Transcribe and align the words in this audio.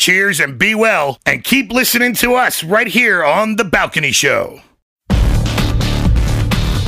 Cheers 0.00 0.40
and 0.40 0.58
be 0.58 0.74
well, 0.74 1.18
and 1.26 1.44
keep 1.44 1.70
listening 1.70 2.14
to 2.14 2.34
us 2.34 2.64
right 2.64 2.86
here 2.86 3.22
on 3.22 3.56
The 3.56 3.64
Balcony 3.64 4.12
Show. 4.12 4.62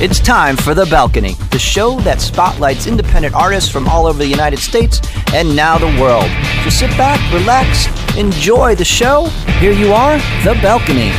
It's 0.01 0.19
time 0.19 0.57
for 0.57 0.73
The 0.73 0.87
Balcony, 0.87 1.35
the 1.51 1.59
show 1.59 1.99
that 1.99 2.21
spotlights 2.21 2.87
independent 2.87 3.35
artists 3.35 3.69
from 3.69 3.87
all 3.87 4.07
over 4.07 4.17
the 4.17 4.25
United 4.25 4.57
States 4.57 4.99
and 5.31 5.55
now 5.55 5.77
the 5.77 5.95
world. 6.01 6.27
So 6.63 6.71
sit 6.71 6.89
back, 6.97 7.19
relax, 7.31 7.85
enjoy 8.17 8.73
the 8.73 8.83
show. 8.83 9.25
Here 9.59 9.73
you 9.73 9.93
are, 9.93 10.17
The 10.43 10.57
Balcony. 10.63 11.11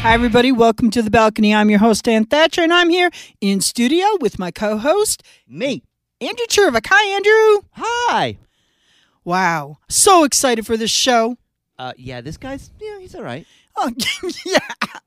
Hi, 0.00 0.14
everybody. 0.14 0.50
Welcome 0.50 0.88
to 0.92 1.02
the 1.02 1.10
balcony. 1.10 1.54
I'm 1.54 1.68
your 1.68 1.80
host, 1.80 2.04
Dan 2.04 2.24
Thatcher, 2.24 2.62
and 2.62 2.72
I'm 2.72 2.88
here 2.88 3.10
in 3.42 3.60
studio 3.60 4.06
with 4.22 4.38
my 4.38 4.50
co 4.50 4.78
host, 4.78 5.22
Me. 5.46 5.82
Andrew 6.22 6.46
Chervik. 6.48 6.86
Hi, 6.88 7.16
Andrew. 7.16 7.68
Hi. 7.72 8.38
Wow. 9.24 9.78
So 9.88 10.24
excited 10.24 10.66
for 10.66 10.76
this 10.76 10.90
show. 10.90 11.36
Uh, 11.78 11.92
yeah, 11.96 12.20
this 12.20 12.36
guy's, 12.36 12.70
yeah, 12.80 12.98
he's 12.98 13.14
all 13.14 13.22
right. 13.22 13.46
Oh, 13.76 13.90
yeah. 14.46 14.58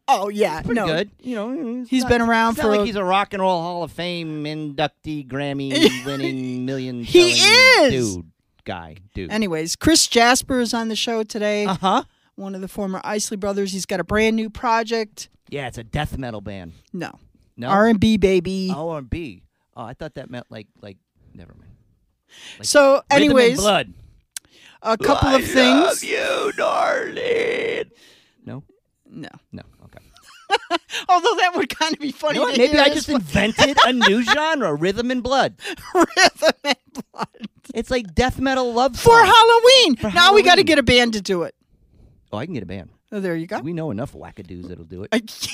Oh, 0.09 0.27
yeah. 0.27 0.61
Pretty 0.61 0.77
no. 0.81 0.87
good. 0.87 1.09
You 1.21 1.35
know, 1.35 1.85
He's 1.87 2.03
not- 2.03 2.09
been 2.09 2.21
around 2.21 2.55
for 2.55 2.63
a- 2.63 2.77
like 2.79 2.85
he's 2.85 2.97
a 2.97 3.03
rock 3.03 3.31
and 3.33 3.41
roll 3.41 3.61
Hall 3.61 3.83
of 3.83 3.93
Fame 3.93 4.43
inductee, 4.43 5.25
Grammy 5.25 5.71
winning 6.05 6.65
million. 6.65 7.01
He 7.01 7.29
is! 7.31 8.15
Dude. 8.17 8.25
Guy. 8.65 8.97
Dude. 9.13 9.31
Anyways, 9.31 9.77
Chris 9.77 10.05
Jasper 10.07 10.59
is 10.59 10.73
on 10.73 10.89
the 10.89 10.97
show 10.97 11.23
today. 11.23 11.65
Uh 11.65 11.75
huh. 11.75 12.03
One 12.35 12.55
of 12.55 12.59
the 12.59 12.67
former 12.67 12.99
Isley 13.05 13.37
brothers. 13.37 13.71
He's 13.71 13.85
got 13.85 14.01
a 14.01 14.03
brand 14.03 14.35
new 14.35 14.49
project. 14.49 15.29
Yeah, 15.47 15.67
it's 15.67 15.77
a 15.77 15.83
death 15.85 16.17
metal 16.17 16.41
band. 16.41 16.73
No. 16.91 17.17
No. 17.55 17.69
R&B, 17.69 18.17
baby. 18.17 18.69
Oh, 18.75 18.89
R 18.89 18.97
and 18.97 19.09
B. 19.09 19.43
Oh, 19.77 19.83
I 19.85 19.93
thought 19.93 20.15
that 20.15 20.29
meant 20.29 20.47
like 20.49 20.67
like 20.81 20.97
never 21.33 21.53
mind. 21.53 21.71
Like 22.59 22.65
so, 22.67 23.01
and 23.09 23.23
anyways, 23.23 23.59
blood. 23.59 23.93
A 24.93 24.97
couple 24.97 25.29
of 25.35 25.43
things. 25.45 26.03
you, 26.03 26.51
darling. 26.57 27.91
No, 28.45 28.63
No. 29.09 29.29
no, 29.51 29.63
okay. 29.85 29.99
Although 31.09 31.35
that 31.35 31.51
would 31.55 31.69
kind 31.69 31.93
of 31.93 31.99
be 31.99 32.11
funny. 32.11 32.35
You 32.35 32.41
know 32.41 32.45
what? 32.47 32.55
to 32.55 32.61
Maybe 32.61 32.73
hear 32.73 32.81
I 32.81 32.85
as 32.89 32.93
just 32.95 33.09
invented 33.09 33.77
a 33.85 33.93
new 33.93 34.21
genre, 34.33 34.73
rhythm 34.73 35.11
and 35.11 35.21
blood. 35.21 35.55
rhythm 35.93 36.51
and 36.63 36.77
blood. 37.13 37.27
It's 37.75 37.91
like 37.91 38.15
death 38.15 38.39
metal 38.39 38.73
love 38.73 38.95
For 38.95 39.11
song. 39.11 39.25
Halloween. 39.25 40.13
Now 40.15 40.33
we 40.33 40.41
got 40.41 40.55
to 40.55 40.61
Halloween. 40.61 40.65
get 40.65 40.79
a 40.79 40.83
band 40.83 41.13
to 41.13 41.21
do 41.21 41.43
it. 41.43 41.53
oh, 42.31 42.37
I 42.37 42.45
can 42.45 42.53
get 42.53 42.63
a 42.63 42.67
band. 42.67 42.89
Oh, 43.11 43.19
there 43.19 43.35
you 43.35 43.47
go. 43.47 43.59
We 43.59 43.73
know 43.73 43.91
enough 43.91 44.13
wackadoos 44.13 44.67
that'll 44.69 44.83
do 44.85 45.05
it. 45.09 45.47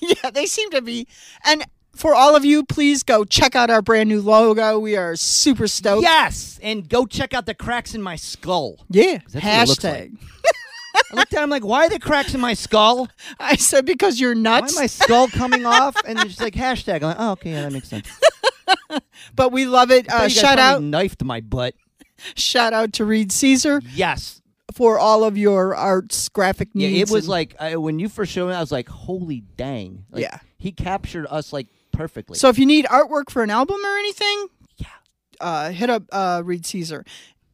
yeah, 0.00 0.30
they 0.30 0.46
seem 0.46 0.70
to 0.70 0.80
be. 0.82 1.06
And 1.44 1.64
for 1.94 2.14
all 2.14 2.34
of 2.36 2.44
you, 2.44 2.64
please 2.64 3.02
go 3.02 3.24
check 3.24 3.54
out 3.54 3.70
our 3.70 3.82
brand 3.82 4.08
new 4.08 4.20
logo. 4.20 4.78
We 4.78 4.96
are 4.96 5.16
super 5.16 5.66
stoked. 5.66 6.02
Yes, 6.02 6.58
and 6.62 6.88
go 6.88 7.06
check 7.06 7.34
out 7.34 7.46
the 7.46 7.54
cracks 7.54 7.94
in 7.94 8.02
my 8.02 8.16
skull. 8.16 8.84
Yeah. 8.90 9.18
Hashtag. 9.32 10.16
I 10.96 11.16
looked 11.16 11.34
at 11.34 11.42
him 11.42 11.50
like, 11.50 11.64
why 11.64 11.86
are 11.86 11.88
there 11.88 11.98
cracks 11.98 12.34
in 12.34 12.40
my 12.40 12.54
skull? 12.54 13.08
I 13.40 13.56
said 13.56 13.84
because 13.84 14.20
you're 14.20 14.34
Why 14.34 14.40
nuts. 14.60 14.72
is 14.72 14.78
my 14.78 14.86
skull 14.86 15.26
coming 15.32 15.66
off? 15.66 15.96
And 16.06 16.18
it's 16.20 16.28
just 16.28 16.40
like 16.40 16.54
hashtag. 16.54 16.96
I'm 16.96 17.02
like, 17.02 17.16
oh, 17.18 17.30
okay, 17.32 17.50
yeah, 17.50 17.62
that 17.62 17.72
makes 17.72 17.88
sense. 17.88 18.08
but 19.34 19.50
we 19.52 19.66
love 19.66 19.90
it. 19.90 20.06
Uh, 20.08 20.12
thought 20.18 20.22
you 20.22 20.28
guys 20.28 20.32
shout 20.34 20.58
out, 20.60 20.82
knifed 20.82 21.24
my 21.24 21.40
butt. 21.40 21.74
shout 22.36 22.72
out 22.72 22.92
to 22.94 23.04
Reed 23.04 23.32
Caesar 23.32 23.82
Yes. 23.92 24.40
for 24.72 24.98
all 24.98 25.24
of 25.24 25.36
your 25.36 25.74
arts, 25.74 26.28
graphic 26.28 26.74
needs. 26.76 26.92
Yeah, 26.92 27.02
it 27.02 27.10
was 27.10 27.28
like 27.28 27.56
I, 27.58 27.74
when 27.76 27.98
you 27.98 28.08
first 28.08 28.30
showed 28.32 28.48
me, 28.48 28.54
I 28.54 28.60
was 28.60 28.70
like, 28.72 28.88
"Holy 28.88 29.40
dang!" 29.56 30.04
Like, 30.10 30.22
Yeah. 30.22 30.38
he 30.58 30.70
captured 30.70 31.26
us 31.28 31.52
like 31.52 31.66
perfectly. 31.96 32.36
So 32.38 32.48
if 32.48 32.58
you 32.58 32.66
need 32.66 32.84
artwork 32.86 33.30
for 33.30 33.42
an 33.42 33.50
album 33.50 33.76
or 33.84 33.96
anything, 33.98 34.46
Yeah. 34.76 34.86
uh, 35.40 35.70
hit 35.70 35.90
up 35.90 36.02
uh, 36.12 36.42
Reed 36.44 36.66
Caesar. 36.66 37.04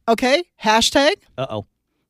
Okay. 0.09 0.45
Hashtag 0.62 1.12
uh 1.39 1.47
oh, 1.51 1.67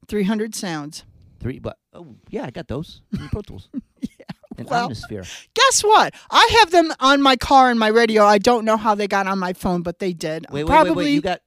300 0.08 0.54
sounds. 0.54 1.04
three. 1.38 1.58
But 1.58 1.76
oh 1.92 2.16
yeah, 2.28 2.44
I 2.46 2.50
got 2.50 2.68
those 2.68 3.02
Pro 3.30 3.42
Tools. 3.42 3.68
yeah, 4.00 4.08
and 4.56 4.68
well- 4.68 4.84
Atmosphere. 4.84 5.24
Guess 5.54 5.82
what? 5.82 6.14
I 6.30 6.48
have 6.60 6.70
them 6.70 6.92
on 7.00 7.20
my 7.22 7.36
car 7.36 7.70
and 7.70 7.78
my 7.78 7.88
radio. 7.88 8.24
I 8.24 8.38
don't 8.38 8.64
know 8.64 8.76
how 8.76 8.94
they 8.94 9.06
got 9.08 9.26
on 9.26 9.38
my 9.38 9.52
phone, 9.52 9.82
but 9.82 9.98
they 9.98 10.12
did. 10.12 10.46
Wait, 10.50 10.64
wait, 10.64 10.68
Probably 10.70 10.92
wait, 10.92 11.04
wait. 11.04 11.12
You 11.14 11.20
got 11.20 11.40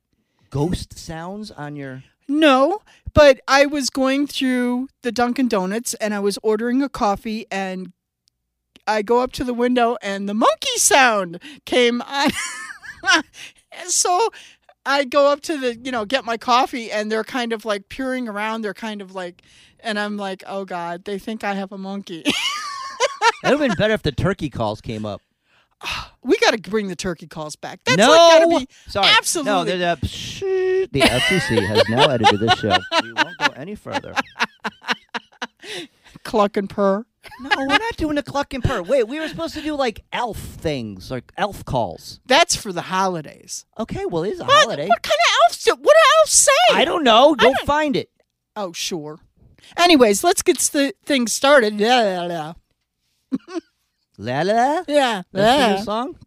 ghost 0.51 0.97
sounds 0.99 1.49
on 1.51 1.75
your. 1.75 2.03
no, 2.27 2.79
but 3.15 3.39
I 3.47 3.65
was 3.65 3.89
going 3.89 4.27
through 4.27 4.89
the 5.01 5.11
Dunkin' 5.11 5.47
Donuts 5.47 5.93
and 5.95 6.13
I 6.13 6.19
was 6.19 6.37
ordering 6.43 6.81
a 6.83 6.89
coffee 6.89 7.45
and 7.51 7.91
I 8.87 9.01
go 9.01 9.19
up 9.21 9.31
to 9.33 9.43
the 9.43 9.53
window 9.53 9.97
and 10.01 10.27
the 10.27 10.33
monkey 10.33 10.77
sound 10.77 11.39
came 11.65 12.01
on. 12.01 12.31
And 13.71 13.87
so 13.89 14.29
I 14.85 15.05
go 15.05 15.31
up 15.31 15.41
to 15.41 15.57
the, 15.57 15.75
you 15.77 15.91
know, 15.91 16.05
get 16.05 16.25
my 16.25 16.37
coffee 16.37 16.91
and 16.91 17.11
they're 17.11 17.23
kind 17.23 17.53
of 17.53 17.65
like 17.65 17.89
peering 17.89 18.27
around. 18.27 18.61
They're 18.61 18.73
kind 18.73 19.01
of 19.01 19.15
like, 19.15 19.41
and 19.79 19.97
I'm 19.99 20.17
like, 20.17 20.43
oh 20.47 20.65
God, 20.65 21.05
they 21.05 21.19
think 21.19 21.43
I 21.43 21.53
have 21.53 21.71
a 21.71 21.77
monkey. 21.77 22.23
It 23.43 23.51
would 23.51 23.59
have 23.59 23.69
been 23.69 23.77
better 23.77 23.93
if 23.93 24.03
the 24.03 24.11
turkey 24.11 24.49
calls 24.49 24.79
came 24.81 25.05
up. 25.05 25.21
we 26.23 26.37
got 26.37 26.51
to 26.51 26.69
bring 26.69 26.87
the 26.87 26.95
turkey 26.95 27.27
calls 27.27 27.55
back. 27.55 27.79
That's 27.85 27.97
no, 27.97 28.09
like 28.09 28.17
got 28.17 28.39
to 28.39 28.59
be 28.59 28.67
sorry, 28.87 29.07
absolutely- 29.17 29.51
No, 29.51 29.63
the, 29.65 29.97
the, 30.01 30.07
shh, 30.07 30.39
the 30.39 31.01
FCC 31.01 31.65
has 31.65 31.87
now 31.89 32.09
edited 32.09 32.39
this 32.39 32.57
show. 32.59 32.77
We 33.01 33.13
won't 33.13 33.37
go 33.37 33.47
any 33.55 33.75
further. 33.75 34.13
cluck 36.23 36.57
and 36.57 36.69
purr. 36.69 37.05
No, 37.41 37.49
we're 37.57 37.65
not 37.77 37.95
doing 37.97 38.17
a 38.17 38.23
cluck 38.23 38.53
and 38.53 38.63
purr. 38.63 38.81
Wait, 38.83 39.07
we 39.07 39.19
were 39.19 39.27
supposed 39.27 39.53
to 39.55 39.61
do 39.61 39.75
like 39.75 40.03
elf 40.11 40.37
things, 40.37 41.09
like 41.09 41.31
elf 41.37 41.63
calls. 41.65 42.19
That's 42.25 42.55
for 42.55 42.71
the 42.73 42.81
holidays. 42.83 43.65
Okay, 43.79 44.05
well, 44.05 44.23
it 44.23 44.31
is 44.33 44.39
a 44.39 44.45
What? 44.45 44.53
holiday. 44.63 44.87
What 44.87 45.01
kind 45.01 45.13
of 45.15 45.35
elves 45.49 45.63
do? 45.63 45.71
What 45.71 45.93
do 45.95 45.99
elves 46.21 46.31
say? 46.33 46.51
I 46.73 46.85
don't 46.85 47.03
know. 47.03 47.35
Go 47.35 47.47
don't- 47.53 47.65
find 47.65 47.95
it. 47.95 48.09
Oh, 48.55 48.71
sure. 48.73 49.19
Anyways, 49.77 50.23
let's 50.23 50.41
get 50.41 50.59
the 50.59 50.93
thing 51.05 51.27
started. 51.27 51.79
Yeah, 51.79 52.27
yeah, 52.27 52.53
La 54.17 54.41
la. 54.41 54.83
yeah. 54.87 55.23
That's 55.23 55.25
the 55.31 55.41
yeah. 55.41 55.75
new 55.77 55.83
song. 55.83 56.17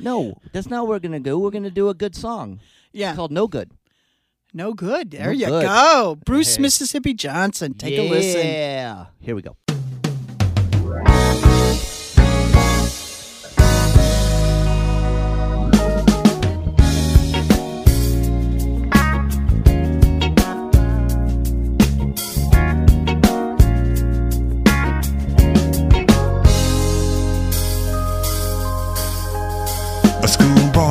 No, 0.00 0.38
that's 0.52 0.68
not 0.68 0.82
what 0.82 0.88
we're 0.90 0.98
gonna 0.98 1.20
do. 1.20 1.38
We're 1.38 1.50
gonna 1.50 1.70
do 1.70 1.88
a 1.88 1.94
good 1.94 2.16
song 2.16 2.60
Yeah. 2.92 3.14
called 3.14 3.30
"No 3.30 3.46
Good." 3.46 3.70
No 4.52 4.72
good. 4.72 5.12
There 5.12 5.26
No 5.26 5.30
you 5.30 5.46
good. 5.46 5.62
go. 5.66 6.18
Bruce. 6.26 6.58
Mississippi 6.58 7.14
Johnson. 7.14 7.74
Take 7.74 7.96
a 7.98 8.08
listen. 8.10 8.44
Yeah. 8.44 9.06
Here 9.20 9.36
we 9.36 9.42
go. 9.42 9.56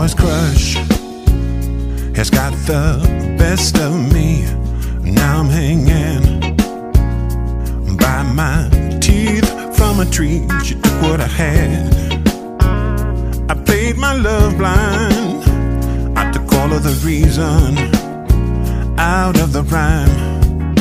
Schoolboy's 0.10 0.14
crush 0.14 0.76
has 2.16 2.30
got 2.30 2.54
the 2.66 3.36
best 3.38 3.78
of 3.78 3.94
me. 4.14 4.44
Now 5.12 5.40
I'm 5.40 5.50
hanging 5.50 6.56
by 7.98 8.24
my 8.24 8.70
teeth 9.00 9.48
from 9.76 10.00
a 10.00 10.06
tree. 10.06 10.48
She 10.64 10.76
took 10.76 11.02
what 11.02 11.22
I 11.22 11.28
had. 11.28 11.94
I 13.50 13.54
played 13.66 13.98
my 13.98 14.14
love 14.14 14.58
blind. 14.58 16.18
I 16.18 16.32
took 16.32 16.52
all 16.54 16.74
of 16.74 16.84
the 16.84 16.96
reason 17.06 17.78
out 19.00 19.40
of 19.40 19.54
the 19.54 19.64
rhyme. 19.64 20.74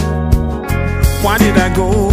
Why 1.23 1.39
did 1.39 1.57
I 1.57 1.75
go? 1.75 2.11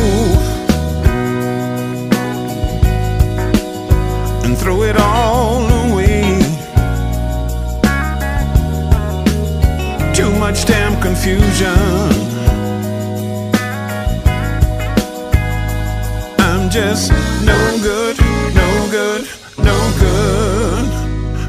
and 4.46 4.56
throw 4.60 4.84
it 4.84 4.96
all 4.96 5.75
much 10.52 10.66
damn 10.66 11.02
confusion. 11.02 11.76
I'm 16.38 16.70
just 16.70 17.10
no 17.50 17.58
good, 17.82 18.16
no 18.54 18.70
good, 18.92 19.22
no 19.58 19.78
good 20.04 20.86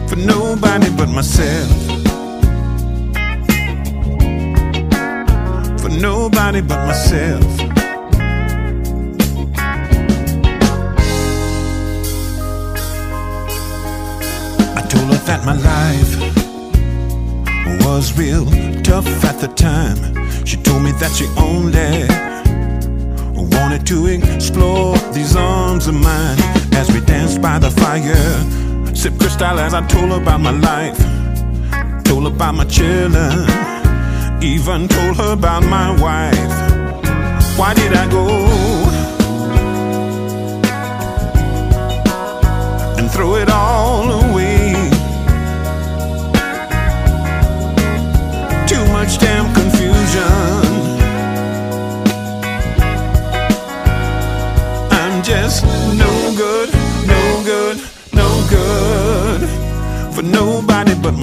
for 0.09 0.17
nobody 0.17 0.89
but 0.97 1.11
myself. 1.11 1.71
For 5.83 5.91
nobody 5.91 6.63
but 6.63 6.81
myself. 6.87 7.45
I 14.79 14.83
told 14.89 15.09
her 15.13 15.21
that 15.29 15.43
my 15.45 15.53
life 15.53 16.46
was 17.97 18.19
real 18.19 18.45
tough 18.83 19.07
at 19.25 19.41
the 19.41 19.49
time. 19.57 19.97
She 20.45 20.59
told 20.59 20.83
me 20.83 20.93
that 21.01 21.13
she 21.19 21.25
only 21.49 22.05
wanted 23.57 23.87
to 23.87 24.07
explore 24.07 24.99
these 25.15 25.35
arms 25.35 25.87
of 25.87 25.95
mine 25.95 26.39
as 26.75 26.93
we 26.93 27.01
danced 27.01 27.41
by 27.41 27.59
the 27.59 27.71
fire. 27.71 28.95
Sip 28.95 29.19
crystal 29.19 29.59
as 29.59 29.73
I 29.73 29.81
told 29.87 30.11
her 30.11 30.21
about 30.21 30.41
my 30.43 30.51
life, 30.51 30.99
told 32.05 32.25
her 32.25 32.35
about 32.37 32.55
my 32.57 32.67
children, 32.67 33.33
even 34.43 34.89
told 34.89 35.17
her 35.17 35.33
about 35.33 35.63
my 35.65 35.89
wife. 36.07 36.55
Why 37.59 37.73
did 37.73 37.95
I 37.95 38.07
go 38.11 38.27
and 42.99 43.11
throw 43.11 43.37
it 43.37 43.49
all 43.49 44.11
away? 44.11 44.26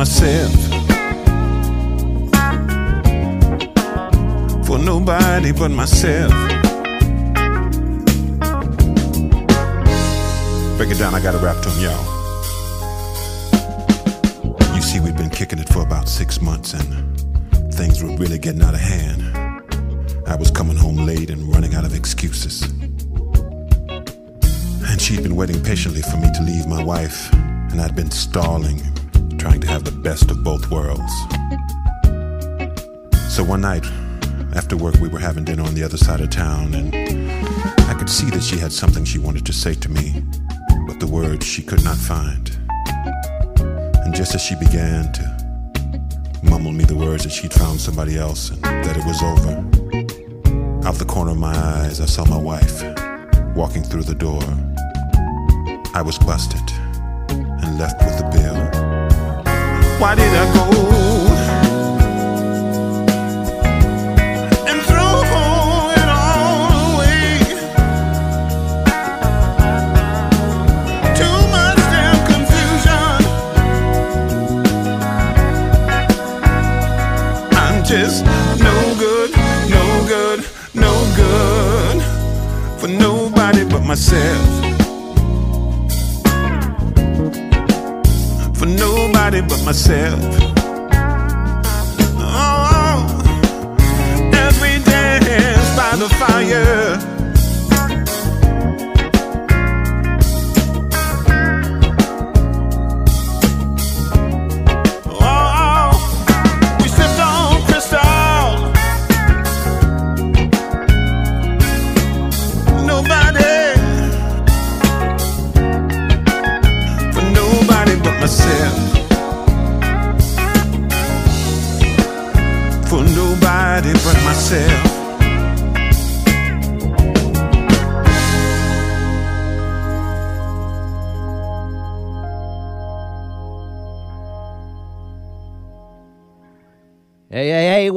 Myself. 0.03 0.51
For 4.65 4.77
nobody 4.77 5.53
but 5.53 5.71
myself. 5.71 6.33
Break 10.75 10.91
it 10.91 10.99
down, 10.99 11.15
I 11.15 11.21
got 11.23 11.35
a 11.35 11.37
rap 11.37 11.55
tune, 11.63 11.79
y'all. 11.79 12.03
You 14.75 14.81
see, 14.81 14.99
we've 14.99 15.15
been 15.15 15.29
kicking 15.29 15.59
it 15.59 15.69
for 15.69 15.83
about 15.83 16.09
six 16.09 16.41
months 16.41 16.73
and 16.73 17.73
things 17.73 18.03
were 18.03 18.13
really 18.17 18.37
getting 18.37 18.61
out 18.61 18.73
of 18.73 18.81
hand. 18.81 19.21
I 20.27 20.35
was 20.35 20.51
coming 20.51 20.75
home 20.75 20.97
late 20.97 21.29
and 21.29 21.49
running 21.53 21.75
out 21.75 21.85
of 21.85 21.95
excuses. 21.95 22.63
And 24.89 25.01
she'd 25.01 25.23
been 25.23 25.37
waiting 25.37 25.63
patiently 25.63 26.01
for 26.01 26.17
me 26.17 26.27
to 26.35 26.41
leave 26.43 26.67
my 26.67 26.83
wife, 26.83 27.31
and 27.31 27.79
I'd 27.79 27.95
been 27.95 28.11
stalling, 28.11 28.81
trying 29.43 29.59
to 29.59 29.67
have 29.67 29.83
the 29.83 29.91
best 29.91 30.31
of 30.31 30.41
both 30.41 30.71
worlds. 30.71 31.13
So 33.27 33.43
one 33.43 33.59
night, 33.59 33.85
after 34.55 34.77
work, 34.77 34.95
we 35.01 35.09
were 35.09 35.19
having 35.19 35.43
dinner 35.43 35.63
on 35.63 35.75
the 35.75 35.83
other 35.83 35.97
side 35.97 36.21
of 36.21 36.29
town, 36.29 36.73
and 36.73 36.95
I 37.89 37.93
could 37.93 38.09
see 38.09 38.29
that 38.29 38.41
she 38.41 38.57
had 38.57 38.71
something 38.71 39.03
she 39.03 39.19
wanted 39.19 39.45
to 39.47 39.51
say 39.51 39.73
to 39.73 39.89
me, 39.91 40.23
but 40.87 41.01
the 41.01 41.07
words 41.07 41.45
she 41.45 41.61
could 41.61 41.83
not 41.83 41.97
find. 41.97 42.57
And 44.05 44.15
just 44.15 44.33
as 44.33 44.41
she 44.41 44.55
began 44.55 45.11
to 45.11 46.39
mumble 46.41 46.71
me 46.71 46.85
the 46.85 46.95
words 46.95 47.25
that 47.25 47.33
she'd 47.33 47.51
found 47.51 47.81
somebody 47.81 48.17
else 48.17 48.49
and 48.49 48.63
that 48.63 48.95
it 48.95 49.05
was 49.05 49.21
over, 49.21 50.87
out 50.87 50.95
the 50.95 51.05
corner 51.05 51.31
of 51.31 51.37
my 51.37 51.53
eyes, 51.53 51.99
I 51.99 52.05
saw 52.05 52.23
my 52.23 52.37
wife 52.37 52.81
walking 53.57 53.83
through 53.83 54.03
the 54.03 54.15
door. 54.15 54.41
I 55.93 56.01
was 56.01 56.17
busted 56.19 56.63
and 57.29 57.77
left 57.77 57.99
with 57.99 58.17
the 58.19 58.29
bill. 58.31 58.52
Why 60.03 60.15
did 60.15 60.33
I 60.35 60.53
go 60.53 60.92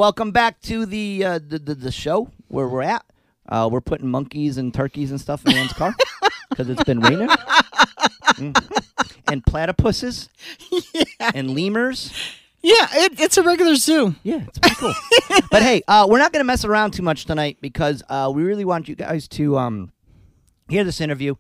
Welcome 0.06 0.30
back 0.30 0.60
to 0.60 0.86
the 0.86 1.24
uh, 1.24 1.40
the, 1.44 1.58
the 1.58 1.74
the 1.74 1.90
show 1.90 2.30
where 2.46 2.68
we're 2.68 2.84
at. 2.84 3.04
Uh, 3.48 3.68
we're 3.72 3.80
putting 3.80 4.08
monkeys 4.08 4.56
and 4.56 4.72
turkeys 4.72 5.10
and 5.10 5.20
stuff 5.20 5.44
in 5.44 5.52
Ann's 5.52 5.72
car 5.72 5.96
because 6.48 6.68
it's 6.68 6.84
been 6.84 7.00
raining. 7.00 7.26
Mhm. 7.26 8.84
And 9.26 9.42
platypuses 9.42 10.28
and 11.34 11.56
lemurs. 11.56 12.12
Yeah, 12.62 12.86
it, 12.92 13.18
it's 13.18 13.36
a 13.36 13.42
regular 13.42 13.74
zoo. 13.74 14.14
Yeah, 14.22 14.44
it's 14.46 14.60
pretty 14.60 14.76
cool. 14.76 14.94
but 15.50 15.62
hey, 15.62 15.82
uh, 15.88 16.06
we're 16.08 16.20
not 16.20 16.32
going 16.32 16.38
to 16.40 16.46
mess 16.46 16.64
around 16.64 16.92
too 16.92 17.02
much 17.02 17.24
tonight 17.24 17.58
because 17.60 18.04
uh, 18.08 18.30
we 18.32 18.44
really 18.44 18.64
want 18.64 18.86
you 18.86 18.94
guys 18.94 19.26
to 19.30 19.58
um, 19.58 19.90
hear 20.68 20.84
this 20.84 21.00
interview 21.00 21.34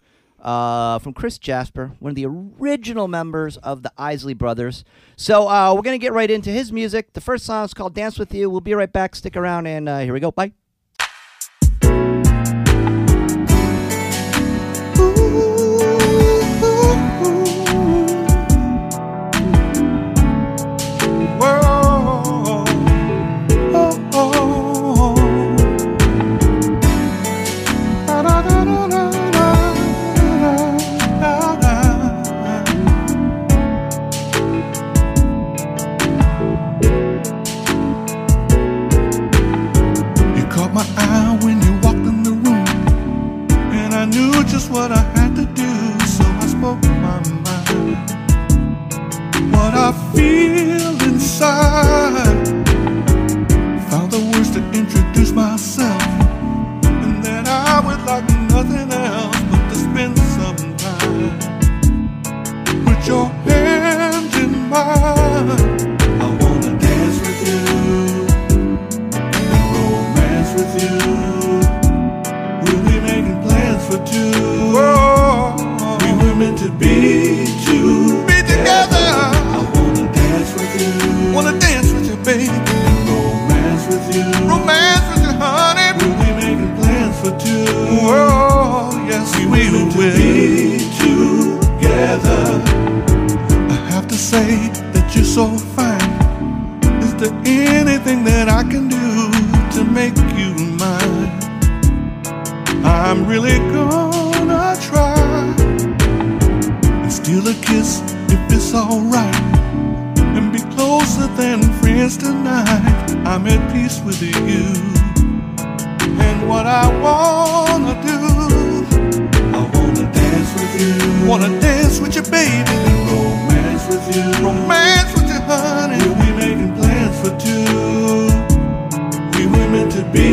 uh, 0.46 1.00
from 1.00 1.12
Chris 1.12 1.36
Jasper, 1.38 1.92
one 1.98 2.10
of 2.10 2.16
the 2.16 2.24
original 2.24 3.08
members 3.08 3.56
of 3.58 3.82
the 3.82 3.92
Isley 3.98 4.32
Brothers. 4.32 4.84
So 5.16 5.48
uh, 5.48 5.74
we're 5.74 5.82
going 5.82 5.98
to 5.98 6.02
get 6.02 6.12
right 6.12 6.30
into 6.30 6.50
his 6.50 6.72
music. 6.72 7.12
The 7.12 7.20
first 7.20 7.44
song 7.44 7.64
is 7.64 7.74
called 7.74 7.94
Dance 7.94 8.18
With 8.18 8.32
You. 8.32 8.48
We'll 8.48 8.60
be 8.60 8.72
right 8.74 8.92
back. 8.92 9.16
Stick 9.16 9.36
around, 9.36 9.66
and 9.66 9.88
uh, 9.88 9.98
here 9.98 10.14
we 10.14 10.20
go. 10.20 10.30
Bye. 10.30 10.52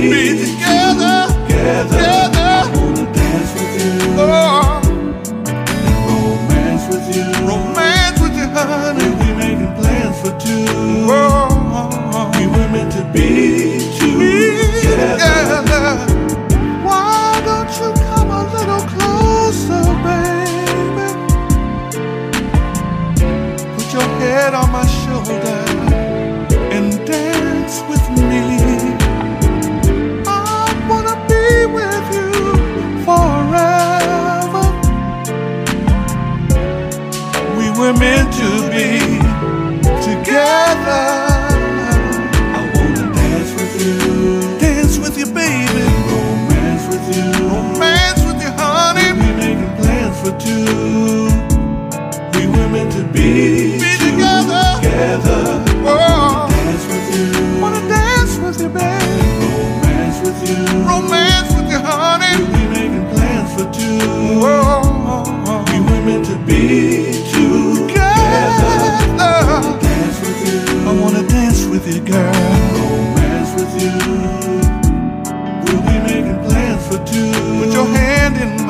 Be, 0.02 0.46
together. 0.46 1.28
Together. 1.48 2.13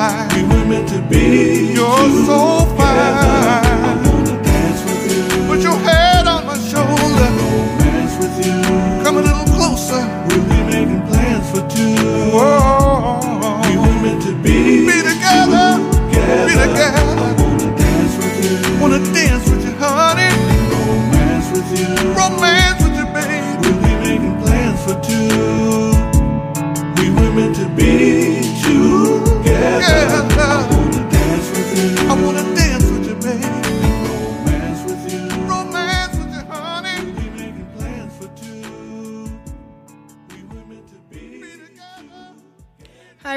Mine. 0.03 0.29
We 0.35 0.43
were 0.43 0.65
meant 0.65 0.89
to 0.89 1.01
be. 1.01 1.73
You're 1.73 2.25
so 2.25 2.62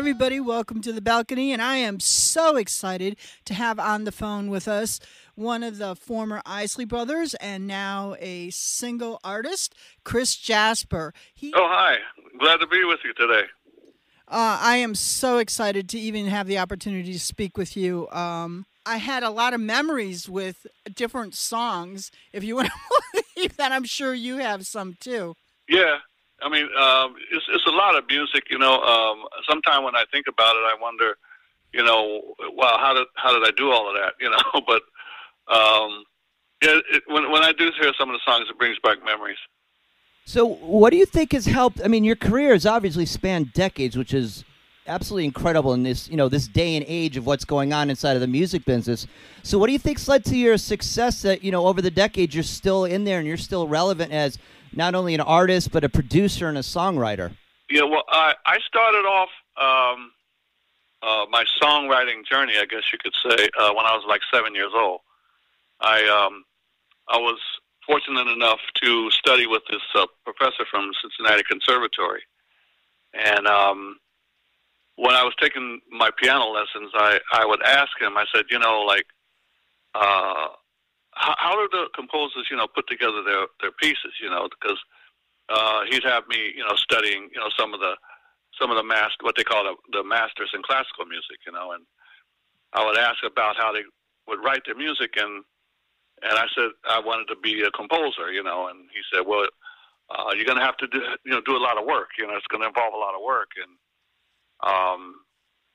everybody. 0.06 0.38
Welcome 0.38 0.82
to 0.82 0.92
the 0.92 1.00
balcony. 1.00 1.52
And 1.52 1.60
I 1.60 1.78
am 1.78 1.98
so 1.98 2.54
excited 2.54 3.16
to 3.44 3.54
have 3.54 3.80
on 3.80 4.04
the 4.04 4.12
phone 4.12 4.50
with 4.50 4.68
us 4.68 5.00
one 5.34 5.64
of 5.64 5.78
the 5.78 5.96
former 5.96 6.40
Isley 6.46 6.84
brothers 6.84 7.34
and 7.34 7.66
now 7.66 8.14
a 8.20 8.50
single 8.50 9.18
artist, 9.24 9.74
Chris 10.04 10.36
Jasper. 10.36 11.12
He, 11.34 11.52
Oh, 11.56 11.66
hi. 11.68 11.96
Glad 12.38 12.58
to 12.58 12.68
be 12.68 12.84
with 12.84 13.00
you 13.04 13.14
today. 13.14 13.48
uh, 14.28 14.58
I 14.62 14.76
am 14.76 14.94
so 14.94 15.38
excited 15.38 15.88
to 15.88 15.98
even 15.98 16.26
have 16.26 16.46
the 16.46 16.58
opportunity 16.58 17.12
to 17.12 17.18
speak 17.18 17.58
with 17.58 17.76
you. 17.76 18.08
Um, 18.10 18.64
I 18.86 18.98
had 18.98 19.24
a 19.24 19.30
lot 19.30 19.54
of 19.54 19.60
memories 19.60 20.28
with 20.28 20.68
different 20.94 21.34
songs. 21.34 22.12
If 22.32 22.44
you 22.44 22.54
want 22.54 22.68
to 22.68 23.22
believe 23.34 23.56
that, 23.56 23.72
I'm 23.72 23.82
sure 23.82 24.14
you 24.14 24.36
have 24.36 24.68
some 24.68 24.96
too. 25.00 25.34
Yeah. 25.68 25.96
I 26.42 26.48
mean, 26.48 26.68
um, 26.78 27.14
it's, 27.32 27.46
it's 27.48 27.66
a 27.66 27.70
lot 27.70 27.96
of 27.96 28.04
music, 28.08 28.44
you 28.50 28.58
know. 28.58 28.80
Um, 28.80 29.24
Sometimes 29.48 29.84
when 29.84 29.96
I 29.96 30.04
think 30.12 30.26
about 30.28 30.54
it, 30.56 30.64
I 30.66 30.76
wonder, 30.80 31.16
you 31.72 31.82
know, 31.82 32.34
wow, 32.52 32.78
how 32.78 32.94
did 32.94 33.06
how 33.14 33.32
did 33.32 33.46
I 33.46 33.52
do 33.56 33.70
all 33.70 33.88
of 33.88 33.94
that, 33.94 34.14
you 34.20 34.30
know? 34.30 34.60
but 34.66 34.82
um, 35.52 36.04
yeah, 36.62 36.78
it, 36.92 37.02
when 37.06 37.30
when 37.30 37.42
I 37.42 37.52
do 37.52 37.70
hear 37.80 37.92
some 37.98 38.10
of 38.10 38.14
the 38.14 38.30
songs, 38.30 38.48
it 38.50 38.58
brings 38.58 38.78
back 38.80 39.04
memories. 39.04 39.38
So, 40.28 40.44
what 40.44 40.90
do 40.90 40.96
you 40.96 41.06
think 41.06 41.32
has 41.32 41.46
helped? 41.46 41.80
I 41.84 41.88
mean, 41.88 42.02
your 42.02 42.16
career 42.16 42.52
has 42.52 42.66
obviously 42.66 43.06
spanned 43.06 43.52
decades, 43.52 43.96
which 43.96 44.12
is 44.12 44.44
absolutely 44.88 45.24
incredible 45.24 45.72
in 45.72 45.84
this, 45.84 46.08
you 46.08 46.16
know, 46.16 46.28
this 46.28 46.48
day 46.48 46.76
and 46.76 46.84
age 46.88 47.16
of 47.16 47.26
what's 47.26 47.44
going 47.44 47.72
on 47.72 47.90
inside 47.90 48.14
of 48.14 48.20
the 48.20 48.26
music 48.26 48.64
business. 48.64 49.06
So, 49.44 49.56
what 49.56 49.68
do 49.68 49.72
you 49.72 49.78
think's 49.78 50.08
led 50.08 50.24
to 50.26 50.36
your 50.36 50.58
success? 50.58 51.22
That 51.22 51.44
you 51.44 51.52
know, 51.52 51.66
over 51.66 51.80
the 51.80 51.92
decades, 51.92 52.34
you're 52.34 52.42
still 52.42 52.84
in 52.84 53.04
there 53.04 53.18
and 53.18 53.26
you're 53.28 53.36
still 53.36 53.68
relevant 53.68 54.12
as 54.12 54.38
not 54.76 54.94
only 54.94 55.14
an 55.14 55.20
artist 55.20 55.72
but 55.72 55.84
a 55.84 55.88
producer 55.88 56.48
and 56.48 56.58
a 56.58 56.62
songwriter. 56.62 57.36
Yeah, 57.70 57.82
well, 57.82 58.04
I 58.08 58.34
I 58.44 58.58
started 58.60 59.06
off 59.06 59.30
um, 59.56 60.12
uh, 61.02 61.26
my 61.30 61.44
songwriting 61.62 62.24
journey, 62.24 62.54
I 62.58 62.66
guess 62.66 62.82
you 62.92 62.98
could 62.98 63.14
say, 63.14 63.48
uh, 63.58 63.72
when 63.72 63.86
I 63.86 63.94
was 63.94 64.04
like 64.08 64.20
seven 64.32 64.54
years 64.54 64.72
old. 64.74 65.00
I 65.80 66.06
um, 66.08 66.44
I 67.08 67.18
was 67.18 67.38
fortunate 67.86 68.28
enough 68.28 68.60
to 68.82 69.10
study 69.10 69.46
with 69.46 69.62
this 69.70 69.82
uh, 69.94 70.06
professor 70.24 70.64
from 70.70 70.90
Cincinnati 71.02 71.42
Conservatory, 71.48 72.22
and 73.14 73.46
um, 73.46 73.98
when 74.96 75.14
I 75.14 75.22
was 75.22 75.34
taking 75.40 75.80
my 75.90 76.10
piano 76.16 76.46
lessons, 76.46 76.90
I 76.94 77.20
I 77.32 77.44
would 77.44 77.62
ask 77.62 77.90
him. 78.00 78.16
I 78.16 78.24
said, 78.34 78.46
you 78.50 78.58
know, 78.58 78.82
like, 78.82 79.06
uh, 79.94 80.48
how, 81.16 81.34
how 81.38 81.52
do 81.56 81.68
the 81.72 81.88
composers, 81.94 82.46
you 82.50 82.56
know, 82.56 82.68
put 82.68 82.86
together 82.88 83.22
their 83.24 83.46
their 83.60 83.72
pieces, 83.72 84.12
you 84.22 84.30
know, 84.30 84.48
because 84.48 84.78
uh, 85.48 85.80
he'd 85.90 86.04
have 86.04 86.28
me, 86.28 86.52
you 86.54 86.62
know, 86.62 86.76
studying, 86.76 87.28
you 87.32 87.40
know, 87.40 87.48
some 87.58 87.74
of 87.74 87.80
the 87.80 87.96
some 88.60 88.70
of 88.70 88.76
the 88.76 88.84
master, 88.84 89.20
what 89.20 89.36
they 89.36 89.44
call 89.44 89.64
the, 89.64 89.74
the 89.92 90.04
masters 90.04 90.50
in 90.54 90.62
classical 90.62 91.04
music, 91.04 91.40
you 91.46 91.52
know, 91.52 91.72
and 91.72 91.84
I 92.72 92.84
would 92.84 92.96
ask 92.96 93.18
about 93.24 93.56
how 93.56 93.72
they 93.72 93.84
would 94.28 94.44
write 94.44 94.62
their 94.66 94.76
music, 94.76 95.14
and 95.16 95.44
and 96.22 96.38
I 96.38 96.46
said 96.54 96.70
I 96.84 97.00
wanted 97.00 97.28
to 97.32 97.36
be 97.40 97.62
a 97.62 97.70
composer, 97.70 98.30
you 98.32 98.42
know, 98.42 98.68
and 98.68 98.88
he 98.92 99.00
said, 99.12 99.26
well, 99.26 99.46
uh, 100.10 100.32
you're 100.34 100.46
going 100.46 100.58
to 100.58 100.64
have 100.64 100.76
to 100.78 100.86
do, 100.86 101.00
you 101.24 101.32
know, 101.32 101.40
do 101.44 101.56
a 101.56 101.64
lot 101.64 101.78
of 101.78 101.86
work, 101.86 102.10
you 102.18 102.26
know, 102.26 102.36
it's 102.36 102.46
going 102.46 102.62
to 102.62 102.68
involve 102.68 102.94
a 102.94 102.98
lot 102.98 103.14
of 103.14 103.24
work, 103.24 103.50
and 103.56 103.72
um, 104.64 105.16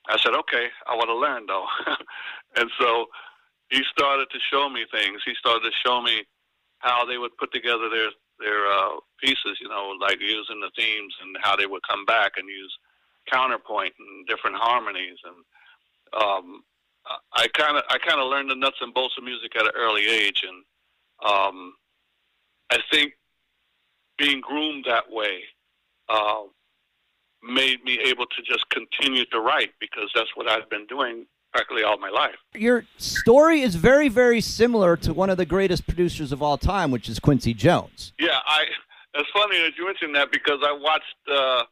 I 0.10 0.17
said, 0.17 0.33
okay, 0.33 0.67
I 0.88 0.95
want 0.95 1.10
to 1.10 1.15
learn 1.15 1.45
though, 1.48 1.65
and 2.55 2.69
so 2.79 3.07
he 3.72 3.82
started 3.90 4.28
to 4.32 4.40
show 4.51 4.70
me 4.70 4.86
things. 4.92 5.22
He 5.25 5.34
started 5.40 5.63
to 5.63 5.75
show 5.84 6.01
me 6.01 6.24
how 6.80 7.06
they 7.06 7.18
would 7.18 7.36
put 7.38 7.51
together 7.51 7.90
their 7.90 8.10
their 8.40 8.68
uh, 8.68 8.98
pieces, 9.24 9.58
you 9.62 9.70
know, 9.70 9.96
like 10.00 10.20
using 10.20 10.60
the 10.60 10.72
themes 10.75 11.13
and 11.22 11.38
how 11.42 11.56
they 11.56 11.68
would 11.68 11.82
come 11.88 12.06
back 12.06 12.34
and 12.38 12.48
use 12.50 12.75
counterpoint 13.32 13.94
and 14.00 14.28
different 14.28 14.56
harmonies 14.58 15.18
and 15.24 15.36
um, 16.22 16.63
I 17.34 17.48
kind 17.54 17.78
of 17.78 17.84
I 17.90 17.98
kind 17.98 18.20
of 18.20 18.30
learned 18.30 18.50
the 18.50 18.56
nuts 18.56 18.78
and 18.82 18.94
bolts 18.94 19.16
of 19.18 19.24
music 19.24 19.56
at 19.56 19.66
an 19.66 19.72
early 19.78 20.08
age 20.08 20.44
and 20.48 20.63
um, 21.32 21.74
I 22.72 22.80
think 22.92 23.13
being 24.18 24.42
groomed 24.42 24.86
that 24.88 25.10
way 25.10 25.44
uh, 26.10 26.44
made 27.44 27.84
me 27.84 28.00
able 28.06 28.25
to 28.25 28.42
just 28.44 28.70
continue 28.70 29.25
to 29.25 29.40
write 29.40 29.72
because 29.80 30.12
that's 30.13 30.36
what 30.36 30.50
I've 30.50 30.70
been 30.70 30.86
doing 30.88 31.25
practically 31.51 31.84
all 31.84 31.98
my 31.98 32.10
life. 32.10 32.36
Your 32.53 32.86
story 32.98 33.62
is 33.62 33.75
very, 33.75 34.10
very 34.10 34.41
similar 34.41 34.96
to 34.98 35.13
one 35.13 35.29
of 35.29 35.38
the 35.38 35.46
greatest 35.46 35.86
producers 35.88 36.31
of 36.31 36.41
all 36.41 36.58
time, 36.58 36.91
which 36.91 37.10
is 37.10 37.20
Quincy 37.20 37.53
Jones. 37.53 38.13
Yeah, 38.20 38.39
I. 38.46 38.65
It's 39.13 39.29
funny 39.34 39.60
that 39.60 39.74
you 39.77 39.86
mentioned 39.86 40.15
that 40.15 40.31
because 40.31 40.60
I 40.63 40.72
watched 40.72 41.03
uh, 41.29 41.63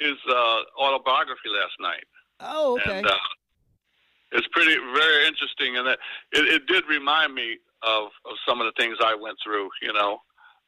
his 0.00 0.16
uh, 0.28 0.58
autobiography 0.80 1.48
last 1.48 1.74
night. 1.78 2.04
Oh, 2.40 2.76
okay. 2.80 2.98
And, 2.98 3.06
uh, 3.06 3.16
it's 4.32 4.48
pretty 4.48 4.74
very 4.94 5.26
interesting, 5.26 5.76
and 5.76 5.86
that 5.86 5.98
it, 6.32 6.48
it 6.48 6.66
did 6.66 6.84
remind 6.88 7.34
me 7.34 7.58
of, 7.82 8.06
of 8.24 8.36
some 8.48 8.60
of 8.60 8.66
the 8.66 8.72
things 8.82 8.96
I 9.00 9.14
went 9.14 9.36
through. 9.44 9.68
You 9.80 9.92
know, 9.92 10.18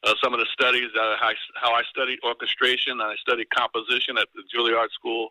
uh, 0.03 0.13
some 0.23 0.33
of 0.33 0.39
the 0.39 0.45
studies 0.53 0.89
that 0.93 1.01
I, 1.01 1.33
how 1.59 1.73
I 1.73 1.81
studied 1.89 2.19
orchestration 2.23 2.93
and 2.93 3.01
I 3.01 3.15
studied 3.15 3.49
composition 3.49 4.17
at 4.17 4.27
the 4.35 4.43
Juilliard 4.53 4.91
School 4.93 5.29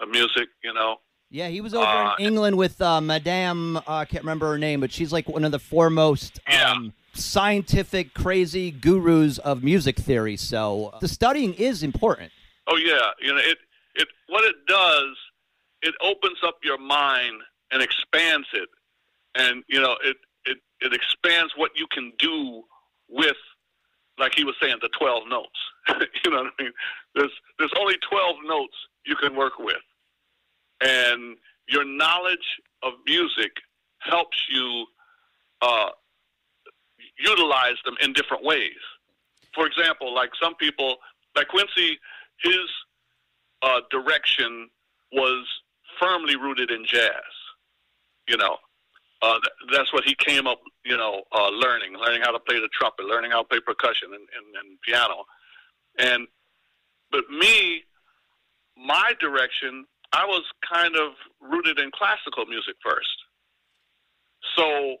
of 0.00 0.08
Music. 0.08 0.48
You 0.64 0.74
know, 0.74 0.96
yeah, 1.30 1.48
he 1.48 1.60
was 1.60 1.74
over 1.74 1.84
uh, 1.84 2.14
in 2.18 2.26
England 2.26 2.56
with 2.56 2.80
uh, 2.80 3.00
Madame. 3.00 3.76
Uh, 3.76 3.82
I 3.86 4.04
can't 4.04 4.22
remember 4.22 4.46
her 4.50 4.58
name, 4.58 4.80
but 4.80 4.92
she's 4.92 5.12
like 5.12 5.28
one 5.28 5.44
of 5.44 5.50
the 5.50 5.58
foremost 5.58 6.40
yeah. 6.48 6.70
um, 6.70 6.92
scientific, 7.14 8.14
crazy 8.14 8.70
gurus 8.70 9.38
of 9.38 9.64
music 9.64 9.96
theory. 9.96 10.36
So 10.36 10.92
uh, 10.94 10.98
the 11.00 11.08
studying 11.08 11.54
is 11.54 11.82
important. 11.82 12.30
Oh 12.68 12.76
yeah, 12.76 13.10
you 13.20 13.32
know 13.32 13.40
it. 13.40 13.58
It 13.96 14.08
what 14.28 14.44
it 14.44 14.54
does, 14.68 15.16
it 15.82 15.94
opens 16.00 16.38
up 16.44 16.58
your 16.62 16.78
mind 16.78 17.40
and 17.72 17.82
expands 17.82 18.46
it, 18.52 18.68
and 19.34 19.64
you 19.68 19.80
know 19.80 19.96
it. 20.04 20.16
It 20.44 20.58
it 20.80 20.92
expands 20.92 21.54
what 21.56 21.72
you 21.74 21.88
can 21.90 22.12
do 22.20 22.62
with, 23.08 23.36
like 24.16 24.32
he 24.36 24.44
was 24.44 24.54
saying, 24.62 24.76
the 24.80 24.90
twelve 24.96 25.24
notes. 25.28 25.58
you 26.24 26.30
know 26.30 26.44
what 26.44 26.52
I 26.58 26.62
mean? 26.62 26.72
There's 27.16 27.32
there's 27.58 27.72
only 27.80 27.96
twelve 28.08 28.36
notes 28.44 28.74
you 29.04 29.16
can 29.16 29.34
work 29.34 29.58
with 29.58 29.82
and 30.80 31.36
your 31.68 31.84
knowledge 31.84 32.60
of 32.82 32.92
music 33.06 33.52
helps 33.98 34.36
you 34.50 34.86
uh, 35.62 35.90
utilize 37.18 37.76
them 37.84 37.96
in 38.00 38.12
different 38.12 38.44
ways. 38.44 38.72
For 39.54 39.66
example, 39.66 40.14
like 40.14 40.30
some 40.40 40.54
people, 40.56 40.96
like 41.34 41.48
Quincy, 41.48 41.98
his 42.42 42.70
uh, 43.62 43.80
direction 43.90 44.68
was 45.12 45.46
firmly 45.98 46.36
rooted 46.36 46.70
in 46.70 46.84
jazz. 46.84 47.10
You 48.28 48.36
know, 48.36 48.56
uh, 49.22 49.38
that's 49.72 49.92
what 49.92 50.04
he 50.04 50.14
came 50.14 50.46
up, 50.46 50.60
you 50.84 50.96
know, 50.96 51.22
uh, 51.32 51.48
learning, 51.48 51.94
learning 51.96 52.20
how 52.22 52.32
to 52.32 52.38
play 52.38 52.60
the 52.60 52.68
trumpet, 52.68 53.06
learning 53.06 53.30
how 53.30 53.42
to 53.42 53.48
play 53.48 53.60
percussion 53.60 54.08
and, 54.12 54.14
and, 54.36 54.68
and 54.68 54.80
piano. 54.82 55.24
And 55.98 56.26
but 57.10 57.30
me, 57.30 57.84
my 58.76 59.14
direction 59.20 59.86
I 60.12 60.24
was 60.24 60.44
kind 60.68 60.96
of 60.96 61.12
rooted 61.40 61.78
in 61.78 61.90
classical 61.92 62.46
music 62.46 62.74
first. 62.82 63.16
So, 64.56 64.96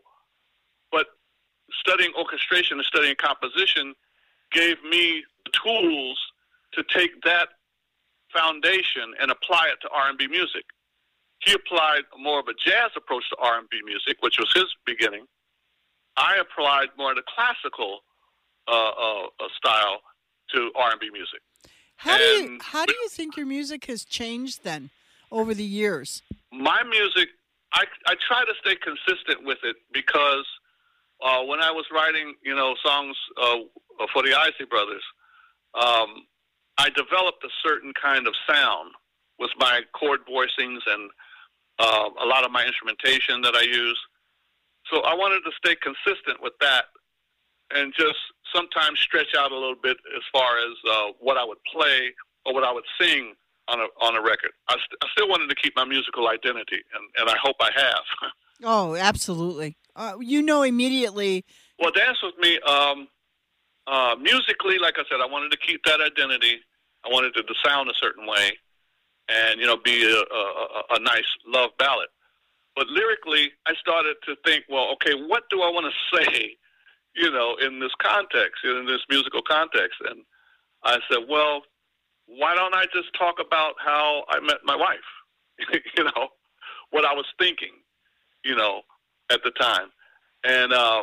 but 0.90 1.06
studying 1.80 2.12
orchestration 2.18 2.78
and 2.78 2.86
studying 2.86 3.16
composition 3.16 3.94
gave 4.52 4.76
me 4.88 5.24
the 5.44 5.52
tools 5.64 6.18
to 6.74 6.84
take 6.92 7.22
that 7.22 7.48
foundation 8.32 9.14
and 9.20 9.30
apply 9.30 9.68
it 9.72 9.78
to 9.82 9.88
R&B 9.88 10.26
music. 10.28 10.64
He 11.44 11.52
applied 11.52 12.02
more 12.18 12.40
of 12.40 12.48
a 12.48 12.54
jazz 12.54 12.90
approach 12.96 13.24
to 13.30 13.36
R&B 13.36 13.80
music, 13.84 14.16
which 14.20 14.38
was 14.38 14.50
his 14.54 14.66
beginning. 14.84 15.26
I 16.16 16.36
applied 16.36 16.88
more 16.98 17.10
of 17.10 17.16
the 17.16 17.22
classical 17.34 18.00
uh, 18.68 18.72
uh, 18.72 19.26
uh 19.26 19.48
style 19.56 20.00
to 20.52 20.72
R&B 20.74 21.10
music. 21.12 21.40
How 21.96 22.12
and 22.12 22.20
do 22.20 22.52
you 22.52 22.58
how 22.60 22.84
do 22.84 22.92
you 22.92 23.08
think 23.08 23.36
your 23.36 23.46
music 23.46 23.86
has 23.86 24.04
changed 24.04 24.64
then? 24.64 24.90
Over 25.30 25.54
the 25.54 25.64
years? 25.64 26.22
My 26.52 26.82
music, 26.84 27.28
I, 27.72 27.84
I 28.06 28.14
try 28.26 28.44
to 28.44 28.52
stay 28.60 28.76
consistent 28.76 29.44
with 29.44 29.58
it 29.64 29.76
because 29.92 30.46
uh, 31.24 31.42
when 31.44 31.60
I 31.60 31.70
was 31.70 31.84
writing, 31.92 32.34
you 32.42 32.54
know, 32.54 32.74
songs 32.84 33.16
uh, 33.40 33.58
for 34.12 34.22
the 34.22 34.34
Isley 34.34 34.66
Brothers, 34.68 35.02
um, 35.74 36.26
I 36.78 36.90
developed 36.90 37.42
a 37.44 37.48
certain 37.62 37.92
kind 38.00 38.26
of 38.26 38.34
sound 38.48 38.92
with 39.38 39.50
my 39.58 39.82
chord 39.94 40.20
voicings 40.26 40.80
and 40.86 41.10
uh, 41.78 42.08
a 42.22 42.26
lot 42.26 42.44
of 42.44 42.50
my 42.50 42.64
instrumentation 42.64 43.42
that 43.42 43.54
I 43.54 43.62
use. 43.62 43.98
So 44.90 45.00
I 45.00 45.14
wanted 45.14 45.40
to 45.40 45.50
stay 45.56 45.76
consistent 45.76 46.42
with 46.42 46.52
that 46.60 46.84
and 47.74 47.92
just 47.98 48.18
sometimes 48.54 48.98
stretch 49.00 49.34
out 49.36 49.52
a 49.52 49.54
little 49.54 49.74
bit 49.82 49.96
as 50.16 50.22
far 50.32 50.58
as 50.58 50.72
uh, 50.90 51.06
what 51.18 51.36
I 51.36 51.44
would 51.44 51.58
play 51.72 52.12
or 52.44 52.54
what 52.54 52.64
I 52.64 52.72
would 52.72 52.84
sing 53.00 53.34
on 53.68 53.80
a 53.80 53.86
on 54.04 54.16
a 54.16 54.22
record. 54.22 54.52
I, 54.68 54.74
st- 54.74 54.98
I 55.02 55.06
still 55.12 55.28
wanted 55.28 55.48
to 55.48 55.56
keep 55.56 55.74
my 55.76 55.84
musical 55.84 56.28
identity, 56.28 56.82
and, 56.94 57.04
and 57.18 57.30
I 57.30 57.36
hope 57.42 57.56
I 57.60 57.70
have. 57.76 58.30
oh, 58.64 58.96
absolutely. 58.96 59.76
Uh, 59.94 60.14
you 60.20 60.42
know 60.42 60.62
immediately. 60.62 61.44
Well, 61.78 61.90
dance 61.90 62.18
with 62.22 62.34
me. 62.38 62.58
Um, 62.60 63.08
uh, 63.86 64.16
musically, 64.20 64.78
like 64.78 64.94
I 64.98 65.04
said, 65.10 65.20
I 65.22 65.26
wanted 65.26 65.50
to 65.52 65.58
keep 65.58 65.82
that 65.84 66.00
identity. 66.00 66.60
I 67.04 67.08
wanted 67.08 67.36
it 67.36 67.46
to 67.46 67.54
sound 67.64 67.88
a 67.88 67.94
certain 67.94 68.26
way, 68.26 68.52
and 69.28 69.60
you 69.60 69.66
know, 69.66 69.76
be 69.76 70.04
a, 70.04 70.16
a, 70.16 70.82
a 70.96 71.00
nice 71.00 71.26
love 71.46 71.70
ballad. 71.78 72.08
But 72.74 72.88
lyrically, 72.88 73.52
I 73.66 73.74
started 73.80 74.16
to 74.26 74.36
think, 74.44 74.64
well, 74.68 74.92
okay, 74.94 75.14
what 75.14 75.44
do 75.50 75.62
I 75.62 75.70
want 75.70 75.86
to 75.92 76.18
say? 76.24 76.56
You 77.14 77.30
know, 77.30 77.56
in 77.64 77.80
this 77.80 77.92
context, 77.98 78.64
in 78.64 78.84
this 78.86 79.00
musical 79.08 79.40
context, 79.40 79.98
and 80.10 80.20
I 80.84 80.98
said, 81.10 81.24
well, 81.28 81.62
why 82.26 82.54
don't 82.54 82.74
I 82.74 82.84
just 82.92 83.12
talk 83.18 83.36
about 83.44 83.74
how 83.84 84.24
I 84.28 84.40
met 84.40 84.58
my 84.64 84.76
wife? 84.76 84.98
you 85.96 86.04
know, 86.04 86.28
what 86.90 87.04
I 87.04 87.14
was 87.14 87.26
thinking, 87.38 87.72
you 88.44 88.54
know, 88.54 88.82
at 89.30 89.42
the 89.42 89.50
time. 89.52 89.88
And 90.44 90.72
uh, 90.72 91.02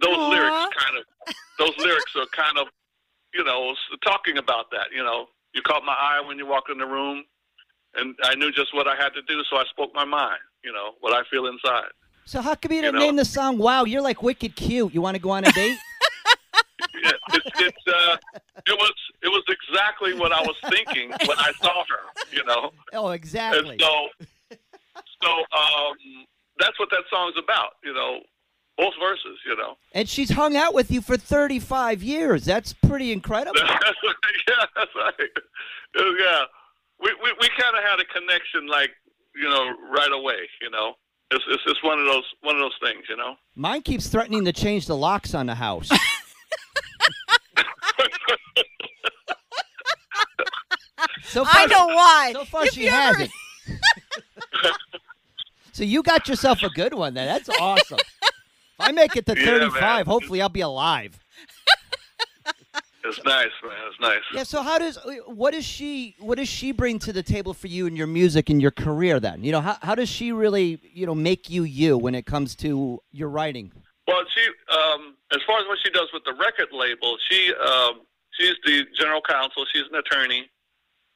those 0.00 0.16
Aww. 0.16 0.30
lyrics 0.30 0.66
kind 0.76 0.98
of, 0.98 1.34
those 1.58 1.76
lyrics 1.78 2.12
are 2.16 2.26
kind 2.32 2.58
of, 2.58 2.68
you 3.34 3.44
know, 3.44 3.74
talking 4.04 4.38
about 4.38 4.70
that. 4.70 4.86
You 4.94 5.02
know, 5.02 5.26
you 5.54 5.62
caught 5.62 5.84
my 5.84 5.92
eye 5.92 6.22
when 6.26 6.38
you 6.38 6.46
walked 6.46 6.70
in 6.70 6.78
the 6.78 6.86
room, 6.86 7.24
and 7.94 8.14
I 8.22 8.34
knew 8.34 8.50
just 8.52 8.74
what 8.74 8.86
I 8.86 8.94
had 8.94 9.10
to 9.10 9.22
do, 9.22 9.42
so 9.50 9.56
I 9.56 9.64
spoke 9.70 9.94
my 9.94 10.04
mind. 10.04 10.38
You 10.64 10.72
know, 10.72 10.92
what 11.00 11.12
I 11.12 11.22
feel 11.30 11.46
inside. 11.46 11.90
So 12.24 12.40
how 12.40 12.54
come 12.56 12.72
you 12.72 12.82
didn't 12.82 12.94
you 12.94 13.00
know? 13.00 13.06
name 13.06 13.16
the 13.16 13.24
song 13.24 13.56
"Wow"? 13.58 13.84
You're 13.84 14.02
like 14.02 14.22
wicked 14.22 14.56
cute. 14.56 14.92
You 14.92 15.00
want 15.00 15.16
to 15.16 15.22
go 15.22 15.30
on 15.30 15.44
a 15.44 15.52
date? 15.52 15.78
It, 16.94 17.16
it, 17.58 17.74
uh, 17.86 18.16
it 18.66 18.76
was 18.78 18.94
it 19.22 19.28
was 19.28 19.42
exactly 19.48 20.14
what 20.14 20.32
I 20.32 20.42
was 20.42 20.56
thinking 20.68 21.10
when 21.10 21.38
I 21.38 21.52
saw 21.60 21.84
her. 21.88 22.22
You 22.32 22.44
know. 22.44 22.72
Oh, 22.92 23.10
exactly. 23.10 23.70
And 23.70 23.80
so, 23.80 24.08
so 25.22 25.30
um, 25.30 25.96
that's 26.58 26.78
what 26.78 26.90
that 26.90 27.04
song's 27.10 27.34
about. 27.38 27.74
You 27.84 27.94
know, 27.94 28.20
both 28.76 28.94
verses. 29.00 29.38
You 29.46 29.56
know. 29.56 29.76
And 29.92 30.08
she's 30.08 30.30
hung 30.30 30.56
out 30.56 30.74
with 30.74 30.90
you 30.90 31.00
for 31.00 31.16
35 31.16 32.02
years. 32.02 32.44
That's 32.44 32.72
pretty 32.72 33.12
incredible. 33.12 33.58
yeah, 33.60 34.64
that's 34.74 34.90
right. 34.94 35.30
Yeah, 35.96 36.44
we 37.00 37.14
we, 37.22 37.32
we 37.40 37.48
kind 37.58 37.76
of 37.76 37.84
had 37.84 38.00
a 38.00 38.04
connection, 38.04 38.66
like 38.66 38.90
you 39.34 39.48
know, 39.48 39.72
right 39.90 40.12
away. 40.12 40.48
You 40.60 40.70
know. 40.70 40.94
It's, 41.32 41.44
it's 41.48 41.62
it's 41.66 41.82
one 41.82 41.98
of 41.98 42.06
those 42.06 42.24
one 42.42 42.54
of 42.54 42.60
those 42.60 42.78
things, 42.80 43.04
you 43.08 43.16
know. 43.16 43.34
Mine 43.56 43.82
keeps 43.82 44.06
threatening 44.06 44.44
to 44.44 44.52
change 44.52 44.86
the 44.86 44.96
locks 44.96 45.34
on 45.34 45.46
the 45.46 45.56
house. 45.56 45.90
So 51.36 51.44
far, 51.44 51.54
I 51.54 51.66
don't 51.66 51.88
know 51.88 51.94
why. 51.94 52.30
So 52.32 52.44
far, 52.44 52.64
if 52.64 52.72
she 52.72 52.86
hasn't. 52.86 53.30
so 55.72 55.84
you 55.84 56.02
got 56.02 56.28
yourself 56.28 56.62
a 56.62 56.70
good 56.70 56.94
one. 56.94 57.14
Then 57.14 57.26
that's 57.26 57.50
awesome. 57.60 57.98
If 58.22 58.80
I 58.80 58.92
make 58.92 59.16
it 59.16 59.26
to 59.26 59.34
yeah, 59.38 59.44
35, 59.44 59.80
man. 59.80 60.06
hopefully 60.06 60.40
I'll 60.40 60.48
be 60.48 60.62
alive. 60.62 61.18
It's 63.04 63.22
nice, 63.24 63.50
man. 63.62 63.72
It's 63.88 64.00
nice. 64.00 64.22
Yeah. 64.32 64.42
So 64.42 64.62
how 64.62 64.78
does 64.78 64.98
what 65.26 65.52
does 65.52 65.64
she 65.64 66.16
what 66.18 66.38
does 66.38 66.48
she 66.48 66.72
bring 66.72 66.98
to 67.00 67.12
the 67.12 67.22
table 67.22 67.54
for 67.54 67.66
you 67.66 67.86
and 67.86 67.96
your 67.96 68.06
music 68.06 68.50
and 68.50 68.60
your 68.60 68.72
career? 68.72 69.20
Then 69.20 69.44
you 69.44 69.52
know 69.52 69.60
how 69.60 69.76
how 69.82 69.94
does 69.94 70.08
she 70.08 70.32
really 70.32 70.80
you 70.92 71.06
know 71.06 71.14
make 71.14 71.48
you 71.48 71.62
you 71.62 71.98
when 71.98 72.14
it 72.14 72.26
comes 72.26 72.56
to 72.56 73.00
your 73.12 73.28
writing? 73.28 73.72
Well, 74.06 74.22
she 74.34 74.46
um, 74.74 75.16
as 75.32 75.40
far 75.46 75.58
as 75.58 75.66
what 75.66 75.78
she 75.84 75.90
does 75.90 76.08
with 76.12 76.24
the 76.24 76.34
record 76.34 76.68
label, 76.72 77.16
she 77.28 77.52
um, 77.54 78.02
she's 78.38 78.54
the 78.64 78.84
general 78.98 79.20
counsel. 79.20 79.64
She's 79.72 79.84
an 79.90 79.98
attorney 79.98 80.50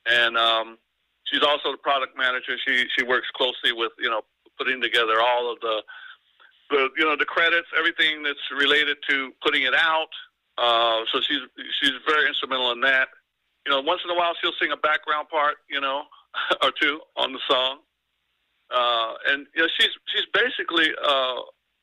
and 0.07 0.37
um, 0.37 0.79
she's 1.24 1.42
also 1.42 1.72
the 1.72 1.79
product 1.79 2.16
manager. 2.16 2.57
She 2.66 2.85
she 2.96 3.05
works 3.05 3.29
closely 3.35 3.72
with 3.72 3.92
you 3.98 4.09
know 4.09 4.22
putting 4.59 4.81
together 4.81 5.20
all 5.20 5.53
of 5.53 5.61
the 5.61 5.83
the 6.70 6.88
you 6.96 7.05
know 7.05 7.16
the 7.16 7.24
credits, 7.24 7.68
everything 7.76 8.22
that's 8.22 8.38
related 8.57 8.96
to 9.09 9.33
putting 9.42 9.62
it 9.62 9.74
out. 9.74 10.11
Uh, 10.59 11.05
so 11.12 11.20
she's 11.20 11.40
she's 11.81 11.92
very 12.07 12.29
instrumental 12.29 12.72
in 12.72 12.81
that. 12.81 13.09
You 13.66 13.72
know, 13.72 13.81
once 13.81 14.00
in 14.05 14.11
a 14.11 14.14
while 14.14 14.33
she'll 14.40 14.57
sing 14.61 14.72
a 14.72 14.76
background 14.76 15.29
part, 15.29 15.57
you 15.68 15.81
know, 15.81 16.05
or 16.62 16.70
two 16.81 17.00
on 17.16 17.33
the 17.33 17.40
song. 17.48 17.79
Uh, 18.74 19.14
and 19.29 19.46
you 19.55 19.62
know, 19.62 19.68
she's 19.79 19.90
she's 20.14 20.26
basically 20.33 20.88
uh, 21.05 21.40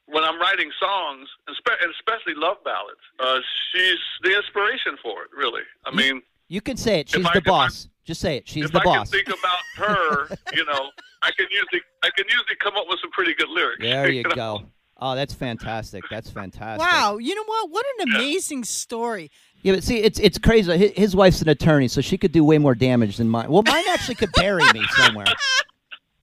when 0.08 0.24
I'm 0.24 0.40
writing 0.40 0.70
songs, 0.80 1.28
and 1.48 1.56
especially 2.00 2.34
love 2.36 2.58
ballads, 2.64 3.00
uh, 3.20 3.40
she's 3.72 4.00
the 4.24 4.36
inspiration 4.36 4.98
for 5.02 5.24
it. 5.24 5.30
Really, 5.38 5.62
I 5.86 5.94
mean, 5.96 6.22
You 6.48 6.62
can 6.62 6.78
say 6.78 7.02
it. 7.02 7.10
She's 7.10 7.24
the 7.24 7.30
I- 7.36 7.40
boss. 7.40 7.90
Just 8.06 8.22
say 8.22 8.38
it. 8.38 8.48
She's 8.48 8.72
the 8.72 8.80
I 8.80 8.84
boss. 8.86 9.10
can 9.12 9.20
think 9.20 9.28
about 9.28 9.60
her, 9.86 10.30
you 10.56 10.64
know, 10.64 10.92
I 11.22 11.32
can 11.32 11.46
usually 11.52 11.82
I 12.04 12.10
can 12.16 12.26
usually 12.30 12.56
come 12.64 12.76
up 12.78 12.86
with 12.88 13.00
some 13.02 13.12
pretty 13.12 13.34
good 13.34 13.50
lyrics. 13.50 13.82
There 13.82 14.10
you 14.18 14.24
know? 14.24 14.30
go. 14.36 14.64
Oh, 15.00 15.14
that's 15.14 15.34
fantastic. 15.34 16.04
That's 16.10 16.30
fantastic. 16.30 16.80
Wow, 16.90 17.18
you 17.18 17.36
know 17.36 17.44
what? 17.44 17.70
What 17.70 17.86
an 18.00 18.14
amazing 18.14 18.64
story. 18.64 19.30
Yeah, 19.62 19.74
but 19.74 19.84
see, 19.84 19.98
it's 19.98 20.20
it's 20.20 20.38
crazy. 20.38 20.76
His, 20.78 20.92
his 20.96 21.16
wife's 21.18 21.42
an 21.42 21.50
attorney, 21.50 21.90
so 21.90 22.00
she 22.00 22.18
could 22.18 22.32
do 22.32 22.44
way 22.46 22.58
more 22.60 22.74
damage 22.76 23.18
than 23.18 23.28
mine. 23.28 23.50
Well, 23.52 23.64
mine 23.68 23.84
actually 23.92 24.16
could 24.16 24.32
bury 24.32 24.64
me 24.74 24.84
somewhere. 24.96 25.28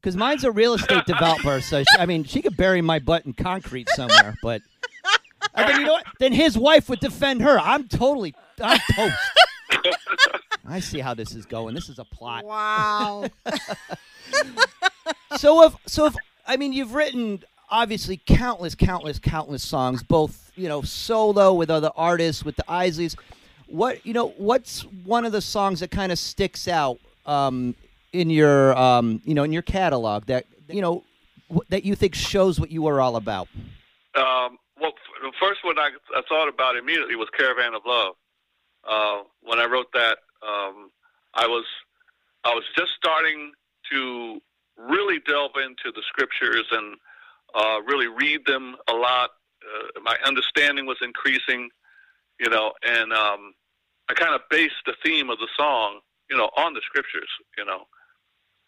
Because 0.04 0.18
mine's 0.18 0.44
a 0.44 0.52
real 0.52 0.74
estate 0.74 1.06
developer, 1.06 1.62
so 1.62 1.80
she, 1.80 1.98
I 1.98 2.04
mean, 2.04 2.24
she 2.24 2.42
could 2.42 2.58
bury 2.58 2.82
my 2.82 2.98
butt 2.98 3.24
in 3.24 3.32
concrete 3.32 3.88
somewhere. 3.88 4.36
But 4.42 4.60
and 5.54 5.66
then 5.66 5.80
you 5.80 5.86
know 5.86 5.94
what? 5.94 6.04
Then 6.20 6.30
his 6.34 6.58
wife 6.58 6.90
would 6.90 7.00
defend 7.00 7.40
her. 7.40 7.58
I'm 7.58 7.88
totally, 7.88 8.34
I'm 8.60 8.78
toast. 8.92 9.16
I 10.68 10.80
see 10.80 11.00
how 11.00 11.14
this 11.14 11.34
is 11.34 11.46
going. 11.46 11.74
This 11.74 11.88
is 11.88 11.98
a 11.98 12.04
plot. 12.04 12.44
Wow. 12.44 13.30
so 15.38 15.64
if 15.64 15.74
so 15.86 16.04
if 16.04 16.14
I 16.46 16.58
mean 16.58 16.74
you've 16.74 16.92
written 16.92 17.42
obviously 17.70 18.20
countless, 18.26 18.74
countless, 18.74 19.18
countless 19.18 19.62
songs, 19.62 20.02
both 20.02 20.52
you 20.54 20.68
know 20.68 20.82
solo 20.82 21.54
with 21.54 21.70
other 21.70 21.92
artists, 21.96 22.44
with 22.44 22.56
the 22.56 22.64
Isleys. 22.68 23.16
What 23.68 24.04
you 24.04 24.12
know? 24.12 24.34
What's 24.36 24.82
one 24.82 25.24
of 25.24 25.32
the 25.32 25.40
songs 25.40 25.80
that 25.80 25.90
kind 25.90 26.12
of 26.12 26.18
sticks 26.18 26.68
out 26.68 26.98
um, 27.24 27.74
in 28.14 28.30
your 28.30 28.76
um, 28.78 29.20
you 29.24 29.34
know 29.34 29.42
in 29.42 29.52
your 29.52 29.62
catalog 29.62 30.26
that 30.26 30.46
you 30.68 30.80
know 30.80 31.04
wh- 31.52 31.66
that 31.68 31.84
you 31.84 31.94
think 31.94 32.14
shows 32.14 32.58
what 32.58 32.70
you 32.70 32.86
are 32.86 33.00
all 33.00 33.16
about? 33.16 33.48
Um, 34.14 34.58
well, 34.80 34.92
the 35.20 35.32
first 35.40 35.64
one 35.64 35.78
I, 35.78 35.90
I 36.14 36.22
thought 36.28 36.48
about 36.48 36.76
immediately 36.76 37.16
was 37.16 37.28
"Caravan 37.36 37.74
of 37.74 37.82
Love." 37.84 38.14
Uh, 38.88 39.22
when 39.42 39.58
I 39.58 39.64
wrote 39.64 39.92
that, 39.92 40.18
um, 40.42 40.90
I 41.34 41.46
was 41.46 41.64
I 42.44 42.54
was 42.54 42.64
just 42.76 42.92
starting 42.96 43.52
to 43.90 44.40
really 44.78 45.18
delve 45.26 45.56
into 45.56 45.92
the 45.94 46.02
scriptures 46.08 46.66
and 46.70 46.96
uh, 47.54 47.80
really 47.86 48.06
read 48.06 48.40
them 48.46 48.76
a 48.88 48.92
lot. 48.92 49.30
Uh, 49.62 50.00
my 50.02 50.16
understanding 50.26 50.86
was 50.86 50.98
increasing, 51.00 51.70
you 52.38 52.50
know, 52.50 52.72
and 52.86 53.12
um, 53.12 53.54
I 54.08 54.14
kind 54.14 54.34
of 54.34 54.42
based 54.50 54.74
the 54.86 54.94
theme 55.04 55.30
of 55.30 55.38
the 55.38 55.48
song, 55.56 56.00
you 56.30 56.36
know, 56.36 56.50
on 56.56 56.74
the 56.74 56.80
scriptures. 56.84 57.28
You 57.56 57.64
know, 57.64 57.84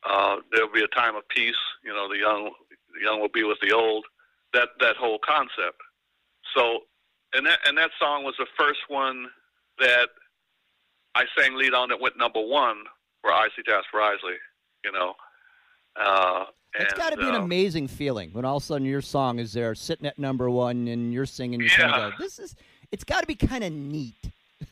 uh, 0.09 0.37
there'll 0.53 0.73
be 0.73 0.83
a 0.83 0.89
time 0.89 1.17
of 1.17 1.27
peace. 1.29 1.55
You 1.85 1.93
know, 1.93 2.09
the 2.09 2.19
young 2.19 2.51
the 2.95 3.05
young 3.05 3.21
will 3.21 3.29
be 3.29 3.43
with 3.45 3.59
the 3.61 3.73
old. 3.73 4.05
That 4.53 4.69
that 4.81 4.97
whole 4.97 5.19
concept. 5.19 5.81
So, 6.57 6.81
and 7.35 7.45
that 7.47 7.59
and 7.67 7.77
that 7.77 7.91
song 7.99 8.25
was 8.25 8.35
the 8.39 8.47
first 8.59 8.81
one 8.89 9.27
that 9.79 10.09
I 11.15 11.25
sang 11.39 11.57
lead 11.57 11.75
on 11.75 11.89
that 11.91 12.01
went 12.01 12.17
number 12.17 12.41
one 12.41 12.85
for 13.21 13.33
Isley 13.33 13.65
Jasper 13.67 14.01
Isley. 14.01 14.37
You 14.85 14.93
know, 14.93 15.15
uh, 16.01 16.45
It's 16.79 16.95
got 16.95 17.11
to 17.11 17.17
be 17.17 17.29
an 17.29 17.35
uh, 17.35 17.43
amazing 17.43 17.89
feeling 17.89 18.31
when 18.33 18.45
all 18.45 18.59
of 18.59 18.63
a 18.63 18.67
sudden 18.67 18.87
your 18.87 19.03
song 19.03 19.39
is 19.41 19.53
there 19.53 19.75
sitting 19.75 20.07
at 20.07 20.19
number 20.19 20.49
one 20.49 20.87
and 20.89 21.13
you're 21.13 21.27
singing. 21.27 21.61
You 21.61 21.69
kind 21.69 21.91
Yeah. 21.91 22.11
go, 22.11 22.17
"This 22.19 22.39
is." 22.39 22.55
It's 22.93 23.03
got 23.05 23.21
to 23.23 23.27
be 23.27 23.35
kind 23.35 23.65
of 23.65 23.73
neat. 23.73 24.15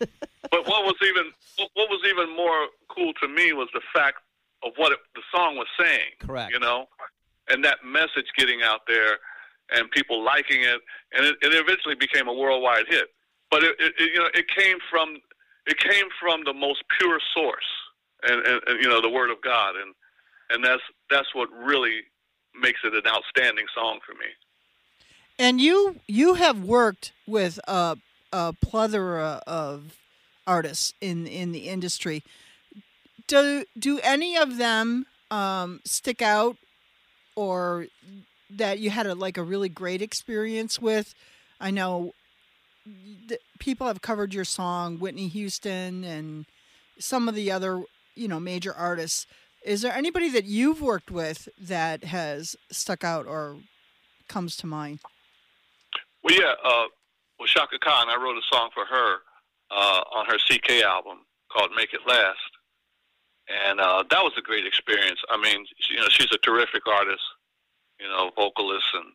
But 0.50 0.68
what 0.68 0.84
was 0.84 0.94
even 1.02 1.32
what 1.74 1.90
was 1.90 2.00
even 2.08 2.36
more 2.36 2.68
cool 2.88 3.12
to 3.14 3.26
me 3.26 3.52
was 3.52 3.68
the 3.74 3.80
fact 3.92 4.18
of 4.64 4.72
what 4.76 4.92
it, 4.92 4.98
the 5.14 5.22
song 5.34 5.56
was 5.56 5.66
saying. 5.78 6.12
Correct. 6.20 6.52
You 6.52 6.60
know, 6.60 6.86
and 7.48 7.64
that 7.64 7.78
message 7.84 8.26
getting 8.36 8.62
out 8.62 8.80
there, 8.86 9.18
and 9.70 9.90
people 9.90 10.24
liking 10.24 10.62
it, 10.62 10.80
and 11.12 11.26
it, 11.26 11.36
it 11.42 11.54
eventually 11.54 11.94
became 11.94 12.28
a 12.28 12.32
worldwide 12.32 12.86
hit. 12.88 13.08
But 13.50 13.62
it, 13.64 13.76
it, 13.78 13.92
you 13.98 14.18
know 14.18 14.28
it 14.34 14.46
came 14.48 14.78
from 14.90 15.16
it 15.66 15.78
came 15.78 16.06
from 16.20 16.44
the 16.44 16.52
most 16.52 16.82
pure 16.98 17.18
source, 17.34 17.64
and, 18.22 18.46
and, 18.46 18.60
and 18.66 18.82
you 18.82 18.88
know 18.88 19.00
the 19.00 19.10
Word 19.10 19.30
of 19.30 19.40
God, 19.42 19.74
and 19.76 19.94
and 20.50 20.64
that's 20.64 20.82
that's 21.10 21.34
what 21.34 21.48
really 21.52 22.00
makes 22.60 22.80
it 22.84 22.94
an 22.94 23.02
outstanding 23.06 23.66
song 23.74 23.98
for 24.06 24.12
me. 24.14 24.26
And 25.38 25.60
you 25.60 25.96
you 26.06 26.34
have 26.34 26.62
worked 26.62 27.12
with 27.26 27.58
a, 27.66 27.96
a 28.32 28.52
plethora 28.52 29.42
of 29.46 29.96
artists 30.46 30.94
in 31.00 31.26
in 31.26 31.52
the 31.52 31.68
industry. 31.68 32.22
Do 33.26 33.64
do 33.78 34.00
any 34.00 34.36
of 34.36 34.58
them 34.58 35.06
um, 35.30 35.80
stick 35.84 36.20
out, 36.22 36.56
or 37.36 37.86
that 38.50 38.78
you 38.78 38.90
had 38.90 39.06
a 39.06 39.14
like 39.14 39.36
a 39.36 39.42
really 39.42 39.68
great 39.68 40.02
experience 40.02 40.80
with? 40.80 41.14
I 41.60 41.70
know 41.70 42.12
th- 43.28 43.40
people 43.58 43.86
have 43.86 44.02
covered 44.02 44.34
your 44.34 44.44
song, 44.44 44.98
Whitney 44.98 45.28
Houston, 45.28 46.04
and 46.04 46.46
some 46.98 47.28
of 47.28 47.34
the 47.34 47.50
other 47.50 47.82
you 48.14 48.28
know 48.28 48.40
major 48.40 48.74
artists. 48.74 49.26
Is 49.64 49.80
there 49.80 49.94
anybody 49.94 50.28
that 50.30 50.44
you've 50.44 50.82
worked 50.82 51.10
with 51.10 51.48
that 51.58 52.04
has 52.04 52.54
stuck 52.70 53.02
out 53.02 53.26
or 53.26 53.56
comes 54.28 54.56
to 54.56 54.66
mind? 54.66 55.00
Well, 56.22 56.34
yeah. 56.34 56.54
Uh, 56.62 56.84
well, 57.38 57.46
Chaka 57.46 57.78
Khan, 57.78 58.08
I 58.08 58.16
wrote 58.16 58.36
a 58.36 58.54
song 58.54 58.70
for 58.74 58.84
her 58.84 59.16
uh, 59.70 60.02
on 60.14 60.26
her 60.26 60.38
CK 60.38 60.82
album 60.82 61.18
called 61.52 61.70
"Make 61.76 61.92
It 61.92 62.00
Last," 62.06 62.38
and 63.48 63.80
uh, 63.80 64.04
that 64.10 64.22
was 64.22 64.32
a 64.38 64.42
great 64.42 64.66
experience. 64.66 65.20
I 65.30 65.36
mean, 65.40 65.64
she, 65.80 65.94
you 65.94 66.00
know, 66.00 66.06
she's 66.10 66.32
a 66.32 66.38
terrific 66.38 66.86
artist, 66.86 67.22
you 68.00 68.08
know, 68.08 68.30
vocalist, 68.36 68.86
and 68.94 69.06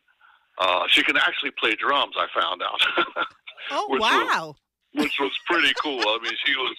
uh, 0.58 0.84
she 0.88 1.02
can 1.02 1.16
actually 1.16 1.50
play 1.58 1.74
drums. 1.74 2.14
I 2.18 2.26
found 2.38 2.62
out, 2.62 2.80
Oh 3.70 3.86
Which 3.88 4.00
was- 4.00 4.10
wow! 4.10 4.54
which 4.94 5.16
was 5.20 5.32
pretty 5.48 5.72
cool. 5.82 6.00
I 6.00 6.18
mean, 6.22 6.32
she 6.44 6.54
was, 6.56 6.76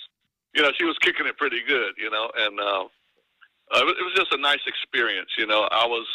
you 0.54 0.62
know, 0.62 0.72
she 0.78 0.84
was 0.84 0.98
kicking 1.00 1.26
it 1.26 1.38
pretty 1.38 1.62
good, 1.66 1.94
you 1.98 2.10
know, 2.10 2.30
and 2.38 2.60
uh, 2.60 2.84
uh, 2.84 3.80
it 3.80 3.86
was- 3.86 3.96
it 4.00 4.04
was 4.04 4.14
just 4.16 4.34
a 4.34 4.38
nice 4.38 4.60
experience. 4.68 5.30
You 5.38 5.48
know, 5.48 5.68
I 5.72 5.86
was, 5.86 6.08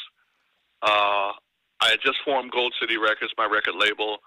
uh, 0.83 1.33
I 1.81 1.90
had 1.90 2.01
just 2.03 2.18
formed 2.25 2.51
Gold 2.53 2.75
City 2.81 2.96
Records, 2.99 3.33
my 3.38 3.46
record 3.46 3.75
label. 3.77 4.18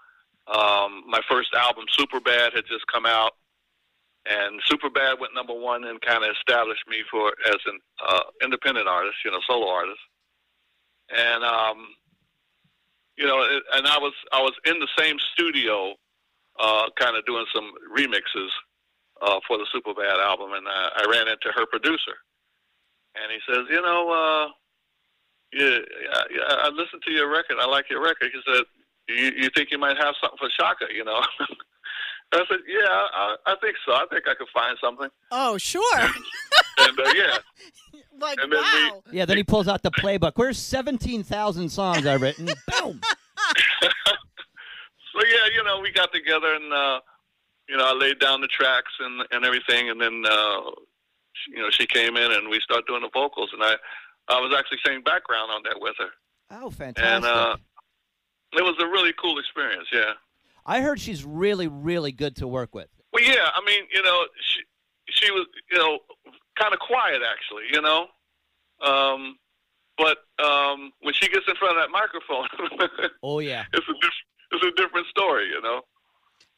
Um, 0.46 1.04
my 1.06 1.20
first 1.28 1.54
album, 1.54 1.84
Super 1.96 2.18
Bad, 2.20 2.52
had 2.54 2.64
just 2.66 2.86
come 2.88 3.06
out, 3.06 3.32
and 4.26 4.60
Super 4.66 4.90
Bad 4.90 5.18
went 5.20 5.34
number 5.34 5.54
one 5.54 5.84
and 5.84 6.00
kind 6.00 6.24
of 6.24 6.30
established 6.36 6.84
me 6.88 6.98
for 7.10 7.32
as 7.46 7.56
an 7.66 7.78
uh, 8.06 8.22
independent 8.42 8.86
artist, 8.86 9.16
you 9.24 9.30
know, 9.30 9.40
solo 9.48 9.68
artist. 9.68 10.00
And 11.10 11.44
um, 11.44 11.88
you 13.16 13.26
know, 13.26 13.42
it, 13.42 13.62
and 13.74 13.86
I 13.86 13.98
was 13.98 14.12
I 14.32 14.40
was 14.40 14.52
in 14.66 14.78
the 14.78 14.88
same 14.98 15.16
studio, 15.32 15.94
uh, 16.58 16.86
kind 16.98 17.16
of 17.16 17.24
doing 17.26 17.46
some 17.54 17.72
remixes 17.96 18.50
uh, 19.22 19.40
for 19.46 19.58
the 19.58 19.66
Super 19.72 19.94
Bad 19.94 20.20
album, 20.20 20.52
and 20.52 20.66
uh, 20.66 20.90
I 20.96 21.06
ran 21.10 21.28
into 21.28 21.50
her 21.54 21.66
producer, 21.66 22.16
and 23.16 23.32
he 23.32 23.38
says, 23.48 23.64
you 23.70 23.82
know, 23.82 24.10
uh, 24.10 24.48
yeah, 25.52 25.78
yeah, 26.02 26.22
yeah, 26.30 26.54
I 26.62 26.68
listened 26.68 27.02
to 27.06 27.12
your 27.12 27.30
record. 27.30 27.56
I 27.60 27.66
like 27.66 27.90
your 27.90 28.02
record. 28.02 28.30
He 28.32 28.40
said, 28.46 28.64
you, 29.08 29.32
you 29.36 29.50
think 29.54 29.70
you 29.70 29.78
might 29.78 29.96
have 29.96 30.14
something 30.20 30.38
for 30.38 30.48
Chaka, 30.48 30.86
you 30.94 31.04
know? 31.04 31.20
I 32.32 32.44
said, 32.48 32.58
yeah, 32.68 32.86
I, 32.88 33.36
I 33.46 33.56
think 33.60 33.76
so. 33.84 33.92
I 33.92 34.04
think 34.10 34.28
I 34.28 34.34
could 34.34 34.46
find 34.54 34.76
something. 34.80 35.08
Oh 35.32 35.58
sure! 35.58 35.98
And 36.78 36.98
uh, 37.00 37.12
yeah, 37.16 37.38
like 38.20 38.38
And 38.40 38.52
then 38.52 38.58
we- 38.60 38.90
wow! 38.90 39.02
Yeah, 39.12 39.24
then 39.24 39.36
he 39.36 39.44
pulls 39.44 39.66
out 39.68 39.82
the 39.82 39.90
playbook. 39.90 40.32
Where's 40.36 40.58
17,000 40.58 41.68
songs 41.68 42.06
I've 42.06 42.22
written? 42.22 42.46
Boom. 42.80 43.00
so 43.82 45.20
yeah, 45.26 45.46
you 45.54 45.64
know, 45.64 45.80
we 45.80 45.90
got 45.92 46.12
together 46.12 46.54
and 46.54 46.72
uh, 46.72 47.00
you 47.68 47.76
know, 47.76 47.84
I 47.86 47.92
laid 47.94 48.18
down 48.18 48.40
the 48.40 48.48
tracks 48.48 48.92
and 49.00 49.22
and 49.32 49.44
everything, 49.44 49.90
and 49.90 50.00
then 50.00 50.22
uh, 50.26 50.60
she, 51.32 51.52
you 51.52 51.58
know, 51.62 51.70
she 51.70 51.86
came 51.86 52.16
in 52.16 52.32
and 52.32 52.48
we 52.48 52.60
started 52.60 52.86
doing 52.86 53.02
the 53.02 53.10
vocals, 53.12 53.50
and 53.52 53.62
I 53.62 53.74
I 54.28 54.40
was 54.40 54.54
actually 54.56 54.78
singing 54.84 55.02
background 55.02 55.50
on 55.50 55.62
that 55.64 55.80
with 55.80 55.94
her, 55.98 56.10
Oh, 56.62 56.70
fantastic. 56.70 57.04
and 57.04 57.24
uh, 57.24 57.56
it 58.52 58.62
was 58.62 58.76
a 58.80 58.86
really 58.86 59.12
cool 59.20 59.38
experience. 59.38 59.88
Yeah. 59.92 60.12
I 60.66 60.80
heard 60.80 61.00
she's 61.00 61.24
really, 61.24 61.68
really 61.68 62.12
good 62.12 62.36
to 62.36 62.46
work 62.48 62.74
with. 62.74 62.88
Well, 63.12 63.22
yeah. 63.24 63.48
I 63.54 63.60
mean, 63.64 63.84
you 63.92 64.02
know, 64.02 64.24
she 64.40 64.60
she 65.08 65.30
was 65.32 65.46
you 65.70 65.78
know 65.78 65.98
kind 66.58 66.72
of 66.72 66.80
quiet 66.80 67.22
actually, 67.28 67.64
you 67.72 67.80
know. 67.80 68.06
Um, 68.82 69.36
but 69.98 70.18
um, 70.44 70.92
when 71.02 71.12
she 71.14 71.28
gets 71.28 71.44
in 71.46 71.54
front 71.56 71.76
of 71.76 71.82
that 71.82 71.90
microphone, 71.90 72.48
Oh, 73.22 73.40
yeah. 73.40 73.64
it's 73.72 73.86
a 73.88 73.92
diff- 74.00 74.12
it's 74.52 74.64
a 74.64 74.82
different 74.82 75.06
story, 75.08 75.48
you 75.48 75.60
know. 75.60 75.82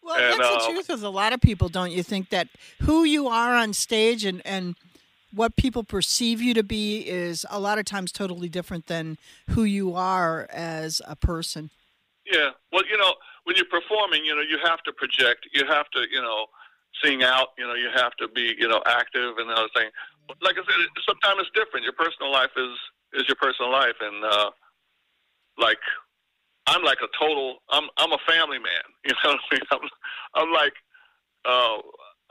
Well, 0.03 0.15
And, 0.17 0.41
that's 0.41 0.65
the 0.65 0.69
um, 0.69 0.73
truth 0.75 0.89
with 0.89 1.03
a 1.03 1.09
lot 1.11 1.33
of 1.33 1.41
people, 1.41 1.69
don't 1.69 1.91
you 1.93 2.03
think? 2.03 2.31
That 2.31 2.49
who 2.83 3.05
you 3.05 3.29
are 3.29 3.55
on 3.55 3.73
stage 3.73 4.25
and 4.25 4.43
and 4.45 4.77
what 5.35 5.57
people 5.57 5.83
perceive 5.83 6.43
you 6.43 6.53
to 6.55 6.63
be 6.63 7.01
is 7.09 7.47
a 7.51 7.59
lot 7.59 7.79
of 7.79 7.85
times 7.87 8.13
totally 8.13 8.49
different 8.51 8.87
than 8.87 9.17
who 9.51 9.65
you 9.65 9.95
are 9.95 10.47
as 10.53 11.01
a 11.07 11.17
person. 11.17 11.71
Yeah. 12.31 12.51
Well, 12.71 12.83
you 12.89 12.99
know, 12.99 13.15
when 13.45 13.57
you're 13.57 13.71
performing, 13.71 14.25
you 14.25 14.35
know, 14.35 14.43
you 14.43 14.59
have 14.65 14.83
to 14.85 14.93
project. 14.93 15.49
You 15.53 15.67
have 15.67 15.91
to, 15.91 16.05
you 16.11 16.21
know, 16.21 16.47
sing 17.03 17.23
out. 17.23 17.49
You 17.59 17.67
know, 17.67 17.75
you 17.75 17.89
have 17.95 18.13
to 18.17 18.29
be, 18.29 18.55
you 18.59 18.69
know, 18.69 18.83
active 18.87 19.39
and 19.39 19.51
other 19.51 19.69
thing. 19.75 19.91
But 20.29 20.37
like 20.43 20.57
I 20.57 20.63
said, 20.63 20.87
sometimes 21.07 21.41
it's 21.43 21.51
different. 21.55 21.85
Your 21.85 21.95
personal 21.95 22.31
life 22.31 22.55
is 22.57 22.77
is 23.15 23.29
your 23.29 23.37
personal 23.37 23.71
life, 23.71 23.97
and 24.01 24.25
uh, 24.25 24.51
like 25.59 25.83
I'm 26.67 26.83
like 26.83 26.99
a 27.03 27.11
total. 27.19 27.59
I'm 27.71 27.89
I'm 27.99 28.13
a 28.13 28.19
family 28.27 28.59
man. 28.59 28.83
You 29.05 29.15
know 29.25 29.31
what 29.33 29.41
I 29.51 29.55
mean? 29.55 29.63
I'm, 29.73 30.43
I'm 30.43 30.53
like. 30.53 30.75
Uh, 31.45 31.79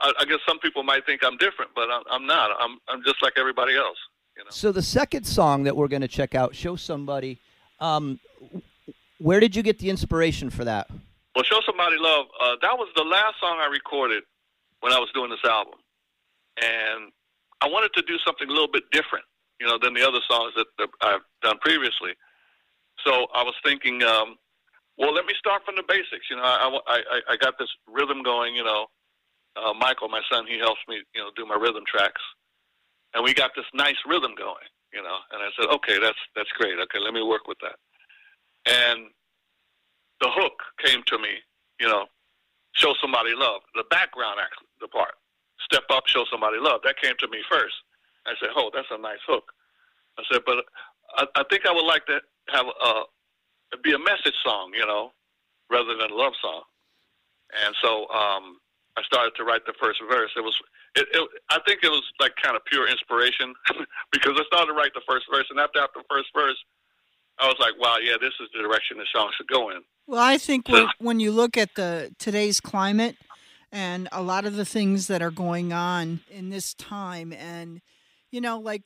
I, 0.00 0.12
I 0.20 0.24
guess 0.24 0.38
some 0.48 0.58
people 0.58 0.82
might 0.82 1.06
think 1.06 1.20
I'm 1.24 1.36
different, 1.36 1.70
but 1.74 1.88
I'm, 1.90 2.02
I'm 2.10 2.26
not. 2.26 2.50
I'm 2.58 2.78
I'm 2.88 3.02
just 3.04 3.22
like 3.22 3.34
everybody 3.36 3.76
else. 3.76 3.98
You 4.36 4.44
know. 4.44 4.50
So 4.50 4.72
the 4.72 4.82
second 4.82 5.24
song 5.24 5.64
that 5.64 5.76
we're 5.76 5.88
going 5.88 6.02
to 6.02 6.08
check 6.08 6.34
out, 6.34 6.54
"Show 6.54 6.76
Somebody," 6.76 7.38
um, 7.78 8.18
where 9.18 9.38
did 9.38 9.54
you 9.54 9.62
get 9.62 9.78
the 9.78 9.90
inspiration 9.90 10.50
for 10.50 10.64
that? 10.64 10.90
Well, 11.34 11.44
Show 11.44 11.60
Somebody 11.64 11.96
Love, 11.98 12.26
uh, 12.40 12.56
that 12.60 12.76
was 12.76 12.88
the 12.94 13.04
last 13.04 13.40
song 13.40 13.58
I 13.58 13.66
recorded 13.66 14.22
when 14.80 14.92
I 14.92 14.98
was 14.98 15.08
doing 15.14 15.30
this 15.30 15.44
album. 15.44 15.80
And 16.60 17.10
I 17.62 17.68
wanted 17.68 17.92
to 17.94 18.02
do 18.02 18.18
something 18.26 18.48
a 18.48 18.52
little 18.52 18.70
bit 18.70 18.84
different, 18.92 19.24
you 19.58 19.66
know, 19.66 19.78
than 19.80 19.94
the 19.94 20.06
other 20.06 20.20
songs 20.28 20.52
that, 20.56 20.66
that 20.78 20.88
I've 21.00 21.24
done 21.40 21.56
previously. 21.60 22.12
So 23.04 23.26
I 23.34 23.42
was 23.42 23.54
thinking, 23.64 24.02
um, 24.02 24.36
well, 24.98 25.14
let 25.14 25.24
me 25.24 25.32
start 25.38 25.62
from 25.64 25.76
the 25.76 25.84
basics. 25.88 26.28
You 26.28 26.36
know, 26.36 26.42
I, 26.42 26.78
I, 26.86 27.20
I, 27.30 27.36
got 27.36 27.54
this 27.58 27.70
rhythm 27.88 28.22
going, 28.22 28.54
you 28.54 28.64
know. 28.64 28.86
Uh, 29.56 29.72
Michael, 29.72 30.08
my 30.08 30.20
son, 30.30 30.46
he 30.46 30.58
helps 30.58 30.80
me, 30.88 31.02
you 31.14 31.20
know, 31.20 31.30
do 31.36 31.46
my 31.46 31.56
rhythm 31.56 31.84
tracks. 31.86 32.20
And 33.14 33.24
we 33.24 33.34
got 33.34 33.52
this 33.56 33.66
nice 33.74 33.96
rhythm 34.06 34.32
going, 34.36 34.68
you 34.92 35.02
know. 35.02 35.16
And 35.32 35.42
I 35.42 35.48
said, 35.58 35.72
okay, 35.74 35.98
that's 35.98 36.18
that's 36.36 36.50
great. 36.58 36.78
Okay, 36.78 36.98
let 36.98 37.14
me 37.14 37.22
work 37.22 37.48
with 37.48 37.58
that. 37.60 37.76
And 38.66 39.08
the 40.20 40.30
hook 40.30 40.62
came 40.92 41.02
to 41.06 41.18
me, 41.18 41.40
you 41.80 41.88
know, 41.88 42.04
show 42.74 42.94
somebody 43.00 43.32
love. 43.34 43.62
The 43.74 43.84
background, 43.90 44.38
actually, 44.40 44.68
the 44.80 44.88
part, 44.88 45.14
step 45.60 45.84
up, 45.90 46.06
show 46.06 46.24
somebody 46.30 46.58
love. 46.60 46.80
That 46.84 47.00
came 47.00 47.14
to 47.18 47.28
me 47.28 47.38
first. 47.50 47.74
I 48.26 48.34
said, 48.40 48.50
oh, 48.54 48.70
that's 48.74 48.88
a 48.90 48.98
nice 48.98 49.22
hook. 49.26 49.44
I 50.18 50.22
said, 50.30 50.42
but 50.46 50.64
I, 51.16 51.26
I 51.36 51.44
think 51.50 51.66
I 51.66 51.72
would 51.72 51.86
like 51.86 52.06
to 52.06 52.20
have 52.50 52.66
a 52.66 53.02
be 53.82 53.92
a 53.92 53.98
message 53.98 54.36
song, 54.44 54.70
you 54.76 54.84
know, 54.84 55.12
rather 55.70 55.96
than 55.96 56.10
a 56.10 56.14
love 56.14 56.34
song. 56.42 56.62
And 57.64 57.74
so 57.80 58.04
um, 58.12 58.60
I 58.96 59.02
started 59.02 59.32
to 59.36 59.44
write 59.44 59.64
the 59.64 59.72
first 59.80 59.98
verse. 60.08 60.30
It 60.36 60.44
was, 60.44 60.54
it, 60.94 61.08
it, 61.10 61.28
I 61.48 61.58
think 61.66 61.80
it 61.82 61.88
was 61.88 62.04
like 62.20 62.32
kind 62.36 62.54
of 62.54 62.64
pure 62.66 62.86
inspiration 62.86 63.54
because 64.12 64.36
I 64.36 64.44
started 64.52 64.72
to 64.72 64.76
write 64.76 64.92
the 64.94 65.00
first 65.08 65.24
verse, 65.32 65.46
and 65.48 65.58
after 65.58 65.80
after 65.80 66.00
the 66.04 66.10
first 66.10 66.28
verse, 66.36 66.58
I 67.38 67.46
was 67.46 67.56
like, 67.58 67.78
wow, 67.78 67.96
yeah, 68.02 68.14
this 68.20 68.32
is 68.40 68.48
the 68.54 68.60
direction 68.60 68.98
the 68.98 69.06
song 69.14 69.30
should 69.36 69.48
go 69.48 69.70
in. 69.70 69.82
Well, 70.06 70.20
I 70.20 70.38
think 70.38 70.68
when, 70.68 70.86
when 70.98 71.20
you 71.20 71.32
look 71.32 71.56
at 71.56 71.74
the 71.74 72.14
today's 72.18 72.60
climate 72.60 73.16
and 73.70 74.08
a 74.12 74.22
lot 74.22 74.44
of 74.44 74.56
the 74.56 74.64
things 74.64 75.06
that 75.06 75.22
are 75.22 75.30
going 75.30 75.72
on 75.72 76.20
in 76.30 76.50
this 76.50 76.74
time, 76.74 77.32
and 77.32 77.80
you 78.30 78.40
know, 78.40 78.58
like 78.58 78.82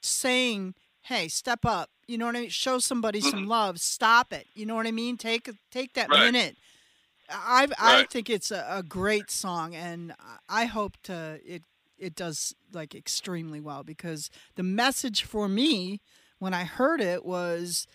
saying, 0.00 0.74
"Hey, 1.02 1.28
step 1.28 1.64
up," 1.64 1.90
you 2.06 2.16
know 2.16 2.26
what 2.26 2.36
I 2.36 2.40
mean? 2.40 2.48
Show 2.48 2.78
somebody 2.78 3.20
some 3.20 3.40
mm-hmm. 3.40 3.48
love. 3.48 3.80
Stop 3.80 4.32
it. 4.32 4.46
You 4.54 4.66
know 4.66 4.74
what 4.74 4.86
I 4.86 4.92
mean? 4.92 5.16
Take 5.16 5.50
take 5.70 5.94
that 5.94 6.08
Right. 6.08 6.32
minute. 6.32 6.56
I 7.28 7.68
I 7.78 8.04
think 8.04 8.30
it's 8.30 8.50
a, 8.50 8.66
a 8.68 8.82
great 8.82 9.30
song, 9.30 9.74
and 9.74 10.14
I 10.48 10.66
hope 10.66 10.96
to 11.04 11.40
it 11.44 11.62
it 11.98 12.14
does 12.14 12.54
like 12.72 12.94
extremely 12.94 13.60
well 13.60 13.84
because 13.84 14.30
the 14.56 14.62
message 14.62 15.22
for 15.22 15.48
me 15.48 16.00
when 16.42 16.52
I 16.54 16.64
heard 16.64 17.00
it 17.00 17.24
was 17.24 17.86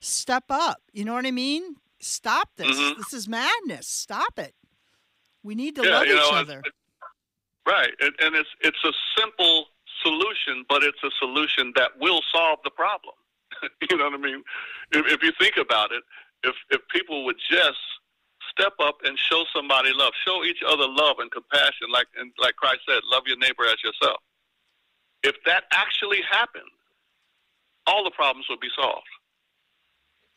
step 0.00 0.44
up. 0.48 0.80
You 0.92 1.04
know 1.04 1.12
what 1.14 1.26
I 1.26 1.32
mean? 1.32 1.74
Stop 1.98 2.50
this. 2.54 2.68
Mhm. 2.68 2.96
This 2.98 3.12
is 3.12 3.26
madness. 3.26 3.88
Stop 3.88 4.38
it. 4.38 4.54
We 5.42 5.56
need 5.56 5.74
to 5.74 5.82
Yeah, 5.82 5.90
love 5.98 6.06
you 6.06 6.14
each 6.14 6.20
know, 6.30 6.38
other. 6.38 6.62
Right, 7.66 7.92
and, 7.98 8.14
and 8.20 8.36
it's 8.36 8.48
it's 8.60 8.84
a 8.84 8.92
simple 9.18 9.66
solution, 10.04 10.64
but 10.68 10.84
it's 10.84 11.02
a 11.02 11.10
solution 11.18 11.72
that 11.74 11.98
will 11.98 12.22
solve 12.32 12.60
the 12.62 12.70
problem. 12.70 13.16
you 13.90 13.96
know 13.96 14.04
what 14.04 14.14
I 14.14 14.18
mean? 14.18 14.44
If, 14.92 15.06
if 15.06 15.22
you 15.24 15.32
think 15.40 15.56
about 15.56 15.90
it, 15.90 16.04
if 16.44 16.54
if 16.70 16.80
people 16.94 17.24
would 17.24 17.40
just 17.50 17.80
step 18.52 18.74
up 18.80 18.98
and 19.04 19.18
show 19.18 19.44
somebody 19.52 19.90
love, 19.92 20.12
show 20.24 20.44
each 20.44 20.62
other 20.64 20.86
love 20.86 21.18
and 21.18 21.28
compassion, 21.32 21.88
like 21.90 22.06
and 22.16 22.32
like 22.38 22.54
Christ 22.54 22.82
said, 22.88 23.00
love 23.10 23.24
your 23.26 23.38
neighbor 23.38 23.64
as 23.66 23.82
yourself. 23.82 24.22
If 25.24 25.34
that 25.44 25.64
actually 25.72 26.22
happened, 26.22 26.70
all 27.86 28.04
the 28.04 28.10
problems 28.10 28.46
would 28.50 28.60
be 28.60 28.68
solved. 28.76 29.06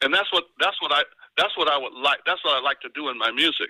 And 0.02 0.14
that's 0.14 0.32
what 0.32 0.46
that's 0.60 0.82
what 0.82 0.92
I 0.92 1.04
that's 1.38 1.58
what 1.58 1.68
I 1.70 1.78
would 1.78 1.94
like 1.94 2.20
that's 2.26 2.44
what 2.44 2.56
I 2.58 2.62
like 2.62 2.80
to 2.82 2.90
do 2.96 3.10
in 3.10 3.18
my 3.18 3.32
music 3.32 3.70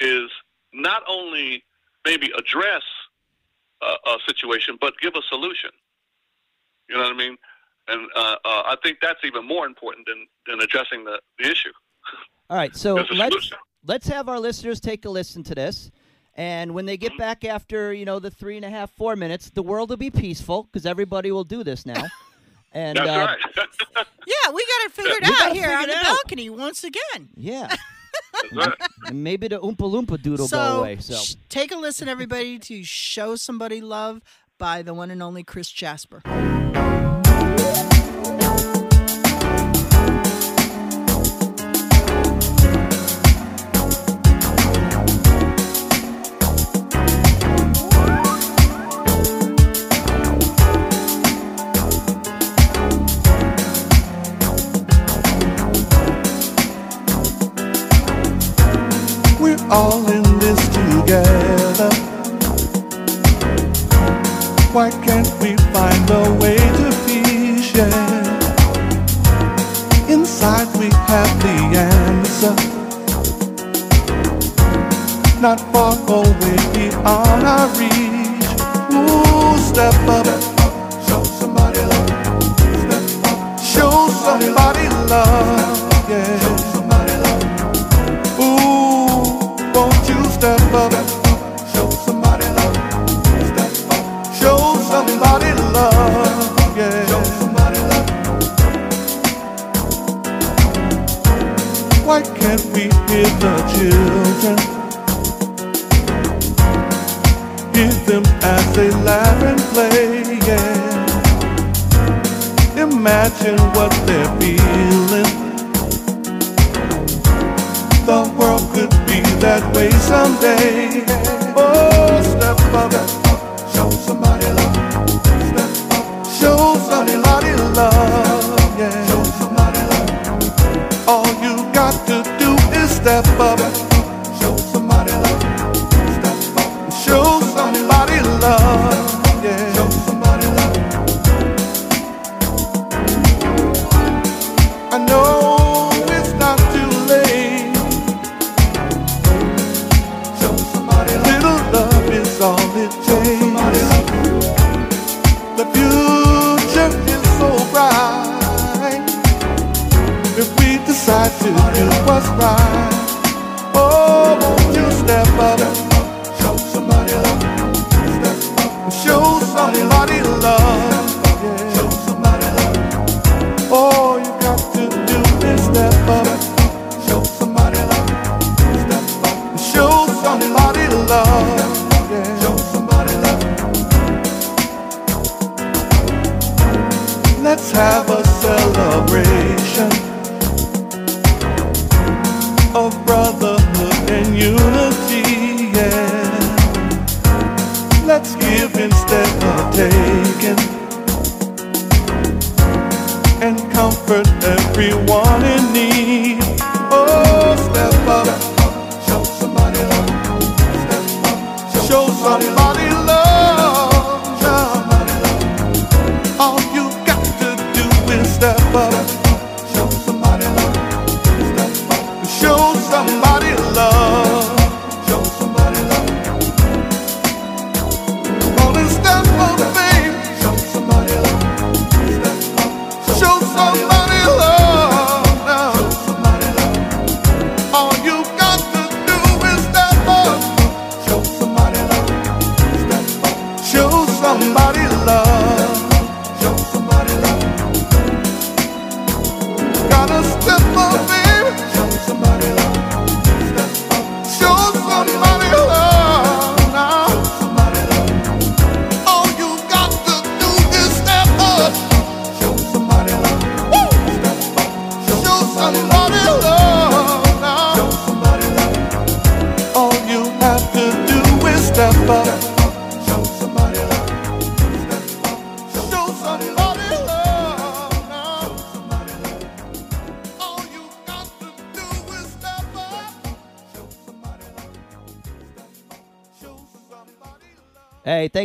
is 0.00 0.30
not 0.72 1.02
only 1.08 1.64
maybe 2.04 2.30
address 2.38 2.82
a, 3.82 3.86
a 3.86 4.18
situation, 4.28 4.76
but 4.80 4.94
give 5.00 5.14
a 5.16 5.22
solution. 5.28 5.70
You 6.88 6.96
know 6.96 7.02
what 7.02 7.12
I 7.12 7.16
mean? 7.16 7.36
And 7.88 8.08
uh, 8.16 8.36
uh, 8.44 8.62
I 8.66 8.76
think 8.82 8.98
that's 9.00 9.20
even 9.24 9.46
more 9.46 9.66
important 9.66 10.06
than, 10.06 10.26
than 10.46 10.60
addressing 10.60 11.04
the, 11.04 11.20
the 11.38 11.50
issue. 11.50 11.72
All 12.50 12.56
right, 12.56 12.74
so 12.76 12.96
let's 12.96 13.30
solution. 13.30 13.58
let's 13.84 14.08
have 14.08 14.28
our 14.28 14.38
listeners 14.38 14.80
take 14.80 15.04
a 15.04 15.10
listen 15.10 15.42
to 15.44 15.54
this, 15.54 15.90
and 16.34 16.74
when 16.74 16.84
they 16.86 16.96
get 16.96 17.12
Mm-hmm. 17.12 17.18
back 17.18 17.44
after 17.44 17.92
you 17.92 18.04
know 18.04 18.18
the 18.18 18.30
three 18.30 18.56
and 18.56 18.64
a 18.64 18.70
half 18.70 18.90
four 18.90 19.16
minutes, 19.16 19.50
the 19.50 19.62
world 19.62 19.90
will 19.90 19.96
be 19.96 20.10
peaceful 20.10 20.64
because 20.64 20.86
everybody 20.86 21.32
will 21.32 21.44
do 21.44 21.64
this 21.64 21.86
now. 21.86 22.04
And 22.76 22.98
That's 22.98 23.08
uh, 23.08 23.36
right. 23.96 24.06
Yeah, 24.26 24.52
we 24.52 24.64
got 24.66 24.86
it 24.86 24.92
figured 24.92 25.18
We 25.22 25.28
out 25.28 25.38
gotta 25.38 25.54
here 25.54 25.72
on 25.72 25.86
the 25.88 25.96
out. 25.96 26.04
balcony 26.04 26.50
once 26.50 26.84
again. 26.84 27.30
yeah, 27.36 27.68
That's 28.34 28.52
right. 28.52 28.74
and 29.06 29.22
maybe 29.24 29.48
the 29.48 29.58
Oompa 29.60 29.76
Loompa 29.78 30.20
doodle 30.20 30.44
will 30.44 30.48
go 30.48 30.78
away. 30.80 30.96
So 30.98 31.14
sh- 31.14 31.36
take 31.48 31.72
a 31.72 31.76
listen, 31.76 32.06
everybody, 32.08 32.58
to 32.58 32.82
"Show 32.84 33.36
Somebody 33.36 33.80
Love" 33.80 34.20
by 34.58 34.82
the 34.82 34.92
one 34.94 35.10
and 35.10 35.22
only 35.22 35.42
Chris 35.42 35.70
Jasper. 35.70 36.20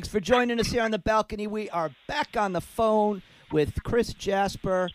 Thanks 0.01 0.11
for 0.11 0.19
joining 0.19 0.59
us 0.59 0.65
here 0.71 0.81
on 0.81 0.89
the 0.89 0.97
balcony. 0.97 1.45
We 1.45 1.69
are 1.69 1.91
back 2.07 2.35
on 2.35 2.53
the 2.53 2.61
phone 2.61 3.21
with 3.51 3.83
Chris 3.83 4.15
Jasper, 4.15 4.89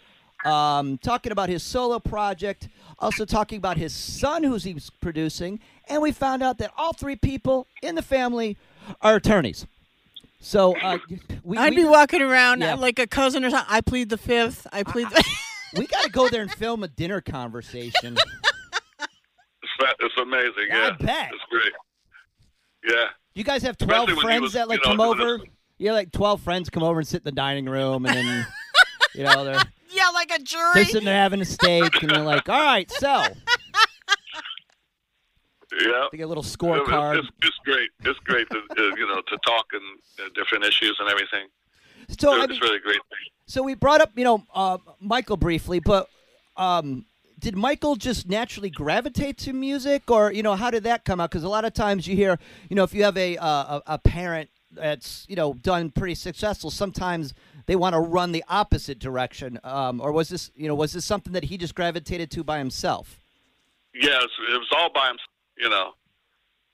um, 0.44 0.98
talking 0.98 1.30
about 1.30 1.48
his 1.48 1.62
solo 1.62 2.00
project, 2.00 2.68
also 2.98 3.24
talking 3.24 3.58
about 3.58 3.76
his 3.76 3.92
son, 3.92 4.42
who's 4.42 4.64
he's 4.64 4.90
producing, 5.00 5.60
and 5.88 6.02
we 6.02 6.10
found 6.10 6.42
out 6.42 6.58
that 6.58 6.72
all 6.76 6.92
three 6.92 7.14
people 7.14 7.68
in 7.84 7.94
the 7.94 8.02
family 8.02 8.58
are 9.00 9.14
attorneys. 9.14 9.64
So 10.40 10.76
uh, 10.78 10.98
we, 11.44 11.56
I'd 11.56 11.70
we, 11.70 11.76
be 11.76 11.84
walking 11.84 12.20
around 12.20 12.62
Yeah. 12.62 12.74
like 12.74 12.98
a 12.98 13.06
cousin 13.06 13.44
or 13.44 13.50
something. 13.50 13.68
I 13.72 13.82
plead 13.82 14.08
the 14.08 14.18
fifth. 14.18 14.66
I 14.72 14.82
plead. 14.82 15.08
The- 15.08 15.24
we 15.78 15.86
got 15.86 16.02
to 16.02 16.10
go 16.10 16.28
there 16.28 16.42
and 16.42 16.50
film 16.50 16.82
a 16.82 16.88
dinner 16.88 17.20
conversation. 17.20 18.16
It's, 19.62 19.72
it's 20.00 20.18
amazing. 20.20 20.72
I 20.72 20.86
Yeah, 20.88 20.90
bet. 20.98 21.30
it's 21.32 21.44
great. 21.48 21.72
Yeah, 22.88 23.04
You 23.37 23.44
guys 23.44 23.62
have 23.62 23.77
twelve 23.77 24.09
Especially 24.09 24.22
friends 24.22 24.40
was, 24.42 24.53
that 24.55 24.66
like 24.66 24.79
you 24.85 24.90
know, 24.90 24.96
come 24.96 25.01
over. 25.20 25.38
You 25.79 25.88
have 25.88 25.94
like 25.96 26.11
twelve 26.11 26.40
friends 26.40 26.70
come 26.70 26.83
over 26.83 26.99
and 26.99 27.07
sit 27.07 27.18
in 27.18 27.25
the 27.25 27.33
dining 27.33 27.66
room, 27.66 28.07
and 28.07 28.16
then 28.16 28.46
you 29.14 29.25
know 29.25 29.44
they're 29.44 29.61
yeah, 29.90 30.09
like 30.14 30.31
a 30.33 30.38
jury. 30.42 30.70
they're 30.75 30.85
sitting 30.87 31.05
there 31.05 31.14
having 31.20 31.42
a 31.42 31.44
steak, 31.44 32.03
and 32.03 32.11
they're 32.11 32.22
like, 32.25 32.49
"All 32.49 32.59
right, 32.62 32.90
so." 32.90 33.25
yeah. 35.81 36.07
They 36.11 36.18
get 36.18 36.25
a 36.25 36.27
little 36.27 36.42
It- 36.42 36.46
scorecard. 36.46 37.18
It's, 37.18 37.29
it's 37.42 37.59
great. 37.64 37.90
It's 38.05 38.18
great 38.20 38.49
to 38.51 38.62
you 38.96 39.07
know 39.07 39.20
to 39.20 39.38
talk 39.44 39.66
and 39.72 39.83
uh, 40.27 40.31
different 40.35 40.64
issues 40.64 40.96
and 40.99 41.09
everything. 41.11 41.46
So 42.18 42.33
I 42.40 42.44
it's 42.44 42.53
mean, 42.53 42.61
really 42.62 42.79
great. 42.79 43.01
so 43.46 43.62
we 43.62 43.75
brought 43.75 44.01
up, 44.01 44.12
you 44.16 44.25
know, 44.25 44.44
uh, 44.55 44.79
Michael 45.01 45.37
briefly, 45.37 45.81
but 45.81 46.09
um, 46.57 47.05
did 47.46 47.56
Michael 47.56 47.94
just 47.94 48.28
naturally 48.28 48.70
gravitate 48.70 49.38
to 49.38 49.52
music, 49.52 50.11
or 50.11 50.32
you 50.32 50.42
know, 50.42 50.56
how 50.56 50.68
did 50.68 50.82
that 50.82 51.04
come 51.04 51.20
out? 51.20 51.30
Because 51.30 51.44
a 51.44 51.48
lot 51.48 51.64
of 51.64 51.72
times 51.72 52.04
you 52.09 52.16
hear, 52.16 52.40
you 52.68 52.74
know, 52.74 52.82
if 52.82 52.92
you 52.92 53.04
have 53.04 53.16
a 53.16 53.37
uh, 53.37 53.78
a, 53.87 53.98
parent 53.98 54.50
that's 54.72 55.24
you 55.28 55.37
know 55.37 55.54
done 55.54 55.92
pretty 55.92 56.16
successful, 56.16 56.72
sometimes 56.72 57.35
they 57.66 57.76
want 57.76 57.94
to 57.94 58.00
run 58.00 58.32
the 58.32 58.42
opposite 58.48 58.98
direction. 58.98 59.61
Um, 59.62 60.00
or 60.00 60.11
was 60.11 60.28
this, 60.28 60.50
you 60.56 60.66
know, 60.66 60.74
was 60.74 60.92
this 60.92 61.04
something 61.04 61.35
that 61.35 61.44
he 61.44 61.56
just 61.56 61.76
gravitated 61.76 62.32
to 62.32 62.42
by 62.42 62.59
himself? 62.59 63.20
Yes, 63.94 64.26
it 64.50 64.59
was 64.59 64.68
all 64.76 64.90
by 64.92 65.06
himself, 65.06 65.30
you 65.56 65.70
know. 65.70 65.92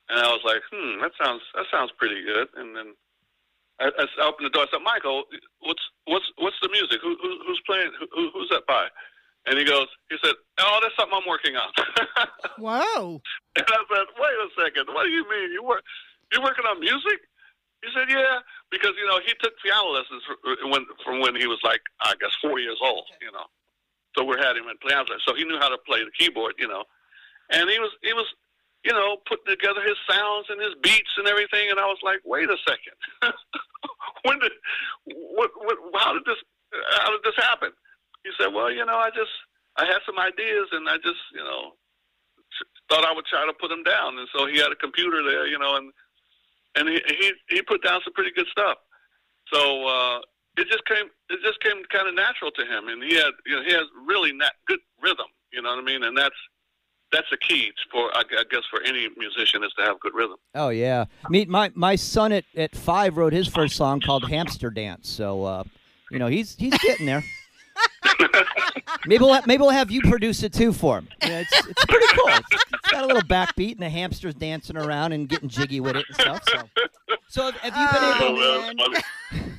And 0.08 0.20
I 0.20 0.28
was 0.28 0.40
like, 0.42 0.62
hmm, 0.72 1.02
that 1.02 1.12
sounds 1.22 1.42
that 1.54 1.66
sounds 1.70 1.92
pretty 1.98 2.24
good. 2.24 2.48
And 2.56 2.74
then 2.74 2.94
I, 3.78 3.90
I 3.98 4.26
opened 4.26 4.46
the 4.46 4.50
door. 4.50 4.62
I 4.62 4.66
said, 4.72 4.82
Michael, 4.82 5.24
what's 5.60 5.82
what's 6.06 6.32
what's 6.38 6.56
the 6.62 6.70
music? 6.70 6.98
Who, 7.02 7.14
who 7.20 7.36
who's 7.46 7.60
playing? 7.66 7.90
Who, 8.14 8.30
who's 8.32 8.48
that 8.48 8.66
by? 8.66 8.88
And 9.46 9.58
he 9.58 9.64
goes, 9.64 9.86
he 10.08 10.16
said, 10.22 10.34
oh, 10.60 10.78
that's 10.82 10.94
something 10.94 11.18
I'm 11.18 11.28
working 11.28 11.56
on. 11.56 11.70
Whoa. 12.58 13.20
And 13.58 13.66
I 13.66 13.80
said, 13.90 14.06
wait 14.14 14.38
a 14.38 14.48
second. 14.54 14.94
What 14.94 15.04
do 15.04 15.10
you 15.10 15.26
mean? 15.28 15.50
You 15.50 15.64
work? 15.64 15.82
You're 16.30 16.42
working 16.42 16.64
on 16.64 16.78
music? 16.78 17.20
He 17.82 17.90
said, 17.90 18.06
yeah, 18.08 18.38
because 18.70 18.94
you 18.94 19.06
know 19.06 19.18
he 19.26 19.34
took 19.42 19.52
piano 19.58 19.90
lessons 19.90 20.22
uh, 20.30 20.68
when 20.70 20.86
from 21.04 21.20
when 21.20 21.34
he 21.34 21.50
was 21.50 21.58
like 21.64 21.82
I 22.00 22.14
guess 22.20 22.30
four 22.40 22.60
years 22.60 22.78
old. 22.80 23.04
You 23.20 23.32
know, 23.34 23.50
so 24.16 24.22
we 24.22 24.38
had 24.38 24.56
him 24.56 24.70
in 24.70 24.78
piano 24.78 25.02
lessons. 25.02 25.26
So 25.26 25.34
he 25.34 25.42
knew 25.44 25.58
how 25.58 25.68
to 25.68 25.78
play 25.82 25.98
the 26.04 26.14
keyboard. 26.14 26.54
You 26.58 26.68
know, 26.68 26.84
and 27.50 27.68
he 27.68 27.78
was 27.82 27.90
he 28.02 28.12
was 28.14 28.26
you 28.84 28.92
know 28.92 29.18
putting 29.26 29.50
together 29.50 29.82
his 29.82 29.98
sounds 30.08 30.46
and 30.48 30.62
his 30.62 30.78
beats 30.80 31.10
and 31.18 31.26
everything. 31.26 31.70
And 31.70 31.80
I 31.82 31.86
was 31.86 31.98
like, 32.06 32.20
wait 32.24 32.48
a 32.48 32.56
second. 32.62 32.94
when 34.22 34.38
did 34.38 34.52
what, 35.34 35.50
what 35.58 35.76
how 35.98 36.14
did 36.14 36.24
this 36.24 36.38
uh, 36.70 37.02
how 37.02 37.10
did 37.10 37.26
this 37.26 37.36
happen? 37.42 37.74
He 38.24 38.30
said, 38.38 38.52
well, 38.54 38.70
you 38.70 38.84
know, 38.84 38.96
I 38.96 39.10
just 39.10 39.32
I 39.76 39.86
had 39.86 39.98
some 40.06 40.18
ideas 40.18 40.68
and 40.72 40.88
I 40.88 40.96
just 40.96 41.22
you 41.32 41.42
know 41.42 41.72
thought 42.90 43.04
I 43.04 43.12
would 43.12 43.26
try 43.26 43.46
to 43.46 43.52
put 43.54 43.70
him 43.70 43.82
down. 43.82 44.18
And 44.18 44.28
so 44.36 44.46
he 44.46 44.58
had 44.58 44.70
a 44.70 44.76
computer 44.76 45.22
there, 45.22 45.46
you 45.46 45.58
know, 45.58 45.76
and 45.76 45.92
and 46.76 46.88
he 46.88 47.00
he, 47.06 47.32
he 47.48 47.62
put 47.62 47.82
down 47.82 48.00
some 48.04 48.12
pretty 48.12 48.32
good 48.34 48.46
stuff. 48.50 48.78
So 49.52 49.86
uh, 49.86 50.18
it 50.56 50.68
just 50.68 50.84
came 50.86 51.06
it 51.30 51.40
just 51.44 51.60
came 51.60 51.82
kind 51.90 52.08
of 52.08 52.14
natural 52.14 52.50
to 52.52 52.62
him, 52.62 52.88
and 52.88 53.02
he 53.02 53.14
had 53.14 53.32
you 53.46 53.56
know 53.56 53.62
he 53.62 53.72
has 53.72 53.84
really 54.06 54.32
na- 54.32 54.56
good 54.66 54.80
rhythm. 55.02 55.26
You 55.52 55.62
know 55.62 55.70
what 55.70 55.78
I 55.78 55.82
mean? 55.82 56.02
And 56.04 56.16
that's 56.16 56.34
that's 57.10 57.28
the 57.30 57.36
key 57.36 57.72
for 57.90 58.14
I 58.16 58.22
I 58.38 58.44
guess 58.50 58.62
for 58.70 58.82
any 58.82 59.08
musician 59.16 59.64
is 59.64 59.72
to 59.78 59.84
have 59.84 60.00
good 60.00 60.14
rhythm. 60.14 60.36
Oh 60.54 60.70
yeah, 60.70 61.06
meet 61.28 61.48
my 61.48 61.70
my 61.74 61.96
son 61.96 62.32
at, 62.32 62.44
at 62.56 62.74
five 62.74 63.16
wrote 63.16 63.32
his 63.32 63.48
first 63.48 63.76
song 63.76 64.00
called 64.00 64.28
Hamster 64.28 64.70
Dance. 64.70 65.08
So 65.08 65.44
uh, 65.44 65.64
you 66.10 66.18
know 66.18 66.28
he's 66.28 66.56
he's 66.56 66.76
getting 66.78 67.06
there. 67.06 67.22
maybe 69.06 69.22
we'll 69.24 69.34
ha- 69.34 69.42
maybe 69.46 69.60
we'll 69.60 69.70
have 69.70 69.90
you 69.90 70.00
produce 70.02 70.42
it 70.42 70.52
too 70.52 70.72
for 70.72 70.98
him. 70.98 71.08
Yeah, 71.22 71.40
it's 71.40 71.66
it's 71.66 71.84
pretty 71.86 72.06
cool. 72.14 72.28
It's, 72.28 72.48
it's 72.72 72.88
got 72.90 73.04
a 73.04 73.06
little 73.06 73.22
backbeat 73.22 73.72
and 73.72 73.80
the 73.80 73.90
hamsters 73.90 74.34
dancing 74.34 74.76
around 74.76 75.12
and 75.12 75.28
getting 75.28 75.48
jiggy 75.48 75.80
with 75.80 75.96
it 75.96 76.04
and 76.08 76.16
stuff. 76.16 76.42
So, 76.48 76.62
so 77.28 77.42
have, 77.50 77.54
have 77.56 77.76
you 77.76 77.98
been 77.98 78.02
Oh, 78.02 78.26
able? 78.26 78.62
man, 78.62 78.76
that's 78.76 79.06
funny. 79.30 79.52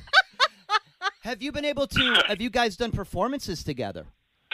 Have 1.20 1.42
you 1.42 1.52
been 1.52 1.64
able 1.64 1.86
to? 1.86 2.22
Have 2.28 2.42
you 2.42 2.50
guys 2.50 2.76
done 2.76 2.92
performances 2.92 3.64
together? 3.64 4.04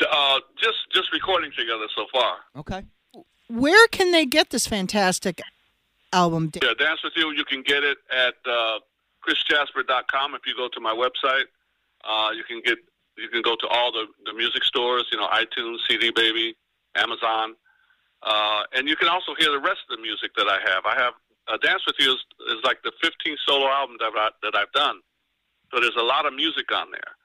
Uh, 0.01 0.39
just 0.57 0.79
just 0.93 1.13
recording 1.13 1.51
together 1.51 1.87
so 1.97 2.07
far. 2.13 2.37
Okay. 2.57 2.85
Where 3.49 3.89
can 3.89 4.13
they 4.13 4.25
get 4.25 4.51
this 4.51 4.69
fantastic 4.69 5.41
album? 6.13 6.53
Yeah, 6.63 6.71
Dance 6.79 7.01
with 7.03 7.15
You. 7.17 7.33
You 7.33 7.45
can 7.45 7.63
get 7.63 7.83
it 7.83 7.99
at 8.17 8.35
uh, 8.49 8.79
chrisjasper.com. 9.27 10.35
If 10.37 10.43
you 10.47 10.55
go 10.57 10.69
to 10.69 10.81
my 10.81 10.95
website, 10.95 11.45
uh, 12.09 12.31
you 12.31 12.45
can 12.45 12.63
get 12.65 12.79
you 13.21 13.29
can 13.29 13.43
go 13.43 13.55
to 13.57 13.69
all 13.69 13.93
the, 13.93 14.07
the 14.25 14.33
music 14.33 14.65
stores. 14.65 15.07
You 15.13 15.19
know, 15.19 15.29
iTunes, 15.29 15.77
CD 15.89 16.11
Baby, 16.11 16.57
Amazon. 16.97 17.55
Uh, 18.23 18.63
and 18.75 18.89
you 18.89 18.97
can 18.97 19.09
also 19.09 19.35
hear 19.39 19.51
the 19.51 19.61
rest 19.61 19.81
of 19.89 19.97
the 19.97 20.03
music 20.03 20.33
that 20.37 20.47
I 20.47 20.59
have. 20.71 20.85
I 20.85 20.95
have 21.01 21.15
uh, 21.49 21.57
Dance 21.63 21.83
with 21.87 21.97
You 21.99 22.13
is, 22.13 22.25
is 22.49 22.63
like 22.65 22.79
the 22.83 22.93
15th 23.03 23.37
solo 23.47 23.69
album 23.69 23.97
that, 23.99 24.13
I, 24.15 24.29
that 24.43 24.55
I've 24.55 24.73
done. 24.73 25.01
So 25.73 25.81
there's 25.81 25.97
a 25.99 26.03
lot 26.03 26.27
of 26.27 26.35
music 26.35 26.71
on 26.75 26.89
there. 26.91 27.17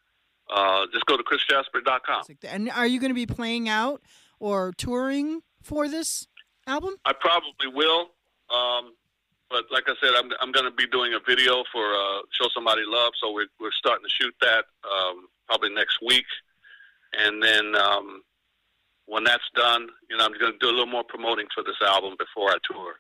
Uh, 0.49 0.85
just 0.93 1.05
go 1.05 1.17
to 1.17 1.23
chrisjasper.com. 1.23 2.23
And 2.47 2.69
are 2.71 2.87
you 2.87 2.99
going 2.99 3.09
to 3.09 3.15
be 3.15 3.25
playing 3.25 3.67
out 3.67 4.01
or 4.39 4.73
touring 4.77 5.41
for 5.63 5.87
this 5.87 6.27
album? 6.67 6.95
I 7.03 7.13
probably 7.13 7.67
will. 7.73 8.11
Um, 8.53 8.93
but 9.49 9.65
like 9.71 9.83
I 9.87 9.93
said, 10.01 10.11
I'm, 10.15 10.29
I'm 10.41 10.51
going 10.51 10.65
to 10.65 10.75
be 10.75 10.87
doing 10.87 11.13
a 11.13 11.19
video 11.27 11.63
for 11.71 11.83
uh, 11.83 12.19
Show 12.31 12.47
Somebody 12.53 12.83
Love. 12.85 13.13
So 13.21 13.31
we're, 13.33 13.47
we're 13.59 13.71
starting 13.71 14.05
to 14.05 14.23
shoot 14.23 14.33
that 14.41 14.65
um, 14.85 15.27
probably 15.47 15.73
next 15.73 15.99
week. 16.05 16.25
And 17.13 17.41
then 17.41 17.75
um, 17.75 18.23
when 19.05 19.23
that's 19.23 19.49
done, 19.55 19.87
you 20.09 20.17
know, 20.17 20.25
I'm 20.25 20.37
going 20.37 20.51
to 20.51 20.57
do 20.59 20.67
a 20.67 20.75
little 20.75 20.85
more 20.85 21.03
promoting 21.07 21.47
for 21.53 21.63
this 21.63 21.79
album 21.81 22.15
before 22.17 22.49
I 22.49 22.57
tour, 22.69 22.95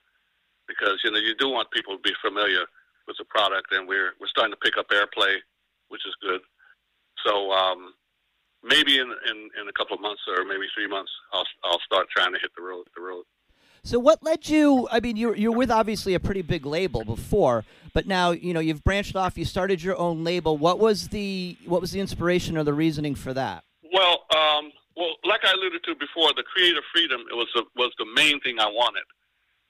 because 0.67 1.01
you 1.03 1.11
know 1.11 1.17
you 1.17 1.35
do 1.35 1.49
want 1.49 1.71
people 1.71 1.95
to 1.95 2.01
be 2.01 2.13
familiar 2.21 2.65
with 3.07 3.17
the 3.17 3.25
product, 3.25 3.73
and 3.73 3.87
we're 3.87 4.13
we're 4.19 4.27
starting 4.27 4.53
to 4.53 4.59
pick 4.59 4.77
up 4.77 4.87
airplay, 4.89 5.37
which 5.89 6.05
is 6.05 6.15
good. 6.21 6.41
So 7.25 7.51
um, 7.51 7.93
maybe 8.63 8.97
in, 8.97 9.11
in 9.29 9.49
in 9.59 9.67
a 9.67 9.73
couple 9.73 9.95
of 9.95 10.01
months 10.01 10.21
or 10.27 10.45
maybe 10.45 10.65
three 10.73 10.87
months, 10.87 11.11
I'll 11.33 11.45
I'll 11.63 11.81
start 11.81 12.07
trying 12.15 12.33
to 12.33 12.39
hit 12.39 12.51
the 12.55 12.63
road 12.63 12.85
the 12.95 13.01
road. 13.01 13.25
So 13.83 13.99
what 13.99 14.23
led 14.23 14.49
you? 14.49 14.87
I 14.91 14.99
mean, 14.99 15.15
you're 15.15 15.35
you're 15.35 15.51
with 15.51 15.69
obviously 15.69 16.15
a 16.15 16.19
pretty 16.19 16.41
big 16.41 16.65
label 16.65 17.03
before, 17.03 17.65
but 17.95 18.05
now 18.05 18.31
you 18.31 18.53
know 18.53 18.59
you've 18.59 18.83
branched 18.83 19.15
off. 19.15 19.37
You 19.37 19.45
started 19.45 19.81
your 19.81 19.97
own 19.97 20.23
label. 20.23 20.57
What 20.57 20.77
was 20.77 21.07
the 21.07 21.57
what 21.65 21.81
was 21.81 21.91
the 21.91 22.01
inspiration 22.01 22.57
or 22.57 22.63
the 22.63 22.73
reasoning 22.73 23.15
for 23.15 23.33
that? 23.33 23.63
Well, 23.91 24.25
um, 24.35 24.71
well, 24.97 25.15
like 25.23 25.45
I 25.45 25.53
alluded 25.53 25.81
to 25.85 25.95
before, 25.95 26.33
the 26.35 26.43
creative 26.43 26.83
freedom 26.93 27.21
was 27.31 27.47
the, 27.55 27.63
was 27.75 27.91
the 27.97 28.05
main 28.13 28.39
thing 28.41 28.59
I 28.59 28.67
wanted 28.67 29.05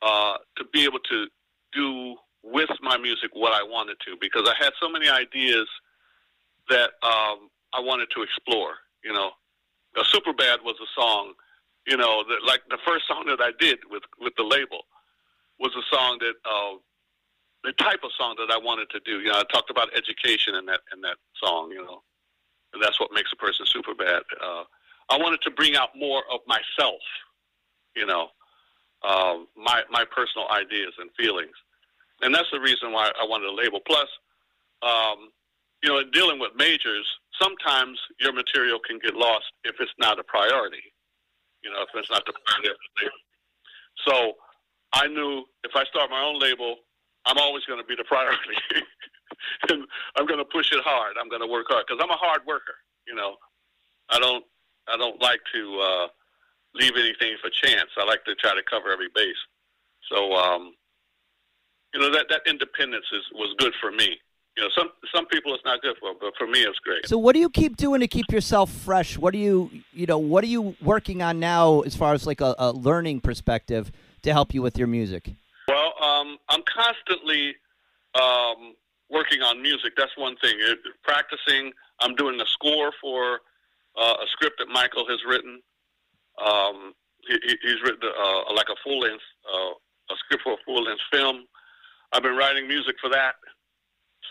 uh, 0.01 0.37
to 0.57 0.65
be 0.73 0.83
able 0.83 0.99
to 0.99 1.27
do 1.71 2.15
with 2.43 2.69
my 2.81 2.97
music 2.97 3.29
what 3.33 3.53
I 3.53 3.63
wanted 3.63 3.97
to 4.05 4.17
because 4.19 4.49
I 4.49 4.55
had 4.61 4.73
so 4.81 4.89
many 4.89 5.07
ideas 5.07 5.67
that 6.69 6.91
um, 7.03 7.49
I 7.73 7.79
wanted 7.79 8.07
to 8.15 8.23
explore. 8.23 8.73
You 9.03 9.13
know, 9.13 9.29
uh, 9.97 10.03
"Super 10.03 10.33
Bad" 10.33 10.59
was 10.63 10.75
a 10.81 10.99
song. 10.99 11.33
You 11.85 11.97
know, 11.97 12.23
that, 12.27 12.39
like 12.43 12.61
the 12.71 12.79
first 12.87 13.07
song 13.07 13.25
that 13.27 13.39
I 13.39 13.51
did 13.59 13.77
with 13.91 14.03
with 14.19 14.33
the 14.35 14.43
label 14.43 14.81
was 15.59 15.71
a 15.77 15.95
song 15.95 16.17
that 16.21 16.33
uh, 16.43 16.77
the 17.65 17.73
type 17.73 17.99
of 18.03 18.11
song 18.17 18.35
that 18.37 18.53
I 18.53 18.57
wanted 18.57 18.89
to 18.91 18.99
do. 19.05 19.19
You 19.19 19.29
know, 19.31 19.39
I 19.39 19.43
talked 19.51 19.69
about 19.69 19.89
education 19.95 20.55
in 20.55 20.65
that 20.65 20.81
in 20.93 21.01
that 21.01 21.17
song. 21.41 21.71
You 21.71 21.83
know, 21.83 22.01
and 22.73 22.81
that's 22.81 22.99
what 22.99 23.09
makes 23.13 23.31
a 23.33 23.35
person 23.35 23.65
super 23.65 23.93
bad. 23.93 24.23
Uh, 24.41 24.63
I 25.09 25.17
wanted 25.17 25.41
to 25.41 25.51
bring 25.51 25.75
out 25.75 25.89
more 25.95 26.23
of 26.31 26.39
myself, 26.47 27.01
you 27.95 28.05
know, 28.05 28.27
uh, 29.03 29.37
my 29.55 29.83
my 29.89 30.05
personal 30.05 30.47
ideas 30.49 30.93
and 30.99 31.09
feelings, 31.17 31.55
and 32.21 32.33
that's 32.33 32.49
the 32.51 32.59
reason 32.59 32.91
why 32.91 33.11
I 33.19 33.25
wanted 33.27 33.47
a 33.47 33.53
label. 33.53 33.79
Plus, 33.85 34.07
um, 34.81 35.29
you 35.83 35.89
know, 35.89 35.99
in 35.99 36.11
dealing 36.11 36.39
with 36.39 36.51
majors, 36.55 37.07
sometimes 37.41 37.99
your 38.19 38.33
material 38.33 38.79
can 38.79 38.99
get 38.99 39.15
lost 39.15 39.45
if 39.63 39.75
it's 39.79 39.93
not 39.99 40.19
a 40.19 40.23
priority. 40.23 40.83
You 41.63 41.71
know, 41.71 41.81
if 41.81 41.89
it's 41.95 42.09
not 42.11 42.25
the 42.25 42.33
priority. 42.45 42.77
So 44.05 44.33
I 44.93 45.07
knew 45.07 45.43
if 45.63 45.71
I 45.75 45.83
start 45.85 46.09
my 46.09 46.21
own 46.21 46.39
label, 46.39 46.77
I'm 47.25 47.37
always 47.37 47.63
going 47.65 47.79
to 47.79 47.85
be 47.85 47.95
the 47.95 48.03
priority. 48.03 48.57
and 49.69 49.83
I'm 50.17 50.25
going 50.25 50.39
to 50.39 50.45
push 50.45 50.71
it 50.71 50.83
hard. 50.83 51.15
I'm 51.19 51.29
going 51.29 51.41
to 51.41 51.47
work 51.47 51.67
hard 51.69 51.85
because 51.87 52.01
I'm 52.03 52.11
a 52.11 52.17
hard 52.17 52.41
worker. 52.47 52.75
You 53.07 53.15
know, 53.15 53.35
I 54.09 54.19
don't 54.19 54.43
I 54.87 54.97
don't 54.97 55.21
like 55.21 55.41
to 55.53 55.79
uh, 55.79 56.07
leave 56.73 56.93
anything 56.95 57.35
for 57.41 57.49
chance. 57.49 57.89
I 57.97 58.05
like 58.05 58.23
to 58.25 58.35
try 58.35 58.53
to 58.53 58.61
cover 58.69 58.91
every 58.91 59.09
base. 59.13 59.35
So, 60.11 60.33
um, 60.33 60.73
you 61.93 61.99
know, 61.99 62.11
that, 62.11 62.27
that 62.29 62.41
independence 62.45 63.05
is, 63.11 63.23
was 63.33 63.55
good 63.57 63.73
for 63.81 63.91
me. 63.91 64.17
You 64.57 64.63
know, 64.63 64.69
some 64.77 64.89
some 65.13 65.25
people 65.25 65.53
it's 65.53 65.65
not 65.65 65.81
good 65.81 65.97
for, 65.99 66.13
but 66.19 66.31
for 66.37 66.47
me 66.47 66.59
it's 66.61 66.79
great. 66.79 67.05
So, 67.07 67.17
what 67.17 67.33
do 67.33 67.39
you 67.39 67.49
keep 67.49 67.75
doing 67.75 67.99
to 67.99 68.07
keep 68.07 68.31
yourself 68.31 68.71
fresh? 68.71 69.17
What 69.17 69.33
do 69.33 69.37
you, 69.37 69.69
you 69.91 70.05
know, 70.05 70.17
what 70.17 70.45
are 70.45 70.47
you 70.47 70.77
working 70.81 71.21
on 71.21 71.41
now 71.41 71.81
as 71.81 71.93
far 71.93 72.13
as 72.13 72.25
like 72.25 72.39
a, 72.39 72.55
a 72.57 72.71
learning 72.71 73.19
perspective 73.19 73.91
to 74.21 74.31
help 74.31 74.53
you 74.53 74.61
with 74.61 74.77
your 74.77 74.87
music? 74.87 75.35
Constantly 76.75 77.55
um, 78.15 78.75
working 79.09 79.41
on 79.41 79.61
music. 79.61 79.93
That's 79.97 80.15
one 80.17 80.35
thing. 80.37 80.55
It, 80.59 80.79
practicing. 81.03 81.71
I'm 82.01 82.15
doing 82.15 82.39
a 82.39 82.45
score 82.47 82.91
for 83.01 83.39
uh, 83.97 84.15
a 84.21 84.27
script 84.31 84.55
that 84.59 84.67
Michael 84.67 85.05
has 85.07 85.19
written. 85.27 85.61
Um, 86.45 86.93
he, 87.27 87.37
he's 87.63 87.81
written 87.83 87.99
uh, 88.03 88.53
like 88.53 88.67
a 88.69 88.75
full 88.83 88.99
length, 88.99 89.23
uh, 89.51 89.71
a 90.11 90.15
script 90.25 90.43
for 90.43 90.53
a 90.53 90.57
full 90.65 90.83
length 90.83 91.01
film. 91.11 91.45
I've 92.11 92.23
been 92.23 92.35
writing 92.35 92.67
music 92.67 92.95
for 93.01 93.09
that. 93.09 93.35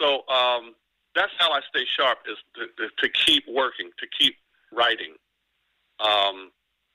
So 0.01 0.27
um, 0.29 0.75
that's 1.15 1.33
how 1.39 1.53
I 1.53 1.61
stay 1.69 1.85
sharp 1.99 2.19
is 2.29 2.37
to, 2.57 2.89
to 2.89 3.09
keep 3.25 3.45
working, 3.49 3.91
to 3.99 4.07
keep 4.19 4.37
writing. 4.73 5.15
Um, 6.01 6.51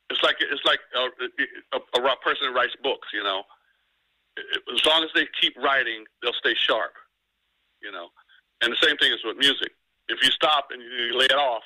it's 0.09 0.21
like 0.23 0.37
it's 0.41 0.65
like 0.65 0.79
a, 0.95 1.77
a, 1.77 2.01
a 2.01 2.15
person 2.17 2.53
writes 2.53 2.75
books. 2.83 3.07
You 3.13 3.23
know, 3.23 3.43
as 4.73 4.85
long 4.85 5.03
as 5.03 5.09
they 5.15 5.27
keep 5.39 5.55
writing, 5.57 6.05
they'll 6.21 6.33
stay 6.33 6.55
sharp. 6.55 6.93
You 7.81 7.91
know, 7.91 8.09
and 8.61 8.73
the 8.73 8.77
same 8.81 8.97
thing 8.97 9.11
is 9.11 9.19
with 9.23 9.37
music. 9.37 9.71
If 10.09 10.23
you 10.23 10.31
stop 10.31 10.69
and 10.71 10.81
you 10.81 11.17
lay 11.17 11.25
it 11.25 11.37
off, 11.37 11.63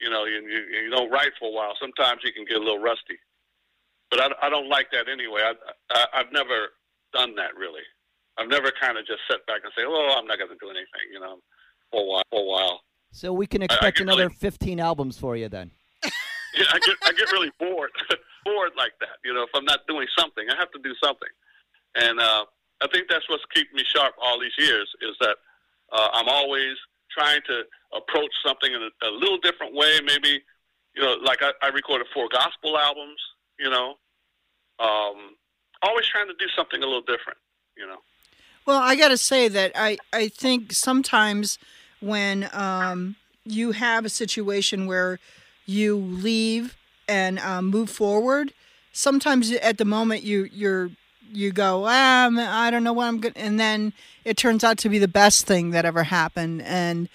you 0.00 0.10
know, 0.10 0.26
you, 0.26 0.42
you, 0.46 0.84
you 0.84 0.90
don't 0.90 1.10
write 1.10 1.32
for 1.38 1.48
a 1.48 1.52
while. 1.52 1.72
Sometimes 1.80 2.20
you 2.24 2.32
can 2.32 2.44
get 2.44 2.56
a 2.56 2.60
little 2.60 2.78
rusty. 2.78 3.18
But 4.10 4.20
I, 4.20 4.46
I 4.46 4.50
don't 4.50 4.68
like 4.68 4.90
that 4.92 5.08
anyway. 5.08 5.40
I, 5.42 5.54
I, 5.90 6.20
I've 6.20 6.32
never 6.32 6.76
done 7.12 7.34
that 7.36 7.56
really. 7.56 7.82
I've 8.36 8.48
never 8.48 8.70
kind 8.80 8.98
of 8.98 9.06
just 9.06 9.20
sat 9.30 9.44
back 9.46 9.60
and 9.64 9.72
say, 9.76 9.82
"Oh, 9.86 10.16
I'm 10.18 10.26
not 10.26 10.38
going 10.38 10.50
to 10.50 10.56
do 10.60 10.70
anything," 10.70 11.06
you 11.12 11.20
know, 11.20 11.38
for 11.90 12.02
a 12.02 12.06
while. 12.06 12.22
For 12.30 12.40
a 12.40 12.44
while. 12.44 12.80
So 13.12 13.32
we 13.32 13.46
can 13.46 13.62
expect 13.62 14.00
another 14.00 14.26
really, 14.26 14.34
15 14.34 14.80
albums 14.80 15.16
for 15.16 15.36
you 15.36 15.48
then. 15.48 15.70
yeah, 16.04 16.66
I 16.72 16.78
get 16.80 16.96
I 17.04 17.12
get 17.12 17.30
really 17.30 17.52
bored, 17.60 17.92
bored 18.44 18.72
like 18.76 18.92
that. 19.00 19.22
You 19.24 19.34
know, 19.34 19.44
if 19.44 19.50
I'm 19.54 19.64
not 19.64 19.86
doing 19.86 20.08
something, 20.18 20.44
I 20.50 20.56
have 20.56 20.70
to 20.72 20.80
do 20.82 20.92
something, 21.02 21.28
and 21.94 22.20
uh, 22.20 22.44
I 22.82 22.88
think 22.92 23.08
that's 23.08 23.28
what's 23.28 23.44
keeping 23.54 23.76
me 23.76 23.82
sharp 23.84 24.14
all 24.22 24.40
these 24.40 24.56
years. 24.58 24.88
Is 25.02 25.16
that 25.20 25.36
uh, 25.92 26.08
I'm 26.12 26.28
always 26.28 26.76
trying 27.10 27.40
to 27.46 27.62
approach 27.96 28.30
something 28.44 28.72
in 28.72 28.82
a, 28.82 29.08
a 29.08 29.10
little 29.10 29.38
different 29.38 29.74
way. 29.74 30.00
Maybe, 30.04 30.42
you 30.94 31.02
know, 31.02 31.16
like 31.24 31.42
I, 31.42 31.52
I 31.62 31.68
recorded 31.68 32.06
four 32.12 32.28
gospel 32.30 32.76
albums. 32.78 33.20
You 33.58 33.70
know, 33.70 33.94
um, 34.80 35.36
always 35.82 36.06
trying 36.06 36.26
to 36.28 36.34
do 36.38 36.46
something 36.56 36.82
a 36.82 36.86
little 36.86 37.02
different. 37.02 37.38
You 37.76 37.86
know. 37.86 37.98
Well, 38.66 38.80
I 38.80 38.96
got 38.96 39.08
to 39.08 39.18
say 39.18 39.48
that 39.48 39.72
I 39.74 39.98
I 40.12 40.28
think 40.28 40.72
sometimes 40.72 41.58
when 42.00 42.48
um, 42.52 43.16
you 43.44 43.72
have 43.72 44.04
a 44.04 44.10
situation 44.10 44.86
where 44.86 45.18
you 45.66 45.96
leave 45.96 46.76
and 47.08 47.38
um, 47.38 47.66
move 47.66 47.90
forward, 47.90 48.52
sometimes 48.92 49.52
at 49.52 49.78
the 49.78 49.84
moment 49.84 50.22
you 50.22 50.48
you're 50.52 50.90
you 51.36 51.52
go, 51.52 51.84
ah, 51.86 52.30
I 52.30 52.70
don't 52.70 52.84
know 52.84 52.92
what 52.92 53.06
I'm 53.06 53.20
gonna. 53.20 53.34
and 53.36 53.58
then 53.58 53.92
it 54.24 54.36
turns 54.36 54.64
out 54.64 54.78
to 54.78 54.88
be 54.88 54.98
the 54.98 55.08
best 55.08 55.46
thing 55.46 55.70
that 55.70 55.84
ever 55.84 56.04
happened. 56.04 56.62
And 56.62 57.08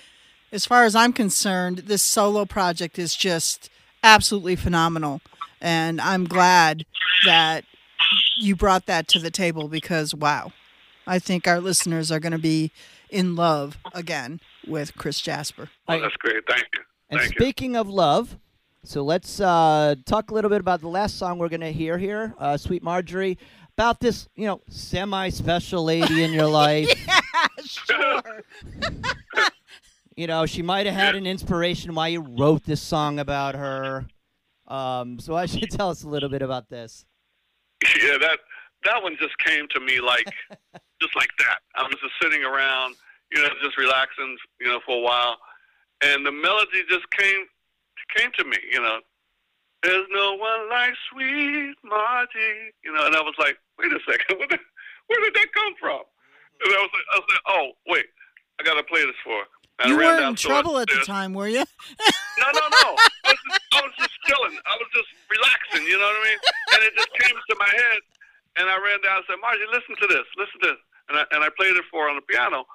as 0.52 0.66
far 0.66 0.84
as 0.84 0.96
I'm 0.96 1.14
concerned, 1.14 1.80
this 1.80 2.02
solo 2.02 2.46
project 2.46 3.00
is 3.00 3.16
just 3.16 3.70
absolutely 4.04 4.56
phenomenal. 4.56 5.22
And 5.62 6.00
I'm 6.00 6.26
glad 6.26 6.86
that 7.26 7.66
you 8.38 8.56
brought 8.56 8.86
that 8.86 9.08
to 9.10 9.20
the 9.20 9.32
table 9.32 9.68
because, 9.68 10.16
wow, 10.16 10.54
I 11.06 11.20
think 11.20 11.48
our 11.48 11.60
listeners 11.60 12.12
are 12.12 12.20
going 12.20 12.32
to 12.32 12.38
be 12.38 12.72
in 13.10 13.36
love 13.36 13.78
again 13.94 14.40
with 14.68 14.96
Chris 14.96 15.20
Jasper. 15.20 15.70
Oh, 15.88 16.00
that's 16.00 16.16
great. 16.18 16.44
Thank 16.48 16.66
you. 16.76 16.84
And 17.10 17.20
Thank 17.20 17.34
speaking 17.34 17.74
you. 17.74 17.82
of 17.82 17.90
love, 17.90 18.38
so 18.84 19.04
let's 19.04 19.42
uh, 19.42 19.96
talk 20.06 20.32
a 20.32 20.34
little 20.34 20.50
bit 20.50 20.62
about 20.62 20.80
the 20.80 20.88
last 20.88 21.18
song 21.18 21.38
we're 21.38 21.50
going 21.50 21.62
to 21.62 21.74
hear 21.74 21.98
here, 21.98 22.34
uh, 22.38 22.56
Sweet 22.56 22.84
Marjorie 22.84 23.38
about 23.80 24.02
this, 24.02 24.28
you 24.36 24.46
know, 24.46 24.60
semi 24.68 25.30
special 25.30 25.86
lady 25.86 26.22
in 26.22 26.34
your 26.34 26.48
life. 26.48 26.90
yeah, 27.08 27.48
sure. 27.64 28.44
you 30.18 30.28
know, 30.28 30.46
she 30.46 30.62
might 30.62 30.86
have 30.86 30.96
had 30.96 31.16
an 31.16 31.26
inspiration 31.26 31.96
why 31.96 32.10
you 32.10 32.20
wrote 32.20 32.66
this 32.66 32.82
song 32.82 33.20
about 33.20 33.56
her. 33.56 34.06
Um, 34.68 35.18
so 35.18 35.32
why 35.32 35.46
should 35.46 35.62
you 35.62 35.68
tell 35.68 35.90
us 35.90 36.04
a 36.04 36.10
little 36.10 36.28
bit 36.28 36.42
about 36.42 36.68
this? 36.68 37.06
Yeah, 38.04 38.18
that 38.18 38.40
that 38.84 39.02
one 39.02 39.16
just 39.18 39.38
came 39.38 39.66
to 39.70 39.80
me 39.80 40.02
like 40.02 40.26
just 41.02 41.16
like 41.16 41.30
that. 41.40 41.60
I 41.76 41.84
was 41.84 41.96
just 42.02 42.16
sitting 42.22 42.44
around, 42.44 42.96
you 43.32 43.42
know, 43.42 43.48
just 43.64 43.78
relaxing, 43.78 44.36
you 44.60 44.68
know, 44.68 44.82
for 44.86 44.98
a 44.98 45.02
while, 45.02 45.38
and 46.02 46.26
the 46.26 46.34
melody 46.34 46.84
just 46.90 47.10
came 47.12 47.46
came 48.14 48.30
to 48.40 48.44
me, 48.44 48.58
you 48.74 48.82
know. 48.82 49.00
There's 49.84 50.06
no 50.12 50.36
one 50.36 50.70
like 50.70 50.92
sweet 51.10 51.76
Margie, 51.86 52.74
you 52.84 52.92
know, 52.92 53.06
and 53.06 53.16
I 53.16 53.22
was 53.22 53.36
like, 53.40 53.58
wait 53.80 53.92
a 53.92 54.00
second, 54.06 54.38
where 54.40 54.48
did, 54.48 54.60
where 55.08 55.20
did 55.24 55.34
that 55.36 55.50
come 55.56 55.74
from? 55.80 56.04
Mm-hmm. 56.04 56.68
And 56.68 56.72
I 56.76 56.82
was 56.84 56.92
like, 56.94 57.08
I 57.10 57.16
was 57.18 57.28
like, 57.32 57.46
oh 57.48 57.66
wait, 57.88 58.08
I 58.60 58.64
gotta 58.64 58.84
play 58.84 59.06
this 59.06 59.18
for. 59.24 59.40
And 59.80 59.90
you 59.90 59.98
weren't 59.98 60.20
in 60.20 60.36
trouble 60.36 60.78
at 60.78 60.92
the 60.92 61.00
time, 61.08 61.32
were 61.32 61.48
you? 61.48 61.64
no, 61.64 62.48
no, 62.52 62.66
no. 62.68 62.88
I 63.24 63.32
was, 63.32 63.40
just, 63.48 63.64
I 63.72 63.80
was 63.80 63.96
just 63.96 64.16
chilling. 64.28 64.60
I 64.68 64.76
was 64.76 64.90
just 64.92 65.08
relaxing, 65.32 65.88
you 65.88 65.96
know 65.96 66.04
what 66.04 66.20
I 66.20 66.24
mean? 66.28 66.40
And 66.76 66.80
it 66.84 66.92
just 67.00 67.12
came 67.16 67.32
to 67.32 67.56
my 67.56 67.72
head, 67.72 68.00
and 68.60 68.68
I 68.68 68.76
ran 68.76 69.00
down 69.00 69.24
and 69.24 69.26
said, 69.32 69.40
Margie, 69.40 69.64
listen 69.72 69.96
to 70.04 70.08
this, 70.12 70.28
listen 70.36 70.60
to 70.68 70.76
this. 70.76 70.82
And 71.08 71.16
I, 71.16 71.24
and 71.32 71.40
I 71.48 71.50
played 71.56 71.80
it 71.80 71.88
for 71.88 72.06
her 72.06 72.10
on 72.12 72.20
the 72.20 72.28
piano. 72.28 72.68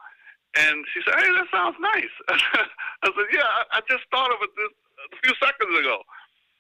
And 0.57 0.87
she 0.95 1.05
said, 1.05 1.19
hey, 1.19 1.29
that 1.29 1.49
sounds 1.53 1.77
nice. 1.77 2.15
I 3.05 3.13
said, 3.13 3.29
yeah, 3.37 3.45
I, 3.45 3.79
I 3.79 3.81
just 3.85 4.09
thought 4.09 4.33
of 4.33 4.41
it 4.41 4.51
this, 4.57 4.73
a 5.13 5.17
few 5.21 5.35
seconds 5.43 5.75
ago. 5.77 6.01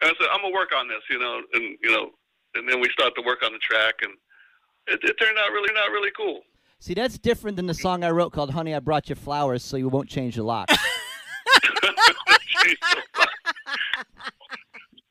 And 0.02 0.10
I 0.10 0.14
said, 0.20 0.28
I'm 0.28 0.42
going 0.44 0.52
to 0.52 0.58
work 0.58 0.76
on 0.76 0.92
this, 0.92 1.02
you 1.08 1.18
know, 1.18 1.40
and, 1.54 1.78
you 1.80 1.88
know, 1.88 2.12
and 2.54 2.68
then 2.68 2.84
we 2.84 2.90
started 2.90 3.14
to 3.16 3.24
work 3.24 3.40
on 3.46 3.54
the 3.54 3.62
track, 3.62 4.02
and 4.02 4.12
it, 4.86 5.00
it 5.02 5.14
turned 5.18 5.38
out 5.38 5.50
really, 5.52 5.72
not 5.74 5.90
really 5.90 6.10
cool. 6.16 6.40
See, 6.80 6.94
that's 6.94 7.18
different 7.18 7.56
than 7.56 7.66
the 7.66 7.74
song 7.74 8.04
I 8.04 8.10
wrote 8.10 8.32
called 8.32 8.50
"Honey, 8.50 8.74
I 8.74 8.78
Brought 8.80 9.08
You 9.08 9.14
Flowers," 9.14 9.62
so 9.64 9.76
you 9.76 9.88
won't 9.88 10.08
change 10.08 10.36
the 10.36 10.42
lock. 10.42 10.68